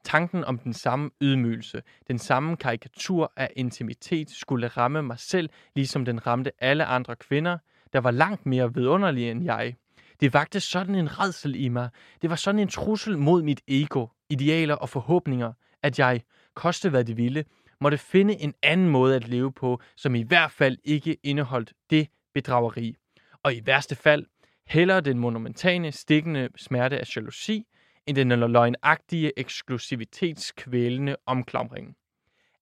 Tanken 0.03 0.43
om 0.43 0.57
den 0.57 0.73
samme 0.73 1.09
ydmygelse, 1.21 1.81
den 2.07 2.19
samme 2.19 2.57
karikatur 2.57 3.33
af 3.35 3.53
intimitet 3.55 4.29
skulle 4.29 4.67
ramme 4.67 5.01
mig 5.01 5.19
selv, 5.19 5.49
ligesom 5.75 6.05
den 6.05 6.27
ramte 6.27 6.51
alle 6.59 6.85
andre 6.85 7.15
kvinder, 7.15 7.57
der 7.93 7.99
var 7.99 8.11
langt 8.11 8.45
mere 8.45 8.73
vidunderlige 8.73 9.31
end 9.31 9.43
jeg. 9.43 9.75
Det 10.19 10.33
vagte 10.33 10.59
sådan 10.59 10.95
en 10.95 11.19
redsel 11.19 11.55
i 11.55 11.69
mig. 11.69 11.89
Det 12.21 12.29
var 12.29 12.35
sådan 12.35 12.59
en 12.59 12.67
trussel 12.67 13.17
mod 13.17 13.43
mit 13.43 13.61
ego, 13.67 14.07
idealer 14.29 14.75
og 14.75 14.89
forhåbninger, 14.89 15.53
at 15.83 15.99
jeg, 15.99 16.21
koste 16.55 16.89
hvad 16.89 17.05
det 17.05 17.17
ville, 17.17 17.45
måtte 17.81 17.97
finde 17.97 18.41
en 18.41 18.53
anden 18.63 18.89
måde 18.89 19.15
at 19.15 19.27
leve 19.27 19.51
på, 19.51 19.81
som 19.95 20.15
i 20.15 20.21
hvert 20.21 20.51
fald 20.51 20.77
ikke 20.83 21.17
indeholdt 21.23 21.73
det 21.89 22.07
bedrageri. 22.33 22.95
Og 23.43 23.53
i 23.53 23.61
værste 23.65 23.95
fald, 23.95 24.25
hellere 24.67 25.01
den 25.01 25.19
monumentale, 25.19 25.91
stikkende 25.91 26.49
smerte 26.55 26.99
af 26.99 27.15
jalousi, 27.15 27.67
end 28.07 28.17
den 28.17 28.29
løgnagtige 28.29 29.39
eksklusivitetskvælende 29.39 31.15
omklamring. 31.25 31.95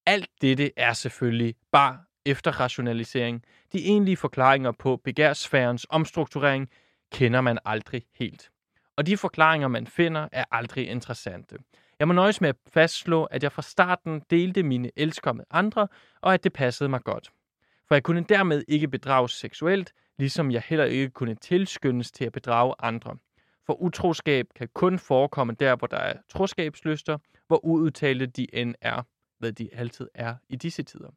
Alt 0.05 0.29
dette 0.41 0.71
er 0.77 0.93
selvfølgelig 0.93 1.55
bare 1.71 1.99
efterrationalisering. 2.25 3.43
De 3.73 3.85
egentlige 3.85 4.17
forklaringer 4.17 4.71
på 4.71 4.97
begærsfærens 5.03 5.85
omstrukturering 5.89 6.69
kender 7.11 7.41
man 7.41 7.57
aldrig 7.65 8.03
helt. 8.15 8.49
Og 8.95 9.05
de 9.05 9.17
forklaringer, 9.17 9.67
man 9.67 9.87
finder, 9.87 10.27
er 10.31 10.43
aldrig 10.51 10.89
interessante. 10.89 11.57
Jeg 11.99 12.07
må 12.07 12.13
nøjes 12.13 12.41
med 12.41 12.49
at 12.49 12.55
fastslå, 12.67 13.23
at 13.23 13.43
jeg 13.43 13.51
fra 13.51 13.61
starten 13.61 14.21
delte 14.29 14.63
mine 14.63 14.91
elsker 14.95 15.33
med 15.33 15.45
andre, 15.51 15.87
og 16.21 16.33
at 16.33 16.43
det 16.43 16.53
passede 16.53 16.89
mig 16.89 17.01
godt. 17.03 17.31
For 17.87 17.95
jeg 17.95 18.03
kunne 18.03 18.23
dermed 18.29 18.63
ikke 18.67 18.87
bedrages 18.87 19.31
seksuelt, 19.31 19.93
ligesom 20.17 20.51
jeg 20.51 20.63
heller 20.65 20.85
ikke 20.85 21.09
kunne 21.09 21.35
tilskyndes 21.35 22.11
til 22.11 22.25
at 22.25 22.31
bedrage 22.31 22.73
andre. 22.79 23.17
For 23.69 23.81
utroskab 23.81 24.45
kan 24.55 24.67
kun 24.73 24.99
forekomme 24.99 25.53
der, 25.59 25.75
hvor 25.75 25.87
der 25.87 25.97
er 25.97 26.13
troskabslyster, 26.29 27.17
hvor 27.47 27.65
uudtalte 27.65 28.25
de 28.25 28.55
end 28.55 28.75
er, 28.81 29.01
hvad 29.39 29.51
de 29.51 29.69
altid 29.73 30.07
er 30.13 30.35
i 30.49 30.55
disse 30.55 30.83
tider. 30.83 31.09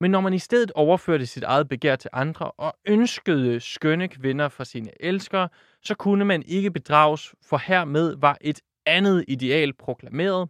Men 0.00 0.10
når 0.10 0.20
man 0.20 0.34
i 0.34 0.38
stedet 0.38 0.72
overførte 0.72 1.26
sit 1.26 1.42
eget 1.42 1.68
begær 1.68 1.96
til 1.96 2.10
andre 2.12 2.50
og 2.50 2.74
ønskede 2.86 3.60
skønne 3.60 4.08
kvinder 4.08 4.48
for 4.48 4.64
sine 4.64 5.02
elskere, 5.02 5.48
så 5.82 5.94
kunne 5.94 6.24
man 6.24 6.42
ikke 6.42 6.70
bedrages, 6.70 7.34
for 7.42 7.58
hermed 7.66 8.16
var 8.16 8.38
et 8.40 8.60
andet 8.86 9.24
ideal 9.28 9.72
proklameret, 9.72 10.48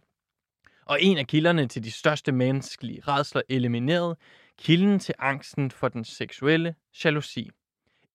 og 0.85 1.01
en 1.01 1.17
af 1.17 1.27
kilderne 1.27 1.67
til 1.67 1.83
de 1.83 1.91
største 1.91 2.31
menneskelige 2.31 3.01
redsler 3.07 3.41
elimineret, 3.49 4.17
kilden 4.57 4.99
til 4.99 5.15
angsten 5.19 5.71
for 5.71 5.87
den 5.87 6.03
seksuelle 6.03 6.75
jalousi. 7.03 7.49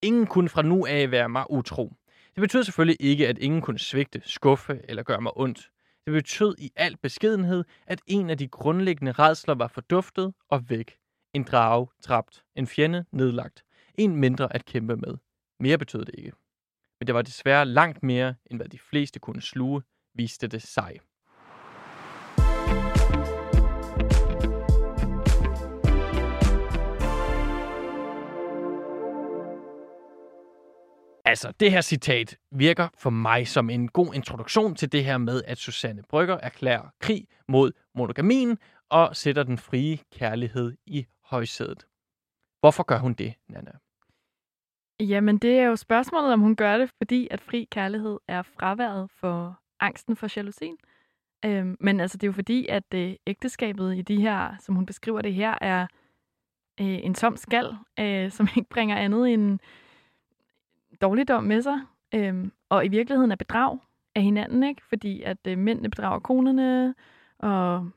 Ingen 0.03 0.27
kunne 0.27 0.49
fra 0.49 0.63
nu 0.63 0.87
af 0.87 1.11
være 1.11 1.29
mig 1.29 1.51
utro. 1.51 1.93
Det 2.37 2.41
betød 2.41 2.65
selvfølgelig 2.65 2.97
ikke, 3.01 3.29
at 3.29 3.39
ingen 3.39 3.61
kunne 3.61 3.79
svigte, 3.79 4.23
skuffe 4.25 4.81
eller 4.89 5.03
gøre 5.03 5.21
mig 5.21 5.37
ondt. 5.37 5.71
Det 6.05 6.13
betød 6.13 6.55
i 6.59 6.71
al 6.77 6.97
beskedenhed, 6.97 7.65
at 7.87 8.01
en 8.07 8.31
af 8.31 8.39
de 8.39 8.49
grundlæggende 8.49 9.13
redsler 9.13 9.55
var 9.55 9.69
forduftet 9.69 10.35
og 10.49 10.71
væk. 10.71 10.99
En 11.35 11.43
drage 11.45 11.89
dræbt, 12.05 12.45
en 12.57 12.67
fjende 12.67 13.05
nedlagt, 13.13 13.65
en 13.95 14.17
mindre 14.17 14.55
at 14.55 14.65
kæmpe 14.65 14.97
med. 14.97 15.17
Mere 15.61 15.79
betød 15.79 16.05
det 16.05 16.15
ikke. 16.19 16.33
Men 17.01 17.07
det 17.07 17.15
var 17.15 17.23
desværre 17.23 17.67
langt 17.67 18.03
mere, 18.03 18.35
end 18.51 18.59
hvad 18.59 18.69
de 18.69 18.79
fleste 18.79 19.21
kunne 19.21 19.43
sluge, 19.43 19.83
viste 20.15 20.47
det 20.47 20.63
sig. 20.63 20.99
Altså, 31.27 31.53
det 31.61 31.71
her 31.71 31.81
citat 31.81 32.39
virker 32.51 32.89
for 32.99 33.11
mig 33.11 33.49
som 33.49 33.71
en 33.71 33.89
god 33.89 34.15
introduktion 34.15 34.75
til 34.75 34.93
det 34.93 35.05
her 35.05 35.19
med, 35.19 35.43
at 35.47 35.59
Susanne 35.59 36.03
Brygger 36.03 36.39
erklærer 36.43 36.89
krig 37.01 37.27
mod 37.49 37.73
monogamien 37.95 38.59
og 38.89 39.17
sætter 39.17 39.43
den 39.43 39.59
frie 39.59 39.99
kærlighed 40.13 40.77
i 40.87 41.07
højsædet. 41.25 41.87
Hvorfor 42.61 42.83
gør 42.83 42.99
hun 42.99 43.13
det, 43.13 43.35
Nana? 43.49 43.71
Jamen, 45.01 45.39
det 45.39 45.59
er 45.59 45.65
jo 45.65 45.77
spørgsmålet, 45.77 46.33
om 46.33 46.41
hun 46.41 46.57
gør 46.57 46.79
det, 46.79 46.91
fordi 46.99 47.29
at 47.31 47.41
fri 47.41 47.69
kærlighed 47.71 48.19
er 48.29 48.43
fraværet 48.43 49.11
for 49.11 49.61
angsten 49.81 50.17
for 50.17 50.29
jalousien. 50.37 50.77
Øhm, 51.45 51.77
men 51.81 52.01
altså, 52.01 52.19
det 52.19 52.23
er 52.23 52.29
jo 52.29 52.33
fordi, 52.33 52.67
at 52.67 52.95
øh, 52.95 53.15
ægteskabet 53.27 53.97
i 53.97 54.03
de 54.03 54.21
her, 54.21 54.57
som 54.61 54.75
hun 54.75 54.87
beskriver 54.87 55.23
det 55.23 55.35
her, 55.35 55.59
er 55.61 55.87
øh, 56.81 56.87
en 56.87 57.15
tom 57.15 57.37
skal, 57.37 57.77
øh, 58.01 58.31
som 58.31 58.49
ikke 58.57 58.69
bringer 58.69 58.97
andet 58.97 59.33
end 59.33 59.59
dårligdom 61.01 61.45
med 61.45 61.63
sig. 61.63 61.81
Øhm, 62.15 62.53
og 62.69 62.85
i 62.87 62.89
virkeligheden 62.89 63.33
er 63.33 63.37
bedrag 63.37 63.79
af 64.15 64.23
hinanden, 64.23 64.63
ikke? 64.63 64.83
Fordi 64.89 65.23
at 65.23 65.39
øh, 65.49 65.59
mændene 65.59 65.91
bedrager 65.91 66.19
konerne, 66.19 66.95
og 67.39 67.91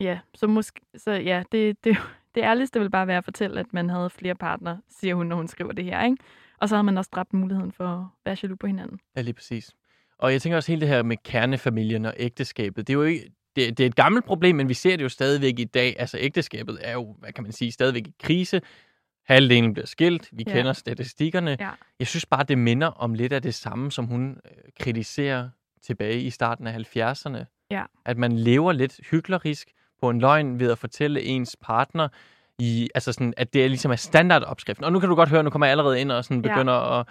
ja, 0.00 0.18
så 0.34 0.46
måske, 0.46 0.80
så 0.96 1.10
ja, 1.10 1.42
det, 1.52 1.84
det, 1.84 1.96
det 2.34 2.42
ærligste 2.42 2.80
vil 2.80 2.90
bare 2.90 3.06
være 3.06 3.18
at 3.18 3.24
fortælle, 3.24 3.60
at 3.60 3.72
man 3.72 3.90
havde 3.90 4.10
flere 4.10 4.34
partner, 4.34 4.76
siger 4.88 5.14
hun, 5.14 5.26
når 5.26 5.36
hun 5.36 5.48
skriver 5.48 5.72
det 5.72 5.84
her, 5.84 6.04
ikke? 6.04 6.16
Og 6.58 6.68
så 6.68 6.76
har 6.76 6.82
man 6.82 6.98
også 6.98 7.10
dræbt 7.14 7.32
muligheden 7.32 7.72
for 7.72 7.84
at 7.84 8.04
være 8.24 8.36
jaloux 8.42 8.58
på 8.58 8.66
hinanden. 8.66 8.98
Ja, 9.16 9.20
lige 9.20 9.34
præcis. 9.34 9.74
Og 10.18 10.32
jeg 10.32 10.42
tænker 10.42 10.56
også 10.56 10.72
hele 10.72 10.80
det 10.80 10.88
her 10.88 11.02
med 11.02 11.16
kernefamilien 11.24 12.04
og 12.04 12.14
ægteskabet. 12.16 12.86
Det 12.86 12.92
er 12.92 12.98
jo 12.98 13.02
ikke, 13.02 13.30
det, 13.56 13.78
det 13.78 13.84
er 13.84 13.86
et 13.86 13.96
gammelt 13.96 14.24
problem, 14.24 14.56
men 14.56 14.68
vi 14.68 14.74
ser 14.74 14.96
det 14.96 15.04
jo 15.04 15.08
stadigvæk 15.08 15.58
i 15.58 15.64
dag. 15.64 15.96
Altså 15.98 16.18
ægteskabet 16.20 16.78
er 16.82 16.92
jo, 16.92 17.16
hvad 17.18 17.32
kan 17.32 17.44
man 17.44 17.52
sige, 17.52 17.72
stadigvæk 17.72 18.06
i 18.06 18.14
krise. 18.22 18.60
Halvdelen 19.28 19.72
bliver 19.72 19.86
skilt. 19.86 20.28
Vi 20.32 20.44
ja. 20.46 20.52
kender 20.52 20.72
statistikkerne. 20.72 21.56
Ja. 21.60 21.70
Jeg 21.98 22.06
synes 22.06 22.26
bare, 22.26 22.44
det 22.44 22.58
minder 22.58 22.86
om 22.86 23.14
lidt 23.14 23.32
af 23.32 23.42
det 23.42 23.54
samme, 23.54 23.92
som 23.92 24.06
hun 24.06 24.30
øh, 24.30 24.50
kritiserer 24.80 25.48
tilbage 25.82 26.20
i 26.20 26.30
starten 26.30 26.66
af 26.66 26.96
70'erne. 26.96 27.66
Ja. 27.70 27.82
At 28.04 28.18
man 28.18 28.32
lever 28.32 28.72
lidt 28.72 29.00
hyklerisk 29.10 29.68
på 30.00 30.10
en 30.10 30.20
løgn 30.20 30.58
ved 30.58 30.70
at 30.70 30.78
fortælle 30.78 31.22
ens 31.22 31.56
partner, 31.60 32.08
i, 32.58 32.88
altså 32.94 33.12
sådan, 33.12 33.34
at 33.36 33.52
det 33.52 33.64
er 33.64 33.68
ligesom 33.68 33.90
er 33.90 33.96
standardopskriften. 33.96 34.84
Og 34.84 34.92
nu 34.92 35.00
kan 35.00 35.08
du 35.08 35.14
godt 35.14 35.28
høre, 35.28 35.42
nu 35.42 35.50
kommer 35.50 35.66
jeg 35.66 35.70
allerede 35.70 36.00
ind 36.00 36.12
og 36.12 36.24
sådan 36.24 36.42
begynder 36.42 36.74
ja. 36.74 37.00
at 37.00 37.06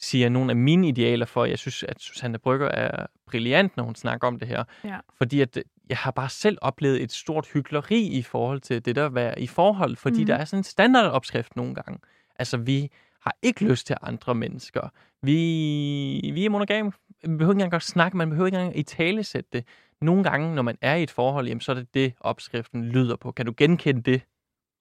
sige 0.00 0.30
nogle 0.30 0.50
af 0.50 0.56
mine 0.56 0.88
idealer 0.88 1.26
for, 1.26 1.44
jeg 1.44 1.58
synes, 1.58 1.82
at 1.82 2.00
Susanne 2.00 2.38
Brygger 2.38 2.68
er 2.68 3.06
brilliant, 3.26 3.76
når 3.76 3.84
hun 3.84 3.94
snakker 3.94 4.28
om 4.28 4.38
det 4.38 4.48
her. 4.48 4.64
Ja. 4.84 4.96
Fordi 5.18 5.40
at 5.40 5.58
jeg 5.88 5.96
har 5.96 6.10
bare 6.10 6.28
selv 6.28 6.58
oplevet 6.62 7.02
et 7.02 7.12
stort 7.12 7.48
hyggeleri 7.52 8.06
i 8.06 8.22
forhold 8.22 8.60
til 8.60 8.84
det 8.84 8.96
der 8.96 9.06
at 9.06 9.14
være 9.14 9.40
i 9.40 9.46
forhold, 9.46 9.96
fordi 9.96 10.20
mm. 10.20 10.26
der 10.26 10.34
er 10.34 10.44
sådan 10.44 10.60
en 10.60 10.64
standardopskrift 10.64 11.56
nogle 11.56 11.74
gange. 11.74 11.98
Altså, 12.36 12.56
vi 12.56 12.90
har 13.20 13.36
ikke 13.42 13.64
lyst 13.64 13.86
til 13.86 13.96
andre 14.02 14.34
mennesker. 14.34 14.88
Vi, 15.22 16.30
vi 16.34 16.44
er 16.44 16.50
monogame. 16.50 16.92
Vi 17.22 17.28
behøver 17.36 17.52
ikke 17.52 17.64
engang 17.64 17.74
at 17.74 17.82
snakke, 17.82 18.16
man 18.16 18.30
behøver 18.30 18.46
ikke 18.46 18.58
engang 18.58 18.78
i 18.78 18.82
tale 18.82 19.24
sætte 19.24 19.50
det. 19.52 19.64
Nogle 20.00 20.24
gange, 20.24 20.54
når 20.54 20.62
man 20.62 20.78
er 20.80 20.94
i 20.94 21.02
et 21.02 21.10
forhold, 21.10 21.46
jamen, 21.46 21.60
så 21.60 21.72
er 21.72 21.76
det 21.76 21.94
det, 21.94 22.14
opskriften 22.20 22.84
lyder 22.84 23.16
på. 23.16 23.32
Kan 23.32 23.46
du 23.46 23.54
genkende 23.56 24.02
det? 24.02 24.22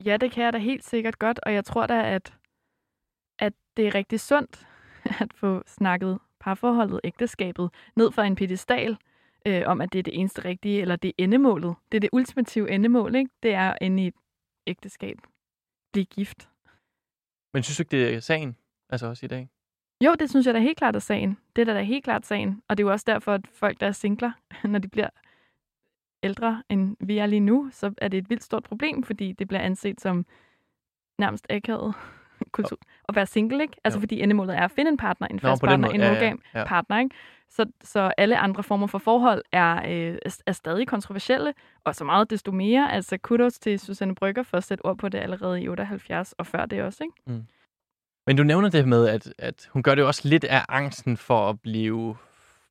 Ja, 0.05 0.17
det 0.17 0.31
kan 0.31 0.43
jeg 0.43 0.53
da 0.53 0.57
helt 0.57 0.83
sikkert 0.83 1.19
godt, 1.19 1.39
og 1.43 1.53
jeg 1.53 1.65
tror 1.65 1.85
da, 1.85 2.13
at, 2.15 2.33
at 3.39 3.53
det 3.77 3.87
er 3.87 3.95
rigtig 3.95 4.19
sundt 4.19 4.67
at 5.21 5.33
få 5.35 5.63
snakket 5.67 6.19
parforholdet, 6.39 6.99
ægteskabet, 7.03 7.69
ned 7.95 8.11
fra 8.11 8.25
en 8.25 8.35
pedestal, 8.35 8.97
øh, 9.47 9.61
om 9.65 9.81
at 9.81 9.93
det 9.93 9.99
er 9.99 10.03
det 10.03 10.19
eneste 10.19 10.45
rigtige, 10.45 10.81
eller 10.81 10.95
det 10.95 11.07
er 11.09 11.13
endemålet. 11.23 11.75
Det 11.91 11.97
er 11.97 11.99
det 12.01 12.09
ultimative 12.13 12.71
endemål, 12.71 13.15
ikke? 13.15 13.31
Det 13.43 13.53
er 13.53 13.75
inde 13.81 14.03
i 14.03 14.07
et 14.07 14.13
ægteskab. 14.67 15.17
Blive 15.93 16.05
gift. 16.05 16.49
Men 17.53 17.63
synes 17.63 17.77
du 17.77 17.81
ikke, 17.81 17.91
det 18.07 18.15
er 18.15 18.19
sagen? 18.19 18.57
Altså 18.89 19.07
også 19.07 19.25
i 19.25 19.29
dag? 19.29 19.49
Jo, 20.03 20.15
det 20.19 20.29
synes 20.29 20.45
jeg 20.45 20.53
da 20.53 20.59
helt 20.59 20.77
klart 20.77 20.95
er 20.95 20.99
sagen. 20.99 21.37
Det 21.55 21.69
er 21.69 21.73
da 21.73 21.81
helt 21.81 22.03
klart 22.03 22.25
sagen. 22.25 22.61
Og 22.67 22.77
det 22.77 22.83
er 22.83 22.87
jo 22.87 22.91
også 22.91 23.03
derfor, 23.07 23.33
at 23.33 23.47
folk, 23.47 23.79
der 23.79 23.87
er 23.87 23.91
singler, 23.91 24.31
når 24.67 24.79
de 24.79 24.87
bliver 24.87 25.09
ældre, 26.23 26.63
end 26.69 26.97
vi 26.99 27.17
er 27.17 27.25
lige 27.25 27.39
nu, 27.39 27.69
så 27.71 27.93
er 27.97 28.07
det 28.07 28.17
et 28.17 28.29
vildt 28.29 28.43
stort 28.43 28.63
problem, 28.63 29.03
fordi 29.03 29.31
det 29.31 29.47
bliver 29.47 29.61
anset 29.61 30.01
som 30.01 30.25
nærmest 31.19 31.47
akavet 31.49 31.93
kultur 32.51 32.77
at 33.09 33.15
være 33.15 33.25
single, 33.25 33.61
ikke? 33.63 33.75
Altså 33.83 33.97
Jo. 33.97 34.01
fordi 34.01 34.21
endemålet 34.21 34.57
er 34.57 34.61
at 34.63 34.71
finde 34.71 34.91
en 34.91 34.97
partner, 34.97 35.27
en 35.27 35.35
Nå, 35.35 35.39
fast 35.49 35.61
den 35.61 35.67
partner, 35.69 35.87
måde. 35.87 35.95
en 35.95 36.01
Ja, 36.01 36.07
ja, 36.07 36.13
monogam 36.13 36.41
ja. 36.53 36.65
partner, 36.65 36.99
ikke? 36.99 37.15
Så, 37.55 37.65
så 37.83 38.13
alle 38.17 38.37
andre 38.37 38.63
former 38.63 38.87
for 38.87 38.97
forhold 38.97 39.41
er, 39.51 39.75
øh, 39.75 40.17
er- 40.47 40.51
stadig 40.51 40.87
kontroversielle, 40.87 41.53
og 41.83 41.95
så 41.95 42.03
meget 42.03 42.29
desto 42.29 42.51
mere. 42.51 42.91
Altså 42.91 43.17
kudos 43.17 43.59
til 43.59 43.79
Susanne 43.79 44.15
Brygger 44.15 44.43
for 44.43 44.57
at 44.57 44.63
sætte 44.63 44.85
ord 44.85 44.97
på 44.97 45.09
det 45.09 45.17
allerede 45.19 45.61
i 45.61 45.67
78, 45.67 46.33
og 46.33 46.47
før 46.47 46.65
det 46.65 46.81
også, 46.83 47.03
ikke? 47.03 47.45
Men 48.27 48.37
du 48.37 48.43
nævner 48.43 48.69
det 48.69 48.87
med, 48.87 49.07
at, 49.07 49.33
at 49.37 49.69
hun 49.73 49.83
gør 49.83 49.95
det 49.95 50.03
også 50.05 50.27
lidt 50.27 50.43
af 50.43 50.65
angsten 50.69 51.17
for 51.17 51.49
at 51.49 51.61
blive 51.61 52.15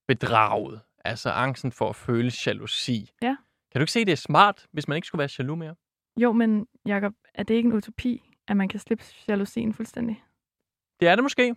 bedraget. 0.08 0.80
Altså 1.04 1.30
angsten 1.30 1.72
for 1.72 1.88
at 1.88 1.96
føle 1.96 2.32
jalousi. 2.46 3.10
Ja. 3.22 3.36
Kan 3.72 3.78
du 3.78 3.82
ikke 3.82 3.92
se, 3.92 4.04
det 4.04 4.12
er 4.12 4.16
smart, 4.16 4.66
hvis 4.72 4.88
man 4.88 4.96
ikke 4.96 5.06
skulle 5.06 5.18
være 5.18 5.28
jaloux 5.38 5.58
mere? 5.58 5.74
Jo, 6.16 6.32
men 6.32 6.66
Jacob, 6.86 7.12
er 7.34 7.42
det 7.42 7.54
ikke 7.54 7.66
en 7.66 7.72
utopi, 7.72 8.22
at 8.48 8.56
man 8.56 8.68
kan 8.68 8.80
slippe 8.80 9.04
jalousien 9.28 9.74
fuldstændig? 9.74 10.22
Det 11.00 11.08
er 11.08 11.14
det 11.16 11.22
måske. 11.24 11.54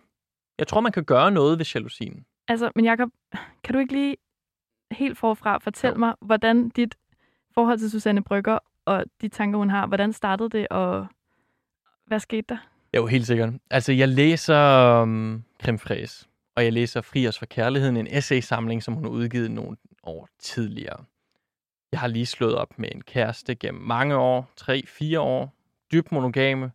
Jeg 0.58 0.66
tror, 0.66 0.80
man 0.80 0.92
kan 0.92 1.04
gøre 1.04 1.30
noget 1.30 1.58
ved 1.58 1.66
jalousien. 1.74 2.26
Altså, 2.48 2.70
men 2.74 2.84
Jacob, 2.84 3.08
kan 3.64 3.72
du 3.72 3.78
ikke 3.78 3.92
lige 3.92 4.16
helt 4.90 5.18
forfra 5.18 5.58
fortælle 5.58 5.94
Jo. 5.94 5.98
mig, 5.98 6.14
hvordan 6.20 6.68
dit 6.68 6.94
forhold 7.54 7.78
til 7.78 7.90
Susanne 7.90 8.22
Brygger 8.22 8.58
og 8.84 9.04
de 9.20 9.28
tanker, 9.28 9.58
hun 9.58 9.70
har, 9.70 9.86
hvordan 9.86 10.12
startede 10.12 10.48
det, 10.50 10.68
og 10.68 11.06
hvad 12.06 12.20
skete 12.20 12.44
der? 12.48 12.56
Jo, 12.96 13.06
helt 13.06 13.26
sikkert. 13.26 13.54
Altså, 13.70 13.92
jeg 13.92 14.08
læser 14.08 15.00
um, 15.02 15.44
Creme 15.62 15.78
Fræs, 15.78 16.28
og 16.56 16.64
jeg 16.64 16.72
læser 16.72 17.00
Fri 17.00 17.28
os 17.28 17.38
for 17.38 17.46
kærligheden, 17.46 17.96
en 17.96 18.06
essaysamling, 18.10 18.82
som 18.82 18.94
hun 18.94 19.04
har 19.04 19.10
udgivet 19.10 19.50
nogle 19.50 19.76
år 20.02 20.28
tidligere. 20.38 21.04
Jeg 21.92 22.00
har 22.00 22.08
lige 22.08 22.26
slået 22.26 22.54
op 22.54 22.78
med 22.78 22.88
en 22.94 23.00
kæreste 23.00 23.54
gennem 23.54 23.82
mange 23.82 24.16
år, 24.16 24.50
tre, 24.56 24.82
fire 24.86 25.20
år, 25.20 25.52
dybt 25.92 26.12
monogame, 26.12 26.72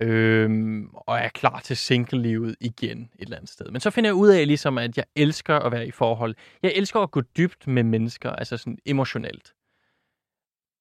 øhm, 0.00 0.88
og 0.94 1.18
er 1.18 1.28
klar 1.28 1.60
til 1.60 1.76
single-livet 1.76 2.56
igen 2.60 3.00
et 3.00 3.08
eller 3.18 3.36
andet 3.36 3.50
sted. 3.50 3.70
Men 3.70 3.80
så 3.80 3.90
finder 3.90 4.08
jeg 4.08 4.14
ud 4.14 4.28
af, 4.28 4.46
ligesom, 4.46 4.78
at 4.78 4.96
jeg 4.96 5.04
elsker 5.16 5.54
at 5.54 5.72
være 5.72 5.86
i 5.86 5.90
forhold. 5.90 6.34
Jeg 6.62 6.72
elsker 6.74 7.00
at 7.00 7.10
gå 7.10 7.20
dybt 7.20 7.66
med 7.66 7.82
mennesker, 7.82 8.30
altså 8.30 8.56
sådan 8.56 8.78
emotionelt. 8.86 9.54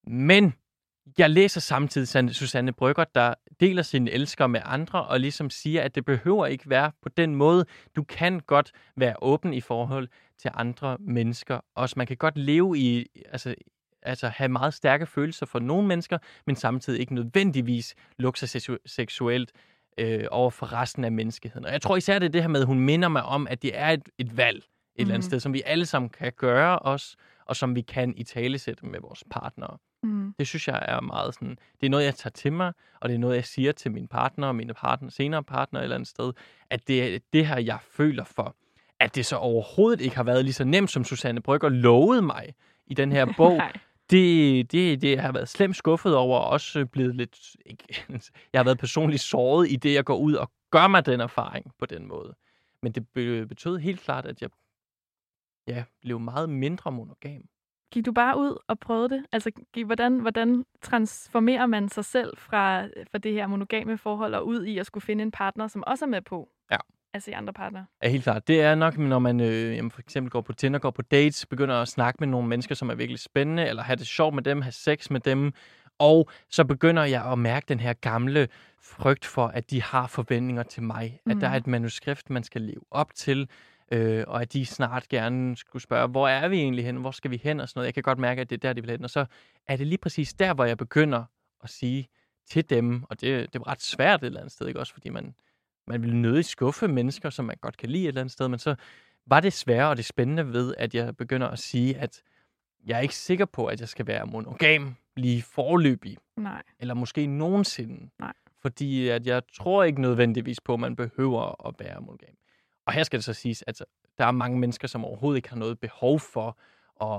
Men 0.08 0.54
jeg 1.18 1.30
læser 1.30 1.62
samtidig 1.62 2.36
Susanne 2.36 2.74
Brygger, 2.74 3.04
der 3.04 3.34
deler 3.60 3.82
sine 3.82 4.12
elsker 4.12 4.48
med 4.48 4.62
andre, 4.64 5.06
og 5.06 5.20
ligesom 5.20 5.50
siger, 5.50 5.82
at 5.82 5.96
det 5.96 6.06
behøver 6.06 6.46
ikke 6.46 6.70
være 6.70 6.92
på 7.02 7.10
den 7.10 7.36
måde. 7.36 7.66
Du 7.96 8.04
kan 8.04 8.40
godt 8.40 8.72
være 8.98 9.16
åben 9.22 9.54
i 9.54 9.62
forhold 9.62 10.08
til 10.38 10.52
andre 10.54 10.98
mennesker. 11.00 11.60
Også 11.76 11.94
man 11.98 12.08
kan 12.08 12.18
godt 12.18 12.38
leve 12.38 12.78
i, 12.78 13.06
altså, 13.32 13.56
altså 14.06 14.28
have 14.28 14.48
meget 14.50 14.74
stærke 14.74 15.06
følelser 15.06 15.46
for 15.46 15.60
nogle 15.60 15.88
mennesker, 15.88 16.18
men 16.48 16.56
samtidig 16.56 17.00
ikke 17.00 17.14
nødvendigvis 17.16 17.96
lukke 18.18 18.40
sig 18.40 18.62
seksu- 18.62 18.78
seksuelt 18.86 19.52
øh, 19.98 20.24
over 20.32 20.50
for 20.50 20.74
resten 20.74 21.04
af 21.04 21.12
menneskeheden. 21.12 21.66
Og 21.66 21.72
jeg 21.72 21.82
tror 21.82 21.98
især, 21.98 22.20
det 22.20 22.26
er 22.26 22.30
det 22.32 22.42
her 22.42 22.48
med, 22.50 22.62
at 22.62 22.68
hun 22.68 22.80
minder 22.80 23.08
mig 23.08 23.24
om, 23.24 23.48
at 23.48 23.62
det 23.62 23.72
er 23.78 23.88
et, 23.90 24.10
et 24.18 24.38
valg 24.38 24.58
et 24.58 24.64
mm. 24.64 25.02
eller 25.02 25.14
andet 25.14 25.26
Mhm. 25.26 25.30
sted, 25.30 25.40
som 25.40 25.54
vi 25.54 25.62
alle 25.66 25.86
sammen 25.86 26.10
kan 26.10 26.32
gøre 26.38 26.80
os, 26.80 27.16
og 27.46 27.56
som 27.56 27.76
vi 27.76 27.82
kan 27.82 28.14
i 28.18 28.24
talesætte 28.24 28.86
med 28.86 29.00
vores 29.00 29.24
partnere. 29.32 29.78
Mm. 30.04 30.34
Det 30.40 30.48
synes 30.48 30.68
jeg 30.68 30.80
er 30.88 31.02
meget 31.02 31.34
sådan, 31.34 31.58
det 31.82 31.86
er 31.86 31.90
noget, 31.90 32.06
jeg 32.06 32.16
tager 32.16 32.32
til 32.32 32.54
mig, 32.54 32.74
og 33.02 33.10
det 33.10 33.16
er 33.16 33.20
noget, 33.20 33.36
jeg 33.36 33.46
siger 33.46 33.72
til 33.72 33.92
mine 33.92 34.08
partner 34.08 34.48
og 34.48 34.56
mine 34.56 34.74
partner, 34.74 35.10
senere 35.10 35.44
partner 35.44 35.80
et 35.80 35.84
eller 35.84 35.96
andet 35.96 36.10
sted, 36.10 36.34
at 36.70 36.88
det 36.88 37.16
er 37.16 37.20
det 37.34 37.48
her, 37.48 37.60
jeg 37.60 37.78
føler 37.92 38.24
for. 38.24 38.56
At 39.00 39.16
det 39.16 39.26
så 39.26 39.36
overhovedet 39.36 40.02
ikke 40.02 40.16
har 40.16 40.24
været 40.24 40.44
lige 40.46 40.54
så 40.54 40.64
nemt, 40.64 40.92
som 40.92 41.04
Susanne 41.04 41.42
Brygger 41.42 41.70
lovede 41.70 42.22
mig 42.22 42.54
i 42.88 42.94
den 42.94 43.12
her 43.12 43.26
bog. 43.38 43.62
Det, 44.10 44.72
det, 44.72 45.02
det 45.02 45.12
jeg 45.12 45.22
har 45.22 45.32
været 45.32 45.50
slemt 45.50 45.76
skuffet 45.76 46.16
over, 46.16 46.40
og 46.40 46.50
også 46.50 46.86
blevet 46.86 47.16
lidt... 47.16 47.56
Ikke, 47.66 48.06
jeg 48.54 48.60
har 48.60 48.64
været 48.64 48.80
personligt 48.80 49.22
såret 49.22 49.72
i 49.72 49.76
det, 49.76 49.94
jeg 49.94 50.06
går 50.06 50.18
ud 50.18 50.34
og 50.34 50.52
gør 50.72 50.88
mig 50.88 51.06
den 51.06 51.22
erfaring 51.22 51.72
på 51.80 51.86
den 51.86 52.08
måde. 52.08 52.36
Men 52.82 52.92
det 52.92 53.08
be- 53.08 53.46
betød 53.48 53.78
helt 53.78 54.00
klart, 54.00 54.26
at 54.26 54.42
jeg 54.42 54.50
ja, 55.68 55.84
blev 56.02 56.20
meget 56.20 56.50
mindre 56.50 56.92
monogam. 56.92 57.42
Gik 57.92 58.06
du 58.06 58.12
bare 58.12 58.38
ud 58.38 58.58
og 58.68 58.80
prøvede 58.80 59.10
det? 59.10 59.26
Altså, 59.32 59.52
gik, 59.74 59.86
hvordan, 59.86 60.20
hvordan 60.20 60.66
transformerer 60.82 61.66
man 61.66 61.90
sig 61.90 62.06
selv 62.06 62.38
fra, 62.38 62.84
fra 62.84 63.18
det 63.18 63.34
her 63.34 63.48
monogame 63.48 63.98
forhold 63.98 64.34
og 64.36 64.48
ud 64.48 64.66
i 64.66 64.78
at 64.78 64.86
skulle 64.86 65.02
finde 65.04 65.22
en 65.22 65.32
partner, 65.32 65.68
som 65.68 65.84
også 65.88 66.06
er 66.06 66.10
med 66.10 66.22
på? 66.22 66.50
Ja. 66.72 66.78
Altså 67.16 67.32
i 67.32 67.34
andre 67.34 67.54
partner. 67.54 67.86
Ja, 68.04 68.10
helt 68.10 68.24
klart. 68.24 68.48
Det 68.48 68.62
er 68.62 68.76
nok, 68.76 68.98
når 68.98 69.20
man 69.20 69.40
øh, 69.40 69.76
jamen 69.76 69.92
for 69.92 70.00
eksempel 70.00 70.32
går 70.32 70.42
på 70.42 70.54
Tinder, 70.54 70.80
går 70.80 70.92
på 70.92 71.02
dates, 71.02 71.46
begynder 71.46 71.76
at 71.82 71.88
snakke 71.88 72.18
med 72.20 72.28
nogle 72.28 72.48
mennesker, 72.48 72.76
som 72.76 72.90
er 72.90 72.96
virkelig 72.96 73.20
spændende, 73.20 73.68
eller 73.68 73.84
have 73.84 73.96
det 73.96 74.08
sjovt 74.08 74.36
med 74.36 74.44
dem, 74.44 74.62
have 74.62 74.72
sex 74.72 75.10
med 75.10 75.20
dem, 75.20 75.54
og 76.00 76.30
så 76.50 76.64
begynder 76.66 77.04
jeg 77.04 77.26
at 77.32 77.40
mærke 77.40 77.66
den 77.70 77.80
her 77.80 77.94
gamle 77.94 78.48
frygt 78.82 79.26
for, 79.26 79.48
at 79.48 79.72
de 79.72 79.82
har 79.82 80.08
forventninger 80.08 80.64
til 80.64 80.84
mig. 80.84 81.20
Mm. 81.26 81.32
At 81.32 81.38
der 81.42 81.48
er 81.48 81.52
Mhm. 81.52 81.58
et 81.58 81.68
manuskript, 81.68 82.30
man 82.30 82.44
skal 82.44 82.62
leve 82.62 82.82
op 82.92 83.14
til, 83.16 83.50
øh, 83.92 84.24
og 84.28 84.42
at 84.42 84.54
de 84.54 84.66
snart 84.66 85.08
gerne 85.10 85.58
skulle 85.58 85.84
spørge, 85.84 86.08
hvor 86.08 86.28
er 86.28 86.48
vi 86.48 86.58
egentlig 86.58 86.86
hen? 86.86 86.96
Hvor 86.96 87.12
skal 87.12 87.32
vi 87.32 87.38
hen? 87.44 87.60
Og 87.60 87.70
sådan 87.70 87.80
noget. 87.80 87.86
Jeg 87.86 87.94
kan 87.94 88.04
godt 88.04 88.20
mærke, 88.20 88.42
at 88.42 88.50
det 88.50 88.56
er 88.56 88.68
der, 88.68 88.74
de 88.74 88.82
vil 88.82 88.92
hen. 88.92 89.04
Og 89.04 89.10
så 89.10 89.26
er 89.68 89.76
det 89.76 89.88
lige 89.88 89.98
præcis 89.98 90.34
der, 90.34 90.54
hvor 90.54 90.66
jeg 90.66 90.78
begynder 90.78 91.24
at 91.64 91.70
sige 91.70 92.08
til 92.50 92.70
dem, 92.70 93.04
og 93.10 93.22
det, 93.22 93.54
det 93.54 93.60
er 93.60 93.68
ret 93.68 93.82
svært 93.82 94.20
et 94.24 94.26
eller 94.26 94.40
andet 94.40 94.52
sted, 94.54 94.68
ikke 94.68 94.80
også? 94.80 94.94
Fordi 94.94 95.10
man, 95.10 95.36
man 95.88 96.02
vil 96.02 96.16
nødig 96.16 96.46
skuffe 96.46 96.88
mennesker, 96.88 97.30
som 97.30 97.46
man 97.46 97.58
godt 97.62 97.78
kan 97.78 97.90
lide 97.90 98.04
et 98.04 98.08
eller 98.08 98.22
andet 98.22 98.34
sted, 98.34 98.48
men 98.48 98.60
så 98.60 98.76
var 99.26 99.40
det 99.40 99.54
svære 99.54 99.90
og 99.90 99.98
det 99.98 100.06
spændende 100.06 100.54
ved, 100.54 100.76
at 100.78 100.96
jeg 100.96 101.18
begynder 101.18 101.48
at 101.48 101.60
sige, 101.60 101.98
at 101.98 102.22
jeg 102.86 102.98
er 102.98 103.02
ikke 103.02 103.16
sikker 103.16 103.46
på, 103.46 103.66
at 103.66 103.80
jeg 103.80 103.90
skal 103.90 104.08
være 104.08 104.26
monogam 104.26 104.96
lige 105.16 105.42
forløbig, 105.42 106.18
Nej. 106.38 106.64
eller 106.80 106.94
måske 106.94 107.28
nogensinde. 107.28 108.10
Nej. 108.20 108.34
Fordi 108.62 109.10
at 109.10 109.28
jeg 109.28 109.42
tror 109.54 109.84
ikke 109.84 110.02
nødvendigvis 110.02 110.62
på, 110.62 110.74
at 110.74 110.80
man 110.80 110.96
behøver 110.96 111.68
at 111.68 111.76
være 111.80 112.02
monogam. 112.02 112.36
Og 112.86 112.94
her 112.94 113.04
skal 113.04 113.18
det 113.18 113.24
så 113.24 113.34
siges, 113.34 113.64
at 113.68 113.82
der 114.18 114.26
er 114.26 114.32
mange 114.32 114.60
mennesker, 114.60 114.88
som 114.88 115.06
overhovedet 115.06 115.38
ikke 115.38 115.50
har 115.50 115.58
noget 115.58 115.80
behov 115.80 116.20
for 116.20 116.58
at 117.02 117.10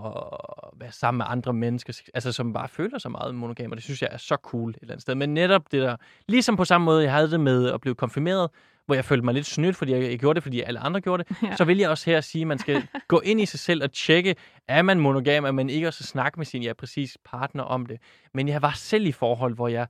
være 0.80 0.92
sammen 0.92 1.18
med 1.18 1.26
andre 1.28 1.52
mennesker, 1.52 2.00
altså 2.14 2.32
som 2.32 2.52
bare 2.52 2.68
føler 2.68 2.98
sig 2.98 3.10
meget 3.10 3.34
monogam, 3.34 3.70
og 3.70 3.76
det 3.76 3.84
synes 3.84 4.02
jeg 4.02 4.08
er 4.12 4.16
så 4.16 4.36
cool 4.42 4.70
et 4.70 4.76
eller 4.82 4.92
andet 4.92 5.02
sted. 5.02 5.14
Men 5.14 5.34
netop 5.34 5.62
det 5.72 5.82
der, 5.82 5.96
ligesom 6.28 6.56
på 6.56 6.64
samme 6.64 6.84
måde, 6.84 7.02
jeg 7.02 7.12
havde 7.12 7.30
det 7.30 7.40
med 7.40 7.70
at 7.72 7.80
blive 7.80 7.94
konfirmeret, 7.94 8.50
hvor 8.86 8.94
jeg 8.94 9.04
følte 9.04 9.24
mig 9.24 9.34
lidt 9.34 9.46
snydt, 9.46 9.76
fordi 9.76 9.92
jeg, 9.92 10.02
jeg 10.02 10.18
gjorde 10.18 10.34
det, 10.34 10.42
fordi 10.42 10.60
alle 10.60 10.80
andre 10.80 11.00
gjorde 11.00 11.24
det, 11.24 11.36
Ja. 11.42 11.56
så 11.56 11.64
vil 11.64 11.78
jeg 11.78 11.90
også 11.90 12.10
her 12.10 12.20
sige, 12.20 12.42
at 12.42 12.46
man 12.48 12.58
skal 12.58 12.86
gå 13.08 13.20
ind 13.20 13.40
i 13.40 13.46
sig 13.46 13.60
selv 13.60 13.82
og 13.82 13.92
tjekke, 13.92 14.36
er 14.68 14.82
man 14.82 15.00
monogam, 15.00 15.44
er 15.44 15.50
man 15.50 15.70
ikke 15.70 15.86
også 15.88 16.04
snakke 16.04 16.40
med 16.40 16.46
sin, 16.46 16.62
ja, 16.62 16.72
præcis 16.72 17.18
partner 17.24 17.62
om 17.62 17.86
det. 17.86 17.98
Men 18.34 18.48
jeg 18.48 18.62
var 18.62 18.72
selv 18.76 19.06
i 19.06 19.12
forhold, 19.12 19.54
hvor 19.54 19.68
jeg 19.68 19.86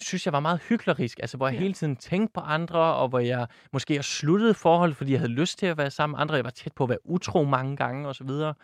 synes, 0.00 0.26
jeg 0.26 0.32
var 0.32 0.40
meget 0.40 0.60
hyklerisk, 0.68 1.18
altså 1.18 1.36
hvor 1.36 1.46
jeg 1.48 1.54
Ja. 1.54 1.60
hele 1.60 1.74
tiden 1.74 1.96
tænkte 1.96 2.32
på 2.34 2.40
andre, 2.40 2.78
og 2.78 3.08
hvor 3.08 3.18
jeg 3.18 3.46
måske 3.72 3.94
har 3.94 4.02
sluttet 4.02 4.56
forhold, 4.56 4.94
fordi 4.94 5.12
jeg 5.12 5.20
havde 5.20 5.32
lyst 5.32 5.58
til 5.58 5.66
at 5.66 5.78
være 5.78 5.90
sammen 5.90 6.14
med 6.16 6.20
andre. 6.20 6.34
Jeg 6.34 6.44
var 6.44 6.50
tæt 6.50 6.72
på 6.72 6.84
at 6.84 6.90
være 6.90 6.98
utro 7.06 7.44
mange 7.44 7.76
gange, 7.76 8.08
og 8.08 8.14
så 8.14 8.24
videre. 8.24 8.54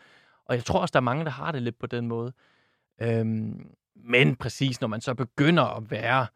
Og 0.53 0.57
jeg 0.57 0.65
tror 0.65 0.81
også, 0.81 0.93
der 0.93 0.99
er 0.99 1.05
mange, 1.05 1.25
der 1.25 1.31
har 1.31 1.53
det 1.53 1.63
lidt 1.63 1.79
på 1.79 1.87
den 1.87 2.09
måde. 2.09 2.33
Øhm, 3.03 3.67
men 3.97 4.37
præcis, 4.37 4.81
når 4.81 4.89
man 4.89 5.01
så 5.01 5.15
begynder 5.15 5.77
at 5.77 5.91
være 5.91 6.27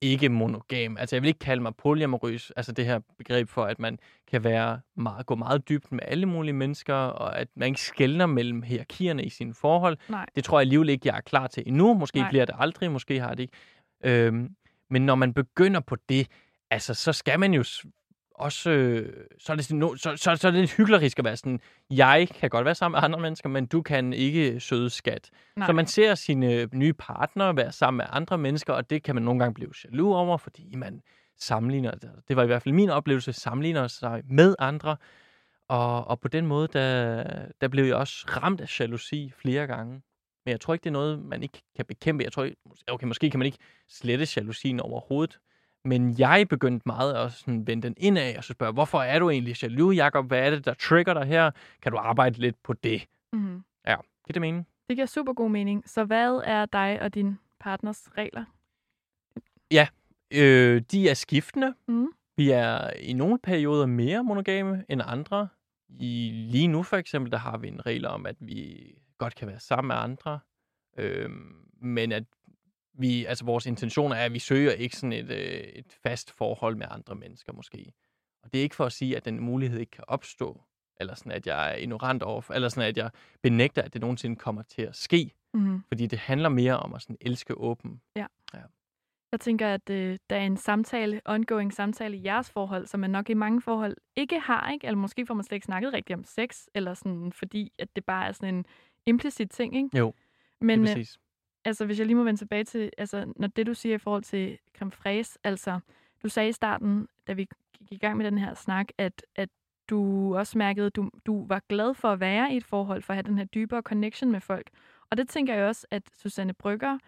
ikke 0.00 0.28
monogam, 0.28 0.96
altså 0.96 1.16
jeg 1.16 1.22
vil 1.22 1.28
ikke 1.28 1.38
kalde 1.38 1.62
mig 1.62 1.76
polyamorøs, 1.76 2.52
altså 2.56 2.72
det 2.72 2.86
her 2.86 3.00
begreb 3.18 3.48
for, 3.48 3.64
at 3.64 3.78
man 3.78 3.98
kan 4.30 4.44
være 4.44 4.80
meget, 4.96 5.26
gå 5.26 5.34
meget 5.34 5.68
dybt 5.68 5.92
med 5.92 6.00
alle 6.02 6.26
mulige 6.26 6.52
mennesker, 6.52 6.94
og 6.94 7.38
at 7.38 7.48
man 7.56 7.68
ikke 7.68 7.80
skældner 7.80 8.26
mellem 8.26 8.62
hierarkierne 8.62 9.24
i 9.24 9.28
sine 9.28 9.54
forhold. 9.54 9.96
Nej. 10.08 10.26
Det 10.34 10.44
tror 10.44 10.58
jeg 10.58 10.62
alligevel 10.62 10.88
ikke, 10.88 11.08
jeg 11.08 11.16
er 11.16 11.20
klar 11.20 11.46
til 11.46 11.62
endnu. 11.66 11.94
Måske 11.94 12.18
Nej. 12.18 12.30
bliver 12.30 12.44
det 12.44 12.54
aldrig, 12.58 12.90
måske 12.92 13.20
har 13.20 13.34
det 13.34 13.42
ikke. 13.42 13.56
Øhm, 14.04 14.54
men 14.90 15.06
når 15.06 15.14
man 15.14 15.34
begynder 15.34 15.80
på 15.80 15.96
det, 16.08 16.26
altså 16.70 16.94
så 16.94 17.12
skal 17.12 17.40
man 17.40 17.54
jo 17.54 17.64
også, 18.38 18.70
øh, 18.70 19.26
så 19.38 19.52
er 19.52 19.56
det, 19.56 19.64
sådan 19.64 19.96
så, 19.96 20.16
så, 20.16 20.36
så 20.36 20.48
er 20.48 20.50
det 20.50 20.60
lidt 20.60 20.76
hyklerisk 20.76 21.18
at 21.18 21.24
være 21.24 21.36
sådan, 21.36 21.60
jeg 21.90 22.28
kan 22.34 22.50
godt 22.50 22.64
være 22.64 22.74
sammen 22.74 22.96
med 22.96 23.04
andre 23.04 23.20
mennesker, 23.20 23.48
men 23.48 23.66
du 23.66 23.82
kan 23.82 24.12
ikke 24.12 24.60
søde 24.60 24.90
skat. 24.90 25.30
Nej. 25.56 25.66
Så 25.66 25.72
man 25.72 25.86
ser 25.86 26.14
sine 26.14 26.68
nye 26.72 26.92
partnere 26.92 27.56
være 27.56 27.72
sammen 27.72 27.96
med 27.96 28.06
andre 28.08 28.38
mennesker, 28.38 28.72
og 28.72 28.90
det 28.90 29.02
kan 29.02 29.14
man 29.14 29.24
nogle 29.24 29.40
gange 29.40 29.54
blive 29.54 29.72
jaloux 29.84 30.16
over, 30.16 30.36
fordi 30.36 30.74
man 30.76 31.02
sammenligner, 31.38 31.90
det 32.28 32.36
var 32.36 32.42
i 32.42 32.46
hvert 32.46 32.62
fald 32.62 32.74
min 32.74 32.90
oplevelse, 32.90 33.32
sammenligner 33.32 33.86
sig 33.86 34.22
med 34.30 34.54
andre, 34.58 34.96
og, 35.68 36.08
og 36.08 36.20
på 36.20 36.28
den 36.28 36.46
måde, 36.46 36.68
der, 36.72 37.24
der 37.60 37.68
blev 37.68 37.84
jeg 37.84 37.94
også 37.94 38.26
ramt 38.28 38.60
af 38.60 38.80
jalousi 38.80 39.32
flere 39.36 39.66
gange. 39.66 40.02
Men 40.44 40.52
jeg 40.52 40.60
tror 40.60 40.74
ikke, 40.74 40.84
det 40.84 40.90
er 40.90 40.92
noget, 40.92 41.18
man 41.18 41.42
ikke 41.42 41.62
kan 41.76 41.84
bekæmpe. 41.84 42.24
Jeg 42.24 42.32
tror, 42.32 42.48
okay, 42.86 43.06
måske 43.06 43.30
kan 43.30 43.38
man 43.38 43.46
ikke 43.46 43.58
slette 43.88 44.26
jalousien 44.36 44.80
overhovedet. 44.80 45.38
Men 45.88 46.18
jeg 46.18 46.48
begyndte 46.48 46.82
meget 46.86 47.14
at 47.14 47.32
sådan 47.32 47.66
vende 47.66 47.82
den 47.82 47.94
indad 47.96 48.36
og 48.36 48.44
så 48.44 48.52
spørge, 48.52 48.72
hvorfor 48.72 48.98
er 48.98 49.18
du 49.18 49.30
egentlig 49.30 49.62
jaloux, 49.62 49.96
Jacob? 49.96 50.26
Hvad 50.26 50.46
er 50.46 50.50
det, 50.50 50.64
der 50.64 50.74
trigger 50.74 51.14
dig 51.14 51.24
her? 51.24 51.50
Kan 51.82 51.92
du 51.92 51.98
arbejde 51.98 52.38
lidt 52.38 52.62
på 52.62 52.72
det? 52.72 53.06
Mm-hmm. 53.32 53.62
Giver 54.28 54.32
det 54.32 54.40
mening? 54.40 54.66
Det 54.88 54.96
giver 54.96 55.06
super 55.06 55.32
god 55.32 55.50
mening. 55.50 55.88
Så 55.88 56.04
hvad 56.04 56.42
er 56.44 56.66
dig 56.66 57.02
og 57.02 57.14
din 57.14 57.38
partners 57.60 58.08
regler? 58.18 58.44
Øh, 60.34 60.82
de 60.90 61.08
er 61.08 61.14
skiftende. 61.14 61.74
Mm. 61.88 62.08
Vi 62.36 62.50
er 62.50 62.90
i 62.90 63.12
nogle 63.12 63.38
perioder 63.38 63.86
mere 63.86 64.24
monogame 64.24 64.84
end 64.88 65.02
andre. 65.04 65.48
I, 65.88 66.30
lige 66.34 66.68
nu 66.68 66.82
for 66.82 66.96
eksempel, 66.96 67.32
der 67.32 67.38
har 67.38 67.58
vi 67.58 67.68
en 67.68 67.86
regel 67.86 68.06
om, 68.06 68.26
at 68.26 68.36
vi 68.40 68.90
godt 69.18 69.34
kan 69.34 69.48
være 69.48 69.60
sammen 69.60 69.88
med 69.88 69.96
andre, 69.96 70.40
øhm, 70.98 71.56
men 71.80 72.12
at 72.12 72.24
vi, 72.98 73.24
altså 73.24 73.44
vores 73.44 73.66
intention 73.66 74.12
er, 74.12 74.16
at 74.16 74.32
vi 74.32 74.38
søger 74.38 74.72
ikke 74.72 74.96
sådan 74.96 75.12
et, 75.12 75.30
øh, 75.30 75.60
et 75.60 75.92
fast 76.02 76.30
forhold 76.30 76.76
med 76.76 76.86
andre 76.90 77.14
mennesker 77.14 77.52
måske. 77.52 77.92
Og 78.42 78.52
det 78.52 78.58
er 78.58 78.62
ikke 78.62 78.76
for 78.76 78.86
at 78.86 78.92
sige, 78.92 79.16
at 79.16 79.24
den 79.24 79.40
mulighed 79.40 79.80
ikke 79.80 79.90
kan 79.90 80.04
opstå, 80.08 80.62
eller 81.00 81.14
sådan, 81.14 81.32
at 81.32 81.46
jeg 81.46 81.72
er 81.72 81.76
ignorant 81.76 82.22
over, 82.22 82.50
eller 82.50 82.68
sådan, 82.68 82.88
at 82.88 82.96
jeg 82.96 83.10
benægter, 83.42 83.82
at 83.82 83.92
det 83.92 84.00
nogensinde 84.00 84.36
kommer 84.36 84.62
til 84.62 84.82
at 84.82 84.96
ske. 84.96 85.34
Mm-hmm. 85.54 85.82
Fordi 85.88 86.06
det 86.06 86.18
handler 86.18 86.48
mere 86.48 86.76
om 86.76 86.94
at 86.94 87.02
sådan 87.02 87.16
elske 87.20 87.58
åben. 87.58 88.00
Jeg 89.32 89.40
tænker, 89.40 89.74
at 89.74 89.90
øh, 89.90 90.18
der 90.30 90.36
er 90.36 90.46
en 90.46 90.56
samtale, 90.56 91.20
ongoing 91.24 91.72
samtale 91.72 92.16
i 92.16 92.24
jeres 92.24 92.50
forhold, 92.50 92.86
som 92.86 93.00
man 93.00 93.10
nok 93.10 93.30
i 93.30 93.34
mange 93.34 93.62
forhold 93.62 93.96
ikke 94.16 94.40
har, 94.40 94.70
ikke? 94.72 94.86
Eller 94.86 94.98
måske 94.98 95.26
får 95.26 95.34
man 95.34 95.44
slet 95.44 95.56
ikke 95.56 95.64
snakket 95.64 95.92
rigtigt 95.92 96.16
om 96.16 96.24
sex, 96.24 96.66
eller 96.74 96.94
sådan, 96.94 97.32
fordi 97.32 97.72
at 97.78 97.88
det 97.96 98.04
bare 98.04 98.28
er 98.28 98.32
sådan 98.32 98.54
en 98.54 98.66
implicit 99.06 99.50
ting, 99.50 99.76
ikke? 99.76 99.98
Jo, 99.98 100.14
Men 100.60 100.80
det 100.80 100.88
er 100.88 100.90
øh, 100.90 100.96
præcis 100.96 101.18
altså, 101.68 101.86
hvis 101.86 101.98
jeg 101.98 102.06
lige 102.06 102.16
må 102.16 102.22
vende 102.22 102.40
tilbage 102.40 102.64
til, 102.64 102.90
altså, 102.98 103.32
når 103.36 103.48
det 103.48 103.66
du 103.66 103.74
siger 103.74 103.94
i 103.94 103.98
forhold 103.98 104.22
til 104.22 104.58
creme 104.78 104.92
fraise, 104.92 105.38
altså, 105.44 105.80
du 106.22 106.28
sagde 106.28 106.48
i 106.48 106.52
starten, 106.52 107.08
da 107.26 107.32
vi 107.32 107.48
gik 107.78 107.92
i 107.92 107.96
gang 107.96 108.16
med 108.16 108.26
den 108.26 108.38
her 108.38 108.54
snak, 108.54 108.88
at, 108.98 109.26
at 109.36 109.48
du 109.90 110.36
også 110.36 110.58
mærkede, 110.58 110.86
at 110.86 110.96
du, 110.96 111.10
du 111.26 111.46
var 111.46 111.62
glad 111.68 111.94
for 111.94 112.08
at 112.08 112.20
være 112.20 112.52
i 112.52 112.56
et 112.56 112.64
forhold, 112.64 113.02
for 113.02 113.12
at 113.12 113.16
have 113.16 113.22
den 113.22 113.38
her 113.38 113.44
dybere 113.44 113.82
connection 113.82 114.32
med 114.32 114.40
folk. 114.40 114.70
Og 115.10 115.16
det 115.16 115.28
tænker 115.28 115.54
jeg 115.54 115.66
også, 115.66 115.86
at 115.90 116.02
Susanne 116.12 116.52
Brygger, 116.52 116.98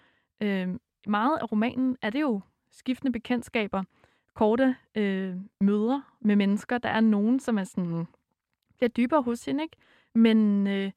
øh, 0.41 0.69
meget 1.07 1.39
af 1.39 1.53
romanen 1.53 1.97
er 2.03 2.11
det 2.11 2.21
jo 2.21 2.41
skiftende 2.71 3.13
bekendtskaber, 3.13 3.85
korte 4.35 4.77
øh, 4.95 5.37
møder 5.61 6.17
med 6.21 6.37
mennesker. 6.37 6.79
Der 6.79 6.89
er 6.89 7.01
nogen, 7.01 7.41
som 7.41 7.59
er 7.59 7.65
sådan, 7.65 8.07
bliver 8.77 8.89
dybere 8.89 9.23
hos 9.23 9.45
hende, 9.45 9.63
ikke? 9.63 9.77
Men, 10.15 10.67
øh, 10.67 10.91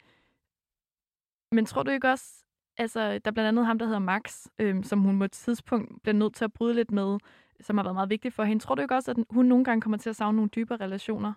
men 1.51 1.65
tror 1.65 1.83
du 1.83 1.91
ikke 1.91 2.09
også, 2.09 2.43
altså, 2.77 2.99
der 3.11 3.19
er 3.25 3.31
blandt 3.31 3.47
andet 3.47 3.65
ham, 3.65 3.79
der 3.79 3.85
hedder 3.85 3.99
Max, 3.99 4.45
øh, 4.59 4.83
som 4.83 4.99
hun 4.99 5.19
på 5.19 5.25
et 5.25 5.31
tidspunkt 5.31 6.03
bliver 6.03 6.15
nødt 6.15 6.35
til 6.35 6.45
at 6.45 6.53
bryde 6.53 6.73
lidt 6.73 6.91
med, 6.91 7.17
som 7.61 7.77
har 7.77 7.83
været 7.83 7.95
meget 7.95 8.09
vigtigt 8.09 8.33
for 8.33 8.43
hende. 8.43 8.63
Tror 8.63 8.75
du 8.75 8.81
ikke 8.81 8.95
også, 8.95 9.11
at 9.11 9.17
hun 9.29 9.45
nogle 9.45 9.65
gange 9.65 9.81
kommer 9.81 9.97
til 9.97 10.09
at 10.09 10.15
savne 10.15 10.35
nogle 10.35 10.49
dybere 10.55 10.77
relationer? 10.81 11.33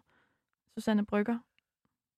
Susanne 0.75 1.07
Brygger? 1.07 1.39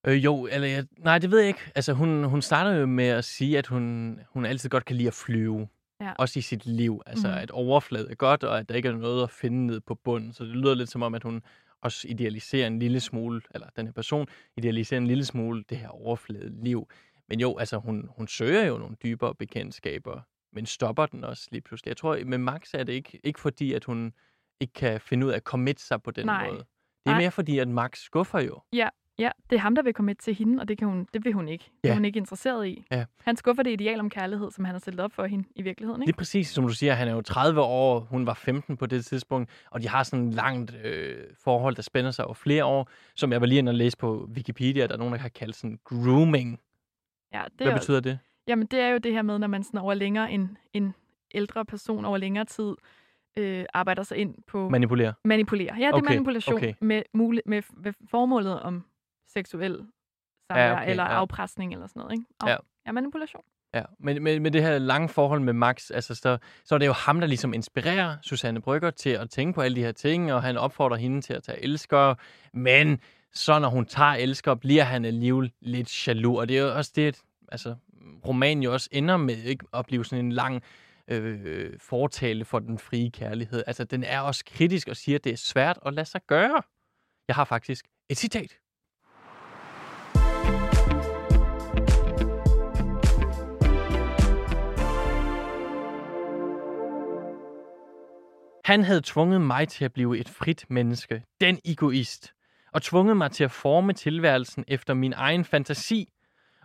Øh, 0.07 0.25
jo, 0.25 0.49
eller 0.53 0.69
jeg, 0.69 0.87
nej, 0.99 1.19
det 1.19 1.31
ved 1.31 1.39
jeg 1.39 1.49
ikke. 1.49 1.61
Altså, 1.75 1.93
hun, 1.93 2.25
hun 2.25 2.43
starter 2.43 2.71
jo 2.71 2.87
med 2.87 3.05
at 3.09 3.25
sige, 3.25 3.59
at 3.59 3.67
hun, 3.67 4.19
hun 4.31 4.45
altid 4.47 4.71
godt 4.71 4.85
kan 4.85 4.97
lide 4.97 5.09
at 5.09 5.15
flyve. 5.15 5.69
Ja. 6.01 6.13
Også 6.19 6.39
i 6.39 6.43
sit 6.43 6.67
liv. 6.67 7.03
Altså, 7.07 7.29
Mhm. 7.29 7.37
at 7.37 7.51
overflade 7.51 8.11
er 8.11 8.15
godt, 8.15 8.45
og 8.45 8.59
at 8.59 8.69
der 8.69 8.75
ikke 8.75 8.89
er 8.89 8.93
noget 8.93 9.23
at 9.23 9.31
finde 9.31 9.67
ned 9.67 9.81
på 9.81 9.95
bunden. 9.95 10.33
Så 10.33 10.45
det 10.45 10.57
lyder 10.57 10.75
lidt 10.75 10.91
som 10.91 11.03
om, 11.03 11.15
at 11.15 11.23
hun 11.23 11.43
også 11.83 12.09
idealiserer 12.09 12.67
en 12.67 12.79
lille 12.79 13.01
smule, 13.01 13.41
eller 13.55 13.67
den 13.77 13.87
her 13.87 13.93
person 13.93 14.27
idealiserer 14.57 15.01
en 15.01 15.07
lille 15.07 15.25
smule 15.25 15.65
det 15.69 15.79
her 15.79 15.89
overflade 15.89 16.65
liv. 16.65 16.89
Men 17.29 17.41
jo, 17.41 17.57
altså, 17.59 17.79
hun, 17.79 18.09
hun 18.17 18.29
søger 18.29 18.65
jo 18.67 18.79
nogle 18.79 18.97
dybere 19.03 19.35
bekendtskaber, 19.35 20.21
men 20.53 20.67
stopper 20.67 21.07
den 21.07 21.25
også 21.25 21.49
lige 21.53 21.61
pludselig. 21.61 21.89
Jeg 21.89 21.97
tror, 21.97 22.19
med 22.25 22.39
Max 22.39 22.75
er 22.75 22.83
det 22.85 22.93
ikke, 22.93 23.21
ikke 23.25 23.41
fordi, 23.41 23.73
at 23.73 23.85
hun 23.85 24.13
ikke 24.61 24.73
kan 24.73 25.01
finde 25.01 25.27
ud 25.27 25.31
af 25.33 25.37
at 25.37 25.43
commit 25.43 25.81
sig 25.81 26.03
på 26.03 26.11
den 26.11 26.27
Nej. 26.27 26.47
måde. 26.51 26.59
Det 26.59 26.67
er 27.07 27.11
Nej. 27.11 27.21
mere 27.21 27.31
fordi, 27.31 27.59
at 27.59 27.69
Max 27.69 27.99
skuffer 27.99 28.41
jo. 28.41 28.61
Ja, 29.21 29.31
det 29.51 29.57
er 29.57 29.61
ham, 29.61 29.75
der 29.75 29.83
vil 29.83 29.95
komme 29.95 30.07
med 30.07 30.15
til 30.15 30.35
hende, 30.35 30.61
og 30.61 30.69
det, 30.69 30.79
kan 30.79 30.89
hun, 30.89 31.07
det 31.15 31.25
vil 31.25 31.33
hun 31.33 31.49
ikke. 31.49 31.65
Det 31.65 31.89
er 31.89 31.89
Ja. 31.89 31.95
hun 31.95 32.05
ikke 32.05 32.17
interesseret 32.19 32.67
i. 32.67 32.85
Ja. 32.91 33.05
Han 33.25 33.37
skuffer 33.37 33.63
det 33.63 33.71
ideal 33.71 34.01
om 34.01 34.11
kærlighed, 34.11 34.51
som 34.51 34.65
han 34.65 34.75
har 34.75 34.79
stillet 34.79 35.01
op 35.01 35.13
for 35.13 35.27
hende 35.27 35.49
i 35.57 35.63
virkeligheden. 35.63 36.01
Det 36.01 36.09
Ikke? 36.09 36.17
er 36.17 36.19
præcis, 36.19 36.49
som 36.49 36.67
du 36.67 36.73
siger, 36.75 36.95
han 36.95 37.09
er 37.09 37.13
jo 37.13 37.21
30 37.21 37.61
år, 37.61 38.01
hun 38.01 38.27
var 38.27 38.35
15 38.35 38.77
på 38.77 38.87
det 38.87 39.05
tidspunkt, 39.05 39.51
og 39.71 39.83
de 39.83 39.89
har 39.89 40.03
sådan 40.03 40.29
et 40.29 40.35
langt 40.35 40.75
øh, 40.85 41.25
forhold, 41.45 41.77
der 41.77 41.83
spænder 41.83 42.11
sig 42.11 42.25
over 42.25 42.35
flere 42.35 42.65
år, 42.65 42.89
som 43.15 43.33
jeg 43.33 43.41
var 43.41 43.47
lige 43.47 43.59
inde 43.59 43.71
og 43.71 43.75
læse 43.75 43.97
på 43.99 44.29
Wikipedia, 44.35 44.87
der 44.87 44.93
er 44.95 44.99
nogen, 44.99 45.13
der 45.13 45.19
har 45.21 45.29
kaldt 45.29 45.57
sådan 45.57 45.79
grooming. 45.85 46.61
Ja, 47.33 47.43
det 47.45 47.53
Hvad 47.57 47.67
er, 47.67 47.77
betyder 47.77 48.01
det? 48.01 48.19
Jamen, 48.47 48.67
det 48.67 48.81
er 48.81 48.89
jo 48.89 48.99
det 48.99 49.13
her 49.13 49.23
med, 49.23 49.39
når 49.39 49.47
man 49.47 49.63
sådan 49.63 49.81
over 49.81 49.95
længere 49.95 50.33
en, 50.33 50.59
en 50.73 50.95
ældre 51.35 51.65
person 51.65 52.05
over 52.05 52.19
længere 52.19 52.45
tid 52.45 52.75
øh, 53.37 53.65
arbejder 53.75 54.03
sig 54.03 54.17
ind 54.19 54.35
på 54.47 54.69
Manipulere. 54.69 55.15
manipulere. 55.25 55.75
Ja, 55.75 55.87
det 55.87 55.93
er 55.93 55.93
Okay, 55.97 56.09
manipulation 56.11 56.55
okay. 56.57 56.75
med, 56.81 57.03
mule, 57.15 57.43
med, 57.47 57.63
med 57.77 57.93
formålet 58.11 58.61
om 58.61 58.85
seksuel 59.29 59.87
samvær 60.51 60.67
Ja, 60.67 60.73
okay, 60.77 60.91
eller 60.91 61.03
ja. 61.03 61.09
afpresning 61.09 61.73
eller 61.73 61.87
sådan 61.87 62.01
noget. 62.01 62.13
Ikke? 62.13 62.25
Af, 62.41 62.49
Ja. 62.49 62.57
ja, 62.87 62.93
manipulation. 62.93 63.43
Ja, 63.75 63.83
men 63.99 64.23
med, 64.23 64.41
med 64.41 64.51
det 64.51 64.63
her 64.63 64.79
lange 64.79 65.09
forhold 65.09 65.41
med 65.41 65.53
Max, 65.53 65.91
altså, 65.91 66.15
så, 66.15 66.39
så 66.65 66.75
er 66.75 66.79
det 66.79 66.87
jo 66.87 66.93
ham, 66.93 67.21
der 67.21 67.27
ligesom 67.27 67.55
inspirerer 67.55 68.17
Susanne 68.23 68.61
Brygger 68.61 68.91
til 68.91 69.11
at 69.11 69.31
tænke 69.31 69.55
på 69.55 69.61
alle 69.61 69.77
de 69.77 69.81
her 69.85 69.93
ting, 69.93 70.33
og 70.33 70.43
han 70.43 70.57
opfordrer 70.57 70.97
hende 70.97 71.21
til 71.21 71.33
at 71.35 71.43
tage 71.43 71.63
elsker, 71.65 72.15
men 72.53 73.01
så 73.35 73.59
når 73.59 73.69
hun 73.69 73.87
tager 73.87 74.13
elsker, 74.13 74.55
bliver 74.55 74.85
han 74.85 75.05
alligevel 75.05 75.53
lidt 75.61 76.09
jaloux, 76.09 76.39
og 76.39 76.49
det 76.49 76.59
er 76.59 76.63
jo 76.63 76.77
også 76.77 76.93
det, 76.95 77.21
altså, 77.53 77.75
romanen 78.27 78.63
jo 78.63 78.73
også 78.73 78.89
ender 78.93 79.17
med 79.17 79.43
ikke, 79.43 79.67
at 79.75 79.87
blive 79.87 80.05
sådan 80.05 80.25
en 80.25 80.33
lang 80.33 80.63
øh, 81.09 81.73
fortale 81.81 82.45
for 82.45 82.59
den 82.59 82.79
frie 82.79 83.11
kærlighed. 83.11 83.65
Altså, 83.67 83.85
den 83.85 84.05
er 84.05 84.21
også 84.21 84.45
kritisk 84.45 84.89
og 84.89 84.97
siger, 84.97 85.19
at 85.19 85.25
det 85.25 85.33
er 85.33 85.37
svært 85.37 85.79
at 85.87 85.95
lade 85.95 86.07
sig 86.07 86.21
gøre. 86.27 86.63
Jeg 87.29 87.37
har 87.37 87.45
faktisk 87.45 87.85
et 88.09 88.19
citat. 88.19 88.59
Han 98.65 98.85
havde 98.85 99.01
tvunget 99.05 99.41
mig 99.41 99.69
til 99.69 99.85
at 99.85 99.93
blive 99.93 100.19
et 100.19 100.29
frit 100.29 100.65
menneske, 100.69 101.23
den 101.41 101.59
egoist, 101.65 102.33
og 102.73 102.83
tvunget 102.83 103.17
mig 103.17 103.31
til 103.31 103.45
at 103.45 103.51
forme 103.51 103.93
tilværelsen 103.93 104.65
efter 104.69 104.95
min 104.95 105.13
egen 105.17 105.45
fantasi. 105.45 106.09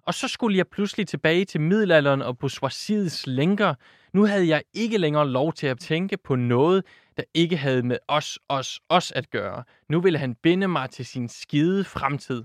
Og 0.05 0.13
så 0.13 0.27
skulle 0.27 0.57
jeg 0.57 0.67
pludselig 0.67 1.07
tilbage 1.07 1.45
til 1.45 1.61
middelalderen 1.61 2.21
og 2.21 2.37
bourgeoisiets 2.37 3.27
lænker. 3.27 3.73
Nu 4.13 4.25
havde 4.25 4.47
jeg 4.47 4.61
ikke 4.73 4.97
længere 4.97 5.29
lov 5.29 5.53
til 5.53 5.67
at 5.67 5.79
tænke 5.79 6.17
på 6.17 6.35
noget, 6.35 6.85
der 7.17 7.23
ikke 7.33 7.57
havde 7.57 7.83
med 7.83 7.97
os, 8.07 8.39
os, 8.49 8.79
os 8.89 9.11
at 9.11 9.29
gøre. 9.29 9.63
Nu 9.89 10.01
ville 10.01 10.19
han 10.19 10.35
binde 10.35 10.67
mig 10.67 10.89
til 10.89 11.05
sin 11.05 11.29
skide 11.29 11.83
fremtid. 11.83 12.43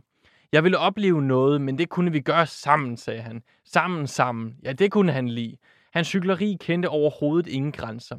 Jeg 0.52 0.64
ville 0.64 0.78
opleve 0.78 1.22
noget, 1.22 1.60
men 1.60 1.78
det 1.78 1.88
kunne 1.88 2.12
vi 2.12 2.20
gøre 2.20 2.46
sammen, 2.46 2.96
sagde 2.96 3.20
han. 3.20 3.42
Sammen, 3.64 4.06
sammen. 4.06 4.56
Ja, 4.64 4.72
det 4.72 4.92
kunne 4.92 5.12
han 5.12 5.28
lide. 5.28 5.56
Hans 5.92 6.06
cykleri 6.06 6.56
kendte 6.60 6.88
overhovedet 6.88 7.46
ingen 7.46 7.72
grænser. 7.72 8.16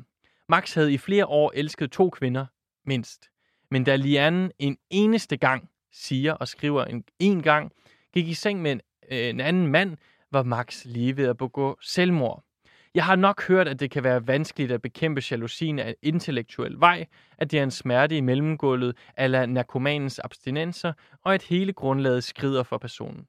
Max 0.49 0.73
havde 0.73 0.93
i 0.93 0.97
flere 0.97 1.25
år 1.25 1.51
elsket 1.55 1.91
to 1.91 2.09
kvinder, 2.09 2.45
mindst. 2.85 3.28
Men 3.71 3.83
da 3.83 3.95
Liane 3.95 4.51
en 4.59 4.77
eneste 4.89 5.37
gang 5.37 5.69
siger 5.91 6.33
og 6.33 6.47
skriver 6.47 6.85
en, 6.85 7.03
en 7.19 7.43
gang, 7.43 7.71
gik 8.13 8.27
i 8.27 8.33
seng 8.33 8.61
med 8.61 8.71
en, 8.71 8.81
øh, 9.11 9.29
en 9.29 9.39
anden 9.39 9.67
mand, 9.67 9.97
var 10.31 10.43
Max 10.43 10.85
lige 10.85 11.17
ved 11.17 11.27
at 11.27 11.37
begå 11.37 11.77
selvmord. 11.81 12.43
Jeg 12.95 13.05
har 13.05 13.15
nok 13.15 13.47
hørt, 13.47 13.67
at 13.67 13.79
det 13.79 13.91
kan 13.91 14.03
være 14.03 14.27
vanskeligt 14.27 14.71
at 14.71 14.81
bekæmpe 14.81 15.21
jalousien 15.31 15.79
af 15.79 15.95
intellektuel 16.01 16.79
vej, 16.79 17.05
at 17.37 17.51
det 17.51 17.59
er 17.59 17.63
en 17.63 17.71
smerte 17.71 18.17
i 18.17 18.21
mellemgulvet 18.21 18.97
eller 19.17 19.45
narkomanens 19.45 20.19
abstinenser, 20.19 20.93
og 21.23 21.33
at 21.33 21.43
hele 21.43 21.73
grundlaget 21.73 22.23
skrider 22.23 22.63
for 22.63 22.77
personen. 22.77 23.25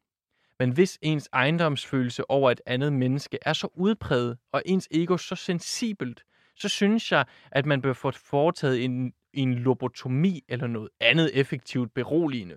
Men 0.59 0.71
hvis 0.71 0.99
ens 1.03 1.29
ejendomsfølelse 1.33 2.31
over 2.31 2.51
et 2.51 2.61
andet 2.67 2.93
menneske 2.93 3.39
er 3.43 3.53
så 3.53 3.69
udpræget, 3.75 4.39
og 4.53 4.63
ens 4.67 4.89
ego 4.91 5.17
så 5.17 5.35
sensibelt, 5.35 6.25
så 6.57 6.69
synes 6.69 7.13
jeg, 7.13 7.25
at 7.51 7.67
man 7.67 7.83
bør 7.83 7.93
få 7.93 8.11
foretaget 8.11 8.85
en, 8.85 9.13
en 9.35 9.55
lobotomi 9.55 10.45
eller 10.49 10.67
noget 10.67 10.89
andet 11.01 11.31
effektivt 11.35 11.95
beroligende. 11.95 12.57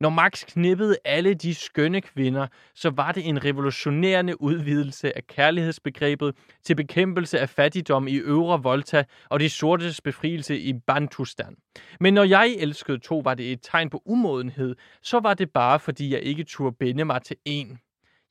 Når 0.00 0.10
Max 0.10 0.44
knippede 0.46 0.96
alle 1.04 1.34
de 1.34 1.54
skønne 1.54 2.00
kvinder, 2.00 2.46
så 2.74 2.90
var 2.90 3.12
det 3.12 3.28
en 3.28 3.44
revolutionerende 3.44 4.40
udvidelse 4.40 5.16
af 5.16 5.26
kærlighedsbegrebet 5.26 6.36
til 6.62 6.74
bekæmpelse 6.74 7.40
af 7.40 7.48
fattigdom 7.48 8.08
i 8.08 8.16
Øvre 8.16 8.62
Volta 8.62 9.04
og 9.28 9.40
de 9.40 9.50
sortes 9.50 10.00
befrielse 10.00 10.58
i 10.58 10.72
Bantustan. 10.72 11.56
Men 12.00 12.14
når 12.14 12.24
jeg 12.24 12.54
elskede 12.58 12.98
to, 12.98 13.18
var 13.18 13.34
det 13.34 13.52
et 13.52 13.58
tegn 13.62 13.90
på 13.90 14.02
umodenhed, 14.04 14.76
så 15.02 15.20
var 15.20 15.34
det 15.34 15.50
bare 15.50 15.80
fordi 15.80 16.12
jeg 16.12 16.20
ikke 16.22 16.44
turde 16.44 16.76
binde 16.80 17.04
mig 17.04 17.22
til 17.22 17.36
en. 17.44 17.78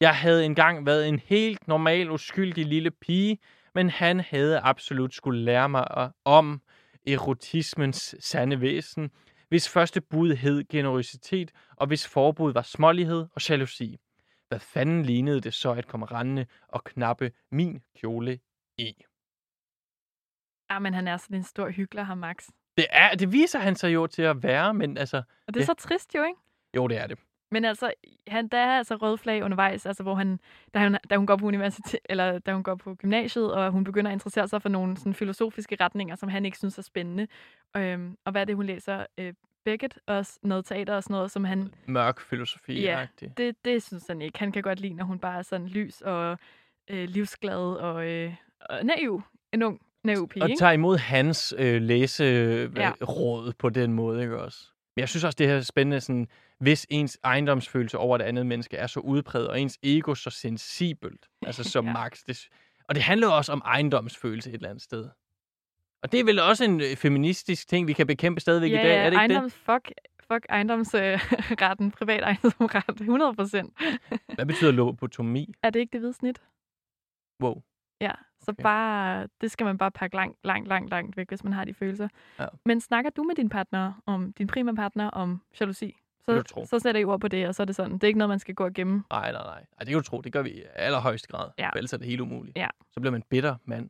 Jeg 0.01 0.15
havde 0.15 0.45
engang 0.45 0.85
været 0.85 1.07
en 1.07 1.21
helt 1.25 1.67
normal, 1.67 2.11
uskyldig 2.11 2.65
lille 2.65 2.91
pige, 2.91 3.37
men 3.75 3.89
han 3.89 4.19
havde 4.19 4.59
absolut 4.59 5.13
skulle 5.13 5.41
lære 5.41 5.69
mig 5.69 6.11
om 6.25 6.61
erotismens 7.07 8.15
sande 8.19 8.61
væsen, 8.61 9.11
hvis 9.49 9.69
første 9.69 10.01
bud 10.01 10.33
hed 10.35 10.63
generøsitet, 10.69 11.51
og 11.75 11.87
hvis 11.87 12.07
forbud 12.07 12.53
var 12.53 12.61
smålighed 12.61 13.27
og 13.35 13.49
jalousi. 13.49 13.97
Hvad 14.47 14.59
fanden 14.59 15.03
lignede 15.03 15.41
det 15.41 15.53
så 15.53 15.71
at 15.71 15.87
komme 15.87 16.05
rendende 16.05 16.45
og 16.67 16.83
knappe 16.83 17.31
min 17.51 17.81
kjole 17.97 18.39
i? 18.77 18.93
Ja, 20.71 20.79
men 20.79 20.93
han 20.93 21.07
er 21.07 21.17
sådan 21.17 21.37
en 21.37 21.43
stor 21.43 21.69
hyggelig, 21.69 22.05
ham 22.05 22.17
Max. 22.17 22.47
Det, 22.77 22.85
er, 22.89 23.15
det 23.15 23.31
viser 23.31 23.59
han 23.59 23.75
sig 23.75 23.93
jo 23.93 24.07
til 24.07 24.21
at 24.21 24.43
være, 24.43 24.73
men 24.73 24.97
altså, 24.97 25.17
Og 25.47 25.53
det 25.53 25.55
er 25.55 25.61
Ja. 25.61 25.65
så 25.65 25.73
trist 25.73 26.15
jo, 26.15 26.23
ikke? 26.23 26.39
jo 26.75 26.87
det 26.87 26.97
er 26.97 27.07
det. 27.07 27.19
Men 27.51 27.65
altså, 27.65 27.91
han, 28.27 28.47
der 28.47 28.57
er 28.57 28.77
altså 28.77 28.95
røde 28.95 29.17
flag 29.17 29.43
undervejs, 29.43 29.85
altså 29.85 30.03
hvor 30.03 30.15
han, 30.15 30.39
da, 30.73 30.79
hun, 30.83 30.97
da 31.09 31.15
hun 31.17 31.25
går 31.27 31.35
på 31.35 31.45
universitet, 31.45 31.99
eller 32.09 32.39
da 32.39 32.53
hun 32.53 32.63
går 32.63 32.75
på 32.75 32.95
gymnasiet, 32.95 33.53
og 33.53 33.71
hun 33.71 33.83
begynder 33.83 34.11
at 34.11 34.15
interessere 34.15 34.47
sig 34.47 34.61
for 34.61 34.69
nogle 34.69 34.97
sådan, 34.97 35.13
filosofiske 35.13 35.77
retninger, 35.81 36.15
som 36.15 36.29
han 36.29 36.45
ikke 36.45 36.57
synes 36.57 36.77
er 36.77 36.81
spændende. 36.81 37.27
Øhm, 37.77 38.17
og 38.25 38.31
hvad 38.31 38.41
er 38.41 38.45
det, 38.45 38.55
hun 38.55 38.65
læser? 38.65 39.05
Øh, 39.17 39.33
Beckett 39.65 39.99
og 40.07 40.25
s- 40.25 40.39
noget 40.43 40.65
teater 40.65 40.95
og 40.95 41.03
sådan 41.03 41.13
noget, 41.13 41.31
som 41.31 41.43
han, 41.43 41.73
Mørk 41.87 42.19
filosofi 42.21 42.81
Ja. 42.81 43.07
det, 43.37 43.55
det 43.65 43.83
synes 43.83 44.07
han 44.07 44.21
ikke. 44.21 44.39
Han 44.39 44.51
kan 44.51 44.63
godt 44.63 44.79
lide, 44.79 44.93
når 44.93 45.05
hun 45.05 45.19
bare 45.19 45.37
er 45.37 45.41
sådan 45.41 45.67
lys 45.67 46.01
og 46.01 46.37
øh, 46.89 47.07
livsglad 47.09 47.57
og, 47.57 48.07
øh, 48.07 48.33
øh, 48.71 48.83
naiv. 48.83 49.21
En 49.53 49.63
ung, 49.63 49.81
naiv 50.03 50.27
pige, 50.27 50.43
Og 50.43 50.49
ikke? 50.49 50.59
tager 50.59 50.71
imod 50.71 50.97
hans 50.97 51.53
øh, 51.57 51.81
læseråd 51.81 53.45
Ja. 53.45 53.51
på 53.59 53.69
den 53.69 53.93
måde, 53.93 54.21
ikke 54.21 54.41
også? 54.41 54.65
Men 54.95 54.99
jeg 54.99 55.09
synes 55.09 55.23
også, 55.23 55.35
det 55.39 55.47
her 55.47 55.55
er 55.55 55.61
spændende, 55.61 56.01
sådan, 56.01 56.27
hvis 56.59 56.87
ens 56.89 57.19
ejendomsfølelse 57.23 57.97
over 57.97 58.17
det 58.17 58.25
andet 58.25 58.45
menneske 58.45 58.77
er 58.77 58.87
så 58.87 58.99
udpræget, 58.99 59.47
og 59.47 59.61
ens 59.61 59.77
ego 59.83 60.15
så 60.15 60.29
sensibelt, 60.29 61.27
altså 61.47 61.63
som 61.63 61.85
Ja. 61.85 61.93
Max. 61.93 62.23
Det, 62.27 62.49
og 62.87 62.95
det 62.95 63.03
handler 63.03 63.27
også 63.27 63.51
om 63.51 63.61
ejendomsfølelse 63.65 64.49
et 64.49 64.53
eller 64.55 64.69
andet 64.69 64.83
sted. 64.83 65.09
Og 66.03 66.11
det 66.11 66.19
er 66.19 66.23
vel 66.23 66.39
også 66.39 66.63
en 66.63 66.81
øh, 66.81 66.95
feministisk 66.95 67.67
ting, 67.67 67.87
vi 67.87 67.93
kan 67.93 68.07
bekæmpe 68.07 68.41
stadigvæk 68.41 68.71
ja, 68.71 68.79
i 68.79 68.83
dag, 68.83 68.97
er 68.97 69.09
det 69.09 69.21
ikke 69.21 69.23
det? 69.23 69.31
ejendoms, 69.31 69.53
Fuck, 69.53 69.91
fuck 70.31 70.45
ejendomsretten, 70.49 71.91
privat 71.99 72.23
ejendomsret, 72.23 72.99
100 73.01 73.33
procent. 73.35 73.73
Hvad 74.35 74.45
betyder 74.45 74.71
lobotomi? 74.71 75.53
Er 75.63 75.69
det 75.69 75.79
ikke 75.79 75.91
det 75.91 75.99
hvide 76.01 76.13
snit? 76.13 76.41
Wow. 77.43 77.61
Ja, 78.01 78.11
så 78.39 78.51
Okay. 78.51 78.63
bare, 78.63 79.27
det 79.41 79.51
skal 79.51 79.65
man 79.65 79.77
bare 79.77 79.91
pakke 79.91 80.15
langt, 80.15 80.37
langt, 80.43 80.67
langt, 80.67 80.89
langt 80.89 81.17
væk, 81.17 81.27
hvis 81.29 81.43
man 81.43 81.53
har 81.53 81.65
de 81.65 81.73
følelser. 81.73 82.07
Ja. 82.39 82.45
Men 82.65 82.81
snakker 82.81 83.11
du 83.11 83.23
med 83.23 83.35
din 83.35 83.49
partner, 83.49 84.01
om 84.05 84.33
din 84.33 84.47
primære 84.47 84.75
partner, 84.75 85.09
om 85.09 85.41
jalousi? 85.59 85.95
Så, 86.37 86.43
tro. 86.43 86.65
så 86.65 86.79
sætter 86.79 87.01
I 87.01 87.03
ord 87.03 87.19
på 87.19 87.27
det, 87.27 87.47
og 87.47 87.55
så 87.55 87.63
er 87.63 87.65
det 87.65 87.75
sådan. 87.75 87.93
Det 87.93 88.03
er 88.03 88.07
ikke 88.07 88.17
noget, 88.17 88.29
man 88.29 88.39
skal 88.39 88.55
gå 88.55 88.65
og 88.65 88.73
gemme. 88.73 89.03
Nej, 89.11 89.31
nej, 89.31 89.43
nej. 89.43 89.59
Ej, 89.59 89.65
det 89.79 89.87
kan 89.87 89.95
du 89.95 90.01
tro. 90.01 90.21
Det 90.21 90.33
gør 90.33 90.41
vi 90.41 90.49
i 90.49 90.61
allerhøjeste 90.75 91.27
grad. 91.27 91.49
Ja. 91.57 91.69
For 91.69 91.77
ellers 91.77 91.93
er 91.93 91.97
det 91.97 92.07
helt 92.07 92.21
umuligt. 92.21 92.57
Ja. 92.57 92.67
Så 92.91 92.99
bliver 92.99 93.11
man 93.11 93.23
bitter 93.29 93.55
mand. 93.65 93.89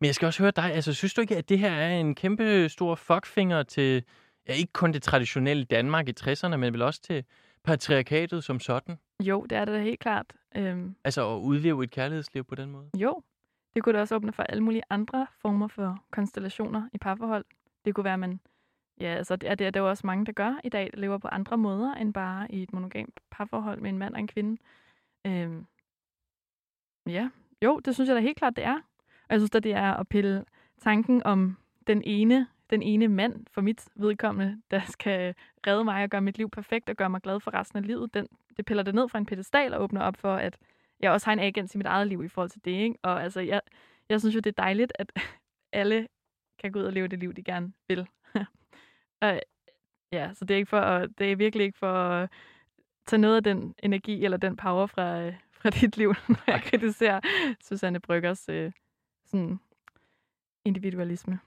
Men 0.00 0.06
jeg 0.06 0.14
skal 0.14 0.26
også 0.26 0.42
høre 0.42 0.52
dig. 0.56 0.64
Altså, 0.72 0.94
synes 0.94 1.14
du 1.14 1.20
ikke, 1.20 1.36
at 1.36 1.48
det 1.48 1.58
her 1.58 1.70
er 1.70 1.90
en 2.00 2.14
kæmpe 2.14 2.68
stor 2.68 2.94
fuckfinger 2.94 3.62
til, 3.62 4.04
ja, 4.48 4.52
ikke 4.52 4.72
kun 4.72 4.92
det 4.92 5.02
traditionelle 5.02 5.64
Danmark 5.64 6.08
i 6.08 6.12
60'erne, 6.20 6.56
men 6.56 6.72
vel 6.72 6.82
også 6.82 7.00
til 7.02 7.24
patriarkatet 7.64 8.44
som 8.44 8.60
sådan? 8.60 8.98
Jo, 9.22 9.42
det 9.50 9.58
er 9.58 9.64
det 9.64 9.74
da 9.74 9.80
helt 9.82 10.00
klart. 10.00 10.26
Øhm, 10.56 10.94
Altså 11.04 11.34
at 11.34 11.38
udleve 11.38 11.84
et 11.84 11.90
kærlighedsliv 11.90 12.44
på 12.44 12.54
den 12.54 12.70
måde? 12.70 12.90
jo, 12.96 13.22
det 13.74 13.82
kunne 13.82 13.92
da 13.96 14.00
også 14.00 14.14
åbne 14.14 14.32
for 14.32 14.42
alle 14.42 14.62
mulige 14.62 14.82
andre 14.90 15.26
former 15.42 15.68
for 15.68 15.98
konstellationer 16.12 16.88
i 16.92 16.98
parforhold. 16.98 17.44
Det 17.84 17.94
kunne 17.94 18.04
være, 18.04 18.12
at 18.14 18.20
man... 18.20 18.40
Ja, 19.02 19.14
altså, 19.14 19.36
det 19.36 19.50
er, 19.50 19.54
det 19.54 19.66
er 19.66 19.70
der 19.70 19.80
jo 19.80 19.88
også 19.88 20.06
mange, 20.06 20.26
der 20.26 20.32
gør 20.32 20.60
i 20.64 20.68
dag, 20.68 20.90
der 20.94 21.00
lever 21.00 21.18
på 21.18 21.28
andre 21.28 21.58
måder, 21.58 21.94
end 21.94 22.14
bare 22.14 22.52
i 22.52 22.62
et 22.62 22.72
monogamt 22.72 23.20
parforhold 23.30 23.80
med 23.80 23.90
en 23.90 23.98
mand 23.98 24.14
og 24.14 24.20
en 24.20 24.26
kvinde. 24.26 24.62
Øhm, 25.26 25.66
ja, 27.06 27.28
jo, 27.64 27.78
det 27.78 27.94
synes 27.94 28.08
jeg 28.08 28.16
da 28.16 28.20
helt 28.20 28.36
klart, 28.36 28.56
det 28.56 28.64
er. 28.64 28.74
Og 29.04 29.30
jeg 29.30 29.40
synes 29.40 29.50
da, 29.50 29.58
det 29.58 29.72
er 29.72 29.92
at 29.92 30.08
pille 30.08 30.44
tanken 30.80 31.22
om 31.22 31.56
den 31.86 32.02
ene, 32.04 32.46
den 32.70 32.82
ene 32.82 33.08
mand 33.08 33.46
for 33.50 33.60
mit 33.60 33.88
vedkommende, 33.94 34.62
der 34.70 34.80
skal 34.80 35.34
redde 35.66 35.84
mig 35.84 36.02
og 36.02 36.10
gøre 36.10 36.20
mit 36.20 36.38
liv 36.38 36.50
perfekt 36.50 36.88
og 36.88 36.96
gøre 36.96 37.10
mig 37.10 37.20
glad 37.20 37.40
for 37.40 37.54
resten 37.54 37.78
af 37.78 37.86
livet. 37.86 38.14
Den, 38.14 38.26
det 38.56 38.64
piller 38.64 38.82
det 38.82 38.94
ned 38.94 39.08
fra 39.08 39.18
en 39.18 39.26
pedestal 39.26 39.74
og 39.74 39.82
åbner 39.82 40.00
op 40.00 40.16
for, 40.16 40.34
at 40.34 40.58
jeg 41.00 41.10
også 41.10 41.26
har 41.26 41.32
en 41.32 41.38
agens 41.38 41.74
i 41.74 41.78
mit 41.78 41.86
eget 41.86 42.06
liv 42.06 42.24
i 42.24 42.28
forhold 42.28 42.50
til 42.50 42.64
det. 42.64 42.70
Ikke? 42.70 42.96
Og 43.02 43.22
altså, 43.22 43.40
jeg, 43.40 43.60
jeg 44.08 44.20
synes 44.20 44.34
jo, 44.34 44.40
det 44.40 44.50
er 44.58 44.62
dejligt, 44.62 44.92
at 44.94 45.12
alle 45.72 46.08
kan 46.58 46.72
gå 46.72 46.78
ud 46.78 46.84
og 46.84 46.92
leve 46.92 47.08
det 47.08 47.18
liv, 47.18 47.34
de 47.34 47.42
gerne 47.42 47.72
vil 47.88 48.06
og, 49.22 49.40
ja, 50.12 50.30
så 50.34 50.44
det 50.44 50.54
er, 50.54 50.58
ikke 50.58 50.70
for 50.70 50.80
at, 50.80 51.10
det 51.18 51.32
er 51.32 51.36
virkelig 51.36 51.66
ikke 51.66 51.78
for 51.78 51.94
at 51.94 52.30
tage 53.06 53.20
noget 53.20 53.36
af 53.36 53.42
den 53.42 53.74
energi 53.82 54.24
eller 54.24 54.38
den 54.38 54.56
power 54.56 54.86
fra, 54.86 55.20
øh, 55.20 55.34
fra 55.52 55.70
dit 55.80 55.96
liv, 55.96 56.14
når 56.28 56.42
jeg 56.46 56.62
kritiserer 56.62 57.20
Susanne 57.64 58.00
Bryggers 58.00 58.48
øh, 58.48 58.72
sådan 59.26 59.60
individualisme. 60.64 61.38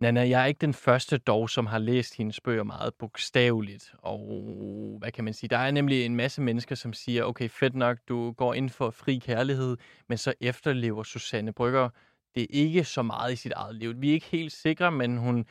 Nana, 0.00 0.28
jeg 0.28 0.42
er 0.42 0.46
ikke 0.46 0.58
den 0.58 0.74
første 0.74 1.18
dog, 1.18 1.50
som 1.50 1.66
har 1.66 1.78
læst 1.78 2.16
hendes 2.16 2.40
bøger 2.40 2.62
meget 2.62 2.94
bogstaveligt. 2.94 3.94
Og 3.98 4.96
hvad 4.98 5.12
kan 5.12 5.24
man 5.24 5.34
sige? 5.34 5.48
Der 5.48 5.58
er 5.58 5.70
nemlig 5.70 6.04
en 6.04 6.16
masse 6.16 6.42
mennesker, 6.42 6.74
som 6.74 6.92
siger, 6.92 7.24
okay, 7.24 7.48
fedt 7.48 7.74
nok, 7.74 7.98
du 8.08 8.32
går 8.32 8.54
ind 8.54 8.70
for 8.70 8.90
fri 8.90 9.18
kærlighed, 9.18 9.76
men 10.08 10.18
så 10.18 10.34
efterlever 10.40 11.02
Susanne 11.02 11.52
Brygger 11.52 11.88
det 12.34 12.46
ikke 12.50 12.84
så 12.84 13.02
meget 13.02 13.32
i 13.32 13.36
sit 13.36 13.52
eget 13.52 13.74
liv. 13.74 13.94
Vi 13.96 14.08
er 14.08 14.14
ikke 14.14 14.26
helt 14.26 14.52
sikre, 14.52 14.92
men 14.92 15.18
hun 15.18 15.46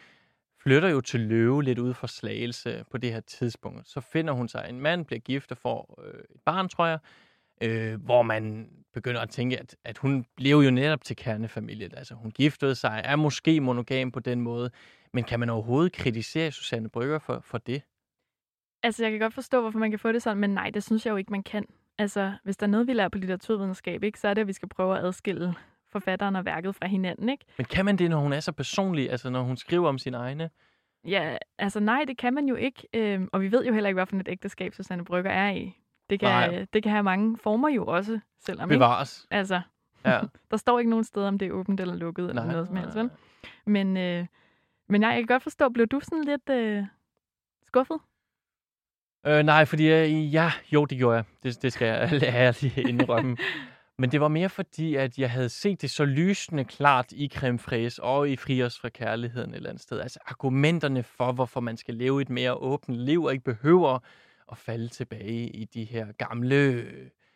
flytter 0.63 0.89
jo 0.89 1.01
til 1.01 1.19
Løve 1.19 1.63
lidt 1.63 1.79
ud 1.79 1.93
for 1.93 2.07
slagelse 2.07 2.85
på 2.91 2.97
det 2.97 3.13
her 3.13 3.19
tidspunkt. 3.19 3.87
Så 3.87 4.01
finder 4.01 4.33
hun 4.33 4.47
sig 4.47 4.65
en 4.69 4.79
mand, 4.79 5.05
bliver 5.05 5.19
gift 5.19 5.51
og 5.51 5.57
får 5.57 6.03
øh, 6.05 6.19
et 6.35 6.41
barn, 6.45 6.69
tror 6.69 6.85
jeg, 6.85 6.99
øh, 7.61 8.03
hvor 8.03 8.21
man 8.21 8.69
begynder 8.93 9.21
at 9.21 9.29
tænke, 9.29 9.59
at, 9.59 9.75
at 9.83 9.97
hun 9.97 10.25
blev 10.35 10.57
jo 10.57 10.71
netop 10.71 11.03
til 11.03 11.15
kernefamilien. 11.15 11.95
Altså 11.97 12.15
hun 12.15 12.31
giftede 12.31 12.75
sig, 12.75 13.01
er 13.05 13.15
måske 13.15 13.59
monogam 13.59 14.11
på 14.11 14.19
den 14.19 14.41
måde, 14.41 14.71
men 15.13 15.23
kan 15.23 15.39
man 15.39 15.49
overhovedet 15.49 15.93
kritisere 15.93 16.51
Susanne 16.51 16.89
Brygger 16.89 17.19
for, 17.19 17.39
for 17.39 17.57
det? 17.57 17.81
Altså, 18.83 19.03
jeg 19.03 19.11
kan 19.11 19.19
godt 19.19 19.33
forstå, 19.33 19.61
hvorfor 19.61 19.79
man 19.79 19.89
kan 19.89 19.99
få 19.99 20.11
det 20.11 20.21
sådan, 20.21 20.37
men 20.37 20.49
nej, 20.49 20.69
det 20.69 20.83
synes 20.83 21.05
jeg 21.05 21.11
jo 21.11 21.17
ikke, 21.17 21.31
man 21.31 21.43
kan. 21.43 21.65
Altså, 21.97 22.33
hvis 22.43 22.57
der 22.57 22.65
er 22.65 22.71
noget, 22.71 22.87
vi 22.87 22.93
lærer 22.93 23.09
på 23.09 23.17
litteraturvidenskab, 23.17 24.03
ikke, 24.03 24.19
så 24.19 24.27
er 24.27 24.33
det, 24.33 24.41
at 24.41 24.47
vi 24.47 24.53
skal 24.53 24.69
prøve 24.69 24.97
at 24.97 25.05
adskille 25.05 25.55
forfatteren 25.91 26.35
og 26.35 26.45
værket 26.45 26.75
fra 26.75 26.87
hinanden, 26.87 27.29
ikke? 27.29 27.45
Men 27.57 27.65
kan 27.65 27.85
man 27.85 27.95
det, 27.97 28.09
når 28.09 28.17
hun 28.19 28.33
er 28.33 28.39
så 28.39 28.51
personlig, 28.51 29.11
altså 29.11 29.29
når 29.29 29.41
hun 29.41 29.57
skriver 29.57 29.89
om 29.89 29.97
sine 29.97 30.17
egne? 30.17 30.49
Ja, 31.07 31.37
altså 31.57 31.79
nej, 31.79 32.03
det 32.07 32.17
kan 32.17 32.33
man 32.33 32.45
jo 32.47 32.55
ikke. 32.55 32.87
Øhm, 32.93 33.29
og 33.33 33.41
vi 33.41 33.51
ved 33.51 33.65
jo 33.65 33.73
heller 33.73 33.87
ikke, 33.87 33.97
hvilken 33.97 34.19
et 34.19 34.27
ægteskab 34.29 34.73
Susanne 34.73 35.05
Brygger 35.05 35.31
er 35.31 35.51
i. 35.51 35.77
Det 36.09 36.19
kan, 36.19 36.29
Nej. 36.29 36.65
det 36.73 36.83
kan 36.83 36.91
have 36.91 37.03
mange 37.03 37.37
former 37.37 37.69
jo 37.69 37.85
også, 37.85 38.19
selvom 38.39 38.69
ikke. 38.71 38.79
Bevares. 38.79 39.27
Altså, 39.31 39.61
Ja. 40.05 40.19
der 40.51 40.57
står 40.57 40.79
ikke 40.79 40.89
nogen 40.89 41.03
steder, 41.05 41.27
om 41.27 41.37
det 41.39 41.47
er 41.47 41.51
åbent 41.51 41.79
eller 41.79 41.95
lukket 41.95 42.29
eller 42.29 42.43
Nej, 42.43 42.51
noget 42.51 42.67
som 42.67 42.75
helst, 42.75 42.95
vel? 42.95 43.09
Men, 43.65 43.97
øh, 43.97 44.25
men 44.89 45.01
nej, 45.01 45.09
jeg 45.09 45.19
kan 45.19 45.27
godt 45.27 45.43
forstå, 45.43 45.69
blev 45.69 45.87
du 45.87 45.99
sådan 45.99 46.23
lidt 46.23 46.49
øh, 46.49 46.83
skuffet? 47.67 47.97
Øh, 49.27 49.43
nej, 49.43 49.65
fordi 49.65 49.91
øh, 49.91 50.33
ja, 50.33 50.51
jo, 50.73 50.85
det 50.85 50.97
gjorde 50.97 51.15
jeg. 51.15 51.23
Det, 51.43 51.61
det 51.61 51.73
skal 51.73 51.87
jeg 51.87 52.23
ærligt 52.23 52.77
indrømme. 52.77 53.37
Men 54.01 54.11
det 54.11 54.21
var 54.21 54.27
mere 54.27 54.49
fordi, 54.49 54.95
at 54.95 55.17
jeg 55.17 55.31
havde 55.31 55.49
set 55.49 55.81
det 55.81 55.89
så 55.89 56.05
lysende 56.05 56.65
klart 56.65 57.11
i 57.11 57.31
Creme 57.33 57.59
Fraise 57.59 58.03
og 58.03 58.29
i 58.29 58.35
Fri 58.35 58.63
os 58.63 58.79
fra 58.79 58.89
kærligheden 58.89 59.49
et 59.49 59.55
eller 59.55 59.69
andet 59.69 59.83
sted. 59.83 59.99
Altså 59.99 60.19
argumenterne 60.25 61.03
for, 61.03 61.31
hvorfor 61.31 61.59
man 61.59 61.77
skal 61.77 61.95
leve 61.95 62.21
et 62.21 62.29
mere 62.29 62.53
åbent 62.53 62.97
liv 62.97 63.23
og 63.23 63.33
ikke 63.33 63.43
behøver 63.43 63.99
at 64.51 64.57
falde 64.57 64.87
tilbage 64.87 65.49
i 65.49 65.65
de 65.65 65.83
her 65.83 66.11
gamle 66.11 66.85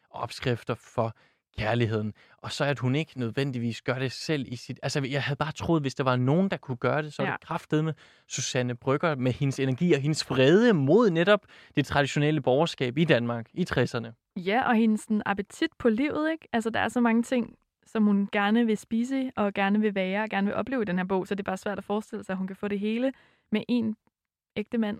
opskrifter 0.09 0.75
for 0.75 1.15
kærligheden. 1.57 2.13
Og 2.37 2.51
så 2.51 2.65
at 2.65 2.79
hun 2.79 2.95
ikke 2.95 3.19
nødvendigvis 3.19 3.81
gør 3.81 3.99
det 3.99 4.11
selv 4.11 4.45
i 4.47 4.55
sit... 4.55 4.79
Altså, 4.83 5.07
jeg 5.09 5.23
havde 5.23 5.37
bare 5.37 5.51
troet, 5.51 5.81
hvis 5.81 5.95
der 5.95 6.03
var 6.03 6.15
nogen, 6.15 6.49
der 6.49 6.57
kunne 6.57 6.77
gøre 6.77 7.01
det, 7.01 7.13
så 7.13 7.23
ja. 7.23 7.35
Ja. 7.49 7.57
det 7.71 7.85
med 7.85 7.93
Susanne 8.27 8.75
Brygger 8.75 9.15
med 9.15 9.31
hendes 9.31 9.59
energi 9.59 9.93
og 9.93 9.99
hendes 9.99 10.29
vrede 10.29 10.73
mod 10.73 11.09
netop 11.09 11.45
det 11.75 11.85
traditionelle 11.85 12.41
borgerskab 12.41 12.97
i 12.97 13.05
Danmark 13.05 13.49
i 13.53 13.65
60'erne. 13.69 14.33
Ja, 14.35 14.67
og 14.67 14.75
hendes 14.75 15.01
sådan, 15.01 15.21
appetit 15.25 15.69
på 15.79 15.89
livet, 15.89 16.31
ikke? 16.31 16.47
Altså, 16.53 16.69
der 16.69 16.79
er 16.79 16.89
så 16.89 17.01
mange 17.01 17.23
ting, 17.23 17.55
som 17.85 18.03
hun 18.03 18.29
gerne 18.31 18.65
vil 18.65 18.77
spise 18.77 19.31
og 19.35 19.53
gerne 19.53 19.79
vil 19.79 19.95
være 19.95 20.23
og 20.23 20.29
gerne 20.29 20.47
vil 20.47 20.55
opleve 20.55 20.81
i 20.81 20.85
den 20.85 20.97
her 20.97 21.05
bog, 21.05 21.27
så 21.27 21.35
det 21.35 21.39
er 21.39 21.51
bare 21.51 21.57
svært 21.57 21.77
at 21.77 21.83
forestille 21.83 22.23
sig, 22.23 22.33
at 22.33 22.37
hun 22.37 22.47
kan 22.47 22.55
få 22.55 22.67
det 22.67 22.79
hele 22.79 23.13
med 23.51 23.61
en 23.67 23.95
ægte 24.55 24.77
mand 24.77 24.99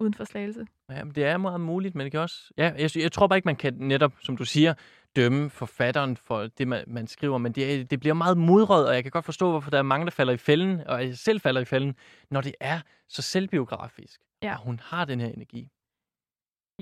uden 0.00 0.14
for 0.14 0.24
slagelse. 0.24 0.66
Ja, 0.90 1.04
men 1.04 1.14
det 1.14 1.24
er 1.24 1.36
meget 1.36 1.60
muligt, 1.60 1.94
men 1.94 2.04
det 2.04 2.10
kan 2.12 2.20
også... 2.20 2.50
Ja, 2.56 2.72
jeg, 2.78 2.96
jeg 2.96 3.12
tror 3.12 3.26
bare 3.26 3.36
ikke, 3.38 3.48
man 3.48 3.56
kan 3.56 3.74
netop, 3.74 4.12
som 4.22 4.36
du 4.36 4.44
siger, 4.44 4.74
dømme 5.16 5.50
forfatteren 5.50 6.16
for 6.16 6.46
det, 6.46 6.68
man, 6.68 6.84
man 6.86 7.06
skriver, 7.06 7.38
men 7.38 7.52
det, 7.52 7.90
det 7.90 8.00
bliver 8.00 8.14
meget 8.14 8.38
mudret, 8.38 8.88
og 8.88 8.94
jeg 8.94 9.02
kan 9.02 9.10
godt 9.10 9.24
forstå, 9.24 9.50
hvorfor 9.50 9.70
der 9.70 9.78
er 9.78 9.82
mange, 9.82 10.04
der 10.04 10.10
falder 10.10 10.32
i 10.32 10.36
fælden, 10.36 10.80
og 10.86 11.04
jeg 11.04 11.16
selv 11.18 11.40
falder 11.40 11.60
i 11.60 11.64
fælden, 11.64 11.96
når 12.30 12.40
det 12.40 12.54
er 12.60 12.80
så 13.08 13.22
selvbiografisk, 13.22 14.20
Ja. 14.42 14.52
og 14.52 14.58
hun 14.58 14.80
har 14.84 15.04
den 15.04 15.20
her 15.20 15.28
energi. 15.28 15.68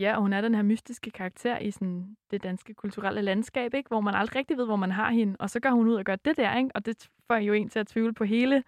Ja, 0.01 0.15
og 0.17 0.23
hun 0.23 0.33
er 0.33 0.41
den 0.41 0.55
her 0.55 0.63
mystiske 0.63 1.11
karakter 1.11 1.59
i 1.59 1.71
sådan 1.71 2.17
det 2.31 2.43
danske 2.43 2.75
kulturelle 2.75 3.23
landskab, 3.23 3.75
ikke? 3.75 3.89
hvor 3.89 4.01
man 4.01 4.15
aldrig 4.15 4.37
rigtig 4.37 4.57
ved, 4.59 4.65
hvor 4.67 4.77
man 4.77 4.91
har 4.91 5.11
hende. 5.11 5.37
Og 5.39 5.51
så 5.51 5.61
går 5.61 5.71
hun 5.71 5.87
ud 5.89 5.95
og 5.95 6.05
gør 6.05 6.17
det 6.17 6.37
der, 6.37 6.57
ikke? 6.57 6.71
og 6.75 6.87
det 6.87 7.09
får 7.27 7.37
jo 7.37 7.53
en 7.53 7.69
til 7.69 7.79
at 7.79 7.87
tvivle 7.87 8.15
på 8.15 8.25
hele 8.25 8.65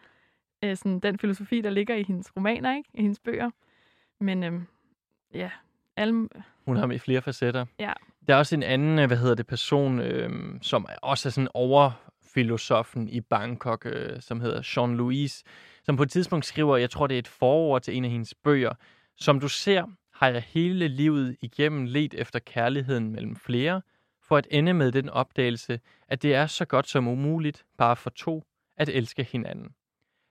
øh, 0.65 0.77
sådan 0.77 1.01
den 1.01 1.19
filosofi, 1.19 1.61
der 1.61 1.71
ligger 1.71 1.95
i 1.95 2.03
hendes 2.03 2.37
romaner, 2.37 2.77
ikke? 2.77 2.91
i 2.95 3.03
hendes 3.03 3.21
bøger. 3.21 3.51
Men 4.21 4.43
øhm, 4.43 4.67
ja, 5.35 5.51
alle, 5.97 6.29
Hun 6.65 6.77
har 6.77 6.87
med 6.87 6.99
flere 6.99 7.23
facetter. 7.23 7.67
Ja. 7.79 7.93
Der 8.27 8.35
er 8.35 8.39
også 8.39 8.55
en 8.55 8.63
anden, 8.63 8.99
øh, 8.99 9.07
hvad 9.07 9.17
hedder 9.17 9.35
det, 9.35 9.47
person, 9.47 10.01
øh, 10.01 10.31
som 10.63 10.87
også 11.03 11.29
er 11.29 11.31
sådan 11.31 11.49
overfilosofen 11.55 13.09
i 13.09 13.21
Bangkok, 13.21 13.87
øh, 13.87 14.21
som 14.21 14.41
hedder 14.41 14.61
Jean-Louis, 14.63 15.43
som 15.85 15.97
på 15.97 16.03
et 16.03 16.11
tidspunkt 16.11 16.47
skriver, 16.47 16.77
jeg 16.77 16.91
tror 16.91 17.07
det 17.07 17.15
er 17.15 17.19
et 17.19 17.29
forord 17.29 17.83
til 17.83 17.97
en 17.97 18.05
af 18.05 18.11
hendes 18.11 18.35
bøger, 18.35 18.73
som 19.17 19.41
du 19.41 19.49
ser, 19.49 19.85
har 20.15 20.29
jeg 20.29 20.43
hele 20.43 20.89
livet 20.89 21.37
igennem 21.41 21.85
let 21.85 22.15
efter 22.15 22.39
kærligheden 22.39 23.11
mellem 23.11 23.37
flere, 23.37 23.83
for 24.23 24.37
at 24.37 24.47
ende 24.51 24.75
med 24.75 24.93
den 24.93 25.09
opdagelse, 25.09 25.81
at 26.09 26.23
det 26.23 26.35
er 26.35 26.47
så 26.47 26.65
godt 26.65 26.89
som 26.89 27.09
umuligt, 27.09 27.65
bare 27.79 27.97
for 27.97 28.11
to, 28.11 28.45
at 28.77 28.89
elske 28.89 29.25
hinanden. 29.25 29.69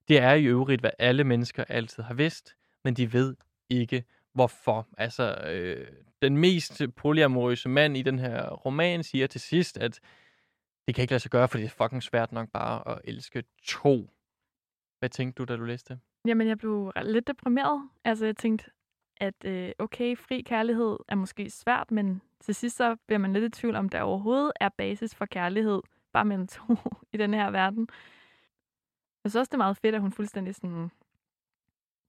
Det 0.07 0.19
er 0.19 0.33
i 0.33 0.45
øvrigt, 0.45 0.81
hvad 0.81 0.91
alle 0.99 1.23
mennesker 1.23 1.63
altid 1.63 2.03
har 2.03 2.13
vidst, 2.13 2.55
men 2.83 2.93
de 2.93 3.13
ved 3.13 3.35
ikke, 3.69 4.03
hvorfor. 4.33 4.87
Altså, 4.97 5.35
øh, 5.47 5.87
den 6.21 6.37
mest 6.37 6.81
polyamorøse 6.95 7.69
mand 7.69 7.97
i 7.97 8.01
den 8.01 8.19
her 8.19 8.49
roman 8.49 9.03
siger 9.03 9.27
til 9.27 9.41
sidst, 9.41 9.77
at 9.77 9.99
det 10.87 10.95
kan 10.95 11.01
ikke 11.01 11.11
lade 11.11 11.19
sig 11.19 11.31
gøre, 11.31 11.47
for 11.47 11.57
det 11.57 11.65
er 11.65 11.69
fucking 11.69 12.03
svært 12.03 12.31
nok 12.31 12.49
bare 12.49 12.91
at 12.91 13.01
elske 13.03 13.43
to. 13.63 14.09
Hvad 14.99 15.09
tænkte 15.09 15.37
du, 15.39 15.45
da 15.45 15.57
du 15.57 15.63
læste? 15.63 15.99
Jamen, 16.27 16.47
jeg 16.47 16.57
blev 16.57 16.91
lidt 17.03 17.27
deprimeret. 17.27 17.89
Altså, 18.03 18.25
jeg 18.25 18.37
tænkte, 18.37 18.71
at 19.17 19.45
øh, 19.45 19.71
okay, 19.79 20.17
fri 20.17 20.41
kærlighed 20.41 20.97
er 21.07 21.15
måske 21.15 21.49
svært, 21.49 21.91
men 21.91 22.21
til 22.39 22.55
sidst 22.55 22.77
så 22.77 22.95
bliver 23.07 23.19
man 23.19 23.33
lidt 23.33 23.43
i 23.43 23.59
tvivl 23.59 23.75
om, 23.75 23.89
der 23.89 24.01
overhovedet 24.01 24.51
er 24.59 24.69
basis 24.69 25.15
for 25.15 25.25
kærlighed, 25.25 25.81
bare 26.13 26.25
mellem 26.25 26.47
to 26.47 26.75
i 27.13 27.17
den 27.17 27.33
her 27.33 27.51
verden. 27.51 27.87
Jeg 29.23 29.31
synes 29.31 29.35
også, 29.35 29.49
det 29.49 29.53
er 29.53 29.57
meget 29.57 29.77
fedt, 29.77 29.95
at 29.95 30.01
hun 30.01 30.11
fuldstændig 30.11 30.55
sådan 30.55 30.91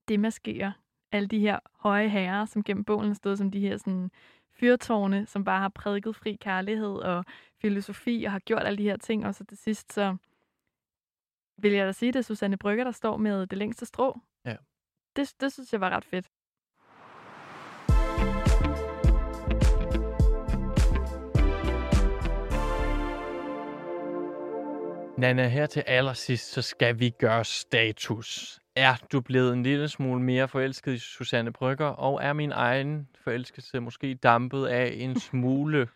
demaskerer 0.07 0.71
alle 1.11 1.27
de 1.27 1.39
her 1.39 1.59
høje 1.79 2.09
herrer, 2.09 2.45
som 2.45 2.63
gennem 2.63 2.83
bogen 2.83 3.15
stod 3.15 3.37
som 3.37 3.51
de 3.51 3.59
her 3.59 3.77
sådan 3.77 4.11
fyrtårne, 4.51 5.25
som 5.25 5.43
bare 5.43 5.59
har 5.59 5.69
prædiket 5.69 6.15
fri 6.15 6.37
kærlighed 6.41 6.95
og 6.95 7.25
filosofi 7.61 8.23
og 8.23 8.31
har 8.31 8.39
gjort 8.39 8.63
alle 8.63 8.77
de 8.77 8.83
her 8.83 8.97
ting. 8.97 9.25
Og 9.25 9.35
så 9.35 9.45
til 9.45 9.57
sidst, 9.57 9.93
så 9.93 10.17
vil 11.57 11.71
jeg 11.71 11.87
da 11.87 11.91
sige, 11.91 12.11
det 12.11 12.19
er 12.19 12.23
Susanne 12.23 12.57
Brygger, 12.57 12.83
der 12.83 12.91
står 12.91 13.17
med 13.17 13.47
det 13.47 13.57
længste 13.57 13.85
strå. 13.85 14.19
Ja. 14.45 14.55
Det, 15.15 15.33
det 15.41 15.53
synes 15.53 15.73
jeg 15.73 15.81
var 15.81 15.89
ret 15.89 16.05
fedt. 16.05 16.29
Nana, 25.17 25.47
her 25.47 25.65
til 25.65 25.83
allersidst, 25.87 26.51
så 26.51 26.61
skal 26.61 26.99
vi 26.99 27.09
gøre 27.09 27.45
status. 27.45 28.59
Er 28.79 28.95
du 29.11 29.21
blevet 29.21 29.53
en 29.53 29.63
lille 29.63 29.87
smule 29.87 30.21
mere 30.21 30.47
forelsket 30.47 30.93
i 30.93 30.99
Susanne 30.99 31.53
Brygger, 31.53 31.85
og 31.85 32.23
er 32.23 32.33
min 32.33 32.51
egen 32.51 33.07
forelskelse 33.23 33.79
måske 33.79 34.13
dampet 34.13 34.65
af 34.65 34.93
en 34.95 35.19
smule? 35.29 35.87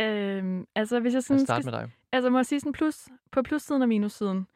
Øhm, 0.00 0.66
altså, 0.74 1.00
hvis 1.00 1.14
jeg 1.14 1.22
sådan 1.22 1.46
starte 1.46 1.62
skal, 1.62 1.72
med 1.72 1.80
dig. 1.80 1.90
altså, 2.12 2.30
må 2.30 2.38
jeg 2.38 2.46
sige 2.46 2.60
sådan 2.60 2.72
plus, 2.72 3.08
på 3.32 3.42
plussiden 3.42 3.82
og 3.82 3.88
minussiden. 3.88 4.46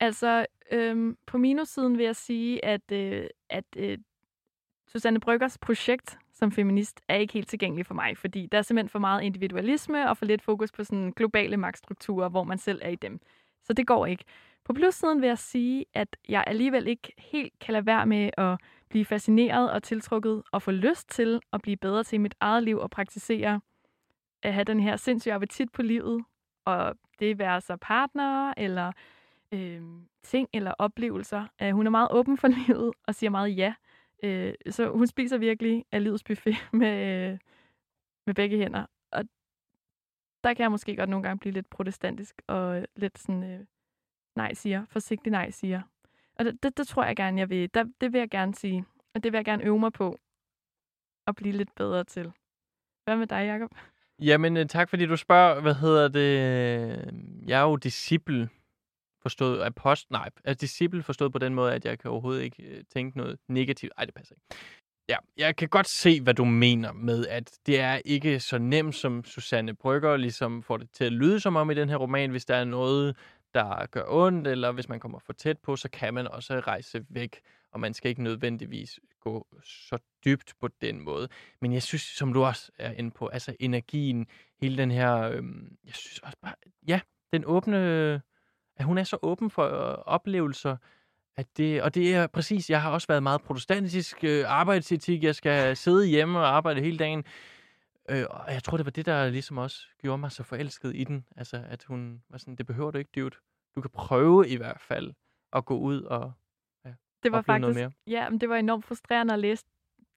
Altså, 0.00 0.46
øhm, 0.72 1.16
på 1.26 1.38
minussiden 1.38 1.98
vil 1.98 2.04
jeg 2.04 2.16
sige, 2.16 2.64
at, 2.64 2.92
øh, 2.92 3.26
at 3.50 3.64
øh, 3.76 3.98
Susanne 4.88 5.20
Bryggers 5.20 5.58
projekt 5.58 6.18
som 6.38 6.52
feminist 6.52 7.00
er 7.08 7.16
ikke 7.16 7.32
helt 7.32 7.48
tilgængelig 7.48 7.86
for 7.86 7.94
mig, 7.94 8.18
fordi 8.18 8.48
der 8.52 8.58
er 8.58 8.62
simpelthen 8.62 8.88
for 8.88 8.98
meget 8.98 9.22
individualisme 9.22 10.08
og 10.08 10.16
for 10.16 10.24
lidt 10.24 10.42
fokus 10.42 10.72
på 10.72 10.84
sådan 10.84 11.12
globale 11.16 11.56
magtstrukturer, 11.56 12.28
hvor 12.28 12.44
man 12.44 12.58
selv 12.58 12.80
er 12.82 12.88
i 12.88 12.96
dem. 12.96 13.20
Så 13.62 13.72
det 13.72 13.86
går 13.86 14.06
ikke. 14.06 14.24
På 14.66 14.72
plussiden 14.72 15.20
vil 15.20 15.26
jeg 15.26 15.38
sige, 15.38 15.84
at 15.94 16.16
jeg 16.28 16.44
alligevel 16.46 16.86
ikke 16.86 17.12
helt 17.18 17.58
kan 17.58 17.72
lade 17.72 17.86
være 17.86 18.06
med 18.06 18.30
at 18.38 18.58
blive 18.88 19.04
fascineret 19.04 19.72
og 19.72 19.82
tiltrukket 19.82 20.42
og 20.52 20.62
få 20.62 20.70
lyst 20.70 21.08
til 21.08 21.40
at 21.52 21.62
blive 21.62 21.76
bedre 21.76 22.04
til 22.04 22.20
mit 22.20 22.34
eget 22.40 22.62
liv 22.62 22.78
og 22.78 22.90
praktisere 22.90 23.60
at 24.42 24.54
have 24.54 24.64
den 24.64 24.80
her 24.80 24.96
sindssyge 24.96 25.34
appetit 25.34 25.72
på 25.72 25.82
livet, 25.82 26.24
og 26.64 26.94
det 27.18 27.38
være 27.38 27.60
så 27.60 27.76
partnere 27.76 28.58
eller 28.58 28.92
øh, 29.52 29.82
ting 30.22 30.48
eller 30.52 30.72
oplevelser. 30.78 31.46
Uh, 31.62 31.68
hun 31.68 31.86
er 31.86 31.90
meget 31.90 32.08
åben 32.10 32.38
for 32.38 32.48
livet 32.66 32.92
og 33.06 33.14
siger 33.14 33.30
meget 33.30 33.56
ja. 33.56 33.74
Uh, 34.24 34.72
så 34.72 34.90
hun 34.90 35.06
spiser 35.06 35.38
virkelig 35.38 35.84
af 35.92 36.04
livets 36.04 36.24
buffet 36.24 36.56
med, 36.72 37.32
uh, 37.32 37.38
med 38.26 38.34
begge 38.34 38.56
hænder. 38.56 38.86
Og 39.12 39.24
der 40.44 40.54
kan 40.54 40.62
jeg 40.62 40.70
måske 40.70 40.96
godt 40.96 41.10
nogle 41.10 41.22
gange 41.22 41.38
blive 41.38 41.52
lidt 41.52 41.70
protestantisk 41.70 42.42
og 42.46 42.86
lidt 42.96 43.18
sådan 43.18 43.60
uh, 43.60 43.66
nej 44.36 44.54
siger, 44.54 44.84
forsigtig 44.88 45.30
nej 45.30 45.50
siger. 45.50 45.82
Og 46.38 46.44
det, 46.44 46.62
det, 46.62 46.76
det 46.76 46.86
tror 46.86 47.04
jeg 47.04 47.16
gerne, 47.16 47.40
jeg 47.40 47.50
vil. 47.50 47.74
Der, 47.74 47.84
det 48.00 48.12
vil 48.12 48.18
jeg 48.18 48.30
gerne 48.30 48.54
sige. 48.54 48.84
Og 49.14 49.22
det 49.22 49.32
vil 49.32 49.38
jeg 49.38 49.44
gerne 49.44 49.64
øve 49.64 49.78
mig 49.78 49.92
på 49.92 50.18
at 51.26 51.36
blive 51.36 51.52
lidt 51.52 51.74
bedre 51.74 52.04
til. 52.04 52.32
Hvad 53.04 53.16
med 53.16 53.26
dig, 53.26 53.46
Jacob? 53.46 53.70
Jamen, 54.18 54.56
øh, 54.56 54.66
tak 54.66 54.88
fordi 54.88 55.06
du 55.06 55.16
spørger. 55.16 55.60
Hvad 55.60 55.74
hedder 55.74 56.08
det? 56.08 56.38
Jeg 57.46 57.60
er 57.60 57.64
jo 57.64 57.76
disciple 57.76 58.48
forstået 59.22 59.58
af 59.60 59.74
post. 59.74 60.10
Nej, 60.10 60.30
er 60.44 60.54
disciple 60.54 61.02
forstået 61.02 61.32
på 61.32 61.38
den 61.38 61.54
måde, 61.54 61.74
at 61.74 61.84
jeg 61.84 61.98
kan 61.98 62.10
overhovedet 62.10 62.42
ikke 62.42 62.62
øh, 62.62 62.84
tænke 62.94 63.16
noget 63.18 63.38
negativt. 63.48 63.92
Ej, 63.98 64.04
det 64.04 64.14
passer 64.14 64.34
ikke. 64.34 64.56
Ja, 65.08 65.16
jeg 65.36 65.56
kan 65.56 65.68
godt 65.68 65.88
se, 65.88 66.20
hvad 66.20 66.34
du 66.34 66.44
mener 66.44 66.92
med, 66.92 67.26
at 67.26 67.58
det 67.66 67.80
er 67.80 68.00
ikke 68.04 68.40
så 68.40 68.58
nemt, 68.58 68.94
som 68.94 69.24
Susanne 69.24 69.74
Brygger 69.74 70.16
ligesom 70.16 70.62
får 70.62 70.76
det 70.76 70.90
til 70.90 71.04
at 71.04 71.12
lyde 71.12 71.40
som 71.40 71.56
om 71.56 71.70
i 71.70 71.74
den 71.74 71.88
her 71.88 71.96
roman. 71.96 72.30
Hvis 72.30 72.44
der 72.44 72.54
er 72.54 72.64
noget, 72.64 73.16
der 73.54 73.86
gør 73.86 74.04
ondt, 74.06 74.48
eller 74.48 74.72
hvis 74.72 74.88
man 74.88 75.00
kommer 75.00 75.18
for 75.18 75.32
tæt 75.32 75.58
på, 75.58 75.76
så 75.76 75.88
kan 75.88 76.14
man 76.14 76.28
også 76.28 76.60
rejse 76.60 77.04
væk, 77.08 77.40
og 77.72 77.80
man 77.80 77.94
skal 77.94 78.08
ikke 78.08 78.22
nødvendigvis 78.22 79.00
gå 79.20 79.46
så 79.64 79.98
dybt 80.24 80.54
på 80.60 80.68
den 80.80 81.00
måde. 81.00 81.28
Men 81.60 81.72
jeg 81.72 81.82
synes, 81.82 82.02
som 82.02 82.32
du 82.32 82.44
også 82.44 82.72
er 82.78 82.92
inde 82.92 83.10
på, 83.10 83.26
altså 83.26 83.56
energien, 83.60 84.26
hele 84.60 84.76
den 84.76 84.90
her, 84.90 85.20
øhm, 85.20 85.76
jeg 85.84 85.94
synes 85.94 86.18
også 86.18 86.36
bare, 86.42 86.54
ja, 86.88 87.00
den 87.32 87.44
åbne, 87.46 87.76
at 88.76 88.84
hun 88.84 88.98
er 88.98 89.04
så 89.04 89.18
åben 89.22 89.50
for 89.50 89.64
øh, 89.64 89.98
oplevelser, 90.06 90.76
at 91.36 91.46
det, 91.56 91.82
og 91.82 91.94
det 91.94 92.14
er 92.14 92.26
præcis, 92.26 92.70
jeg 92.70 92.82
har 92.82 92.90
også 92.90 93.08
været 93.08 93.22
meget 93.22 93.42
protestantisk 93.42 94.24
øh, 94.24 94.44
arbejdsetik, 94.46 95.22
jeg 95.22 95.34
skal 95.34 95.76
sidde 95.76 96.06
hjemme 96.06 96.38
og 96.38 96.56
arbejde 96.56 96.80
hele 96.80 96.98
dagen, 96.98 97.24
øh, 98.08 98.24
og 98.30 98.52
jeg 98.52 98.62
tror, 98.62 98.76
det 98.76 98.86
var 98.86 98.90
det, 98.92 99.06
der 99.06 99.28
ligesom 99.30 99.58
også 99.58 99.86
gjorde 100.02 100.18
mig 100.18 100.32
så 100.32 100.42
forelsket 100.42 100.96
i 100.96 101.04
den, 101.04 101.26
altså 101.36 101.62
at 101.68 101.84
hun 101.84 102.22
var 102.28 102.38
sådan, 102.38 102.56
det 102.56 102.66
behøver 102.66 102.90
du 102.90 102.98
ikke, 102.98 103.10
dude. 103.14 103.36
Du 103.76 103.80
kan 103.80 103.90
prøve 103.90 104.48
i 104.48 104.56
hvert 104.56 104.80
fald 104.80 105.12
at 105.52 105.64
gå 105.64 105.78
ud 105.78 106.02
og 106.02 106.32
Det 107.22 107.32
var 107.32 107.38
opleve 107.38 107.58
noget 107.58 107.74
faktisk, 107.76 107.78
mere. 108.06 108.20
ja, 108.20 108.30
men 108.30 108.40
det 108.40 108.48
var 108.48 108.56
enormt 108.56 108.84
frustrerende 108.84 109.34
at 109.34 109.40
læse 109.40 109.64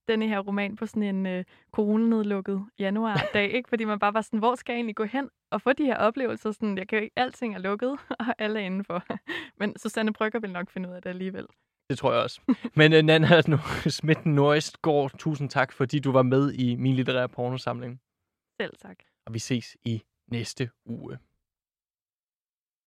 denne 0.08 0.28
her 0.28 0.40
roman 0.40 0.76
på 0.76 0.86
sådan 0.86 1.04
en 1.04 1.26
øh, 1.26 1.44
coronanedlukket 1.72 2.66
januardag, 2.80 3.52
ikke? 3.54 3.70
Fordi 3.70 3.86
man 3.86 4.00
bare 4.00 4.14
var 4.14 4.22
sådan, 4.22 4.40
hvor 4.40 4.56
skal 4.56 4.74
jeg 4.74 4.78
egentlig 4.78 4.96
gå 4.96 5.04
hen 5.04 5.30
og 5.52 5.62
få 5.62 5.74
de 5.74 5.86
her 5.86 5.96
oplevelser? 5.98 6.52
Sådan, 6.52 6.78
jeg 6.78 6.88
kan 6.88 6.98
jo 6.98 7.04
ikke, 7.04 7.20
alting 7.20 7.56
er 7.56 7.60
lukket, 7.60 7.92
og 8.20 8.26
alle 8.38 8.60
er 8.60 8.64
indenfor. 8.66 9.04
Men 9.60 9.78
Susanne 9.78 10.14
Brygger 10.14 10.40
vil 10.40 10.52
nok 10.52 10.70
finde 10.70 10.90
ud 10.90 10.94
af 10.94 11.02
det 11.02 11.10
alligevel. 11.10 11.48
Det 11.90 11.98
tror 11.98 12.14
jeg 12.14 12.24
også. 12.24 12.42
Men 12.76 12.94
uh, 12.94 13.00
Nana 13.00 13.42
Schmidt 13.98 14.26
Nordgaard, 14.26 15.18
tusind 15.18 15.50
tak, 15.50 15.74
fordi 15.74 16.00
du 16.00 16.12
var 16.12 16.22
med 16.24 16.54
i 16.54 16.76
min 16.76 16.96
litterære 16.96 17.30
pornosamling. 17.30 18.02
Selv 18.62 18.74
tak. 18.82 18.98
Og 19.26 19.34
vi 19.34 19.40
ses 19.40 19.78
i 19.86 20.02
næste 20.32 20.70
uge. 20.86 21.18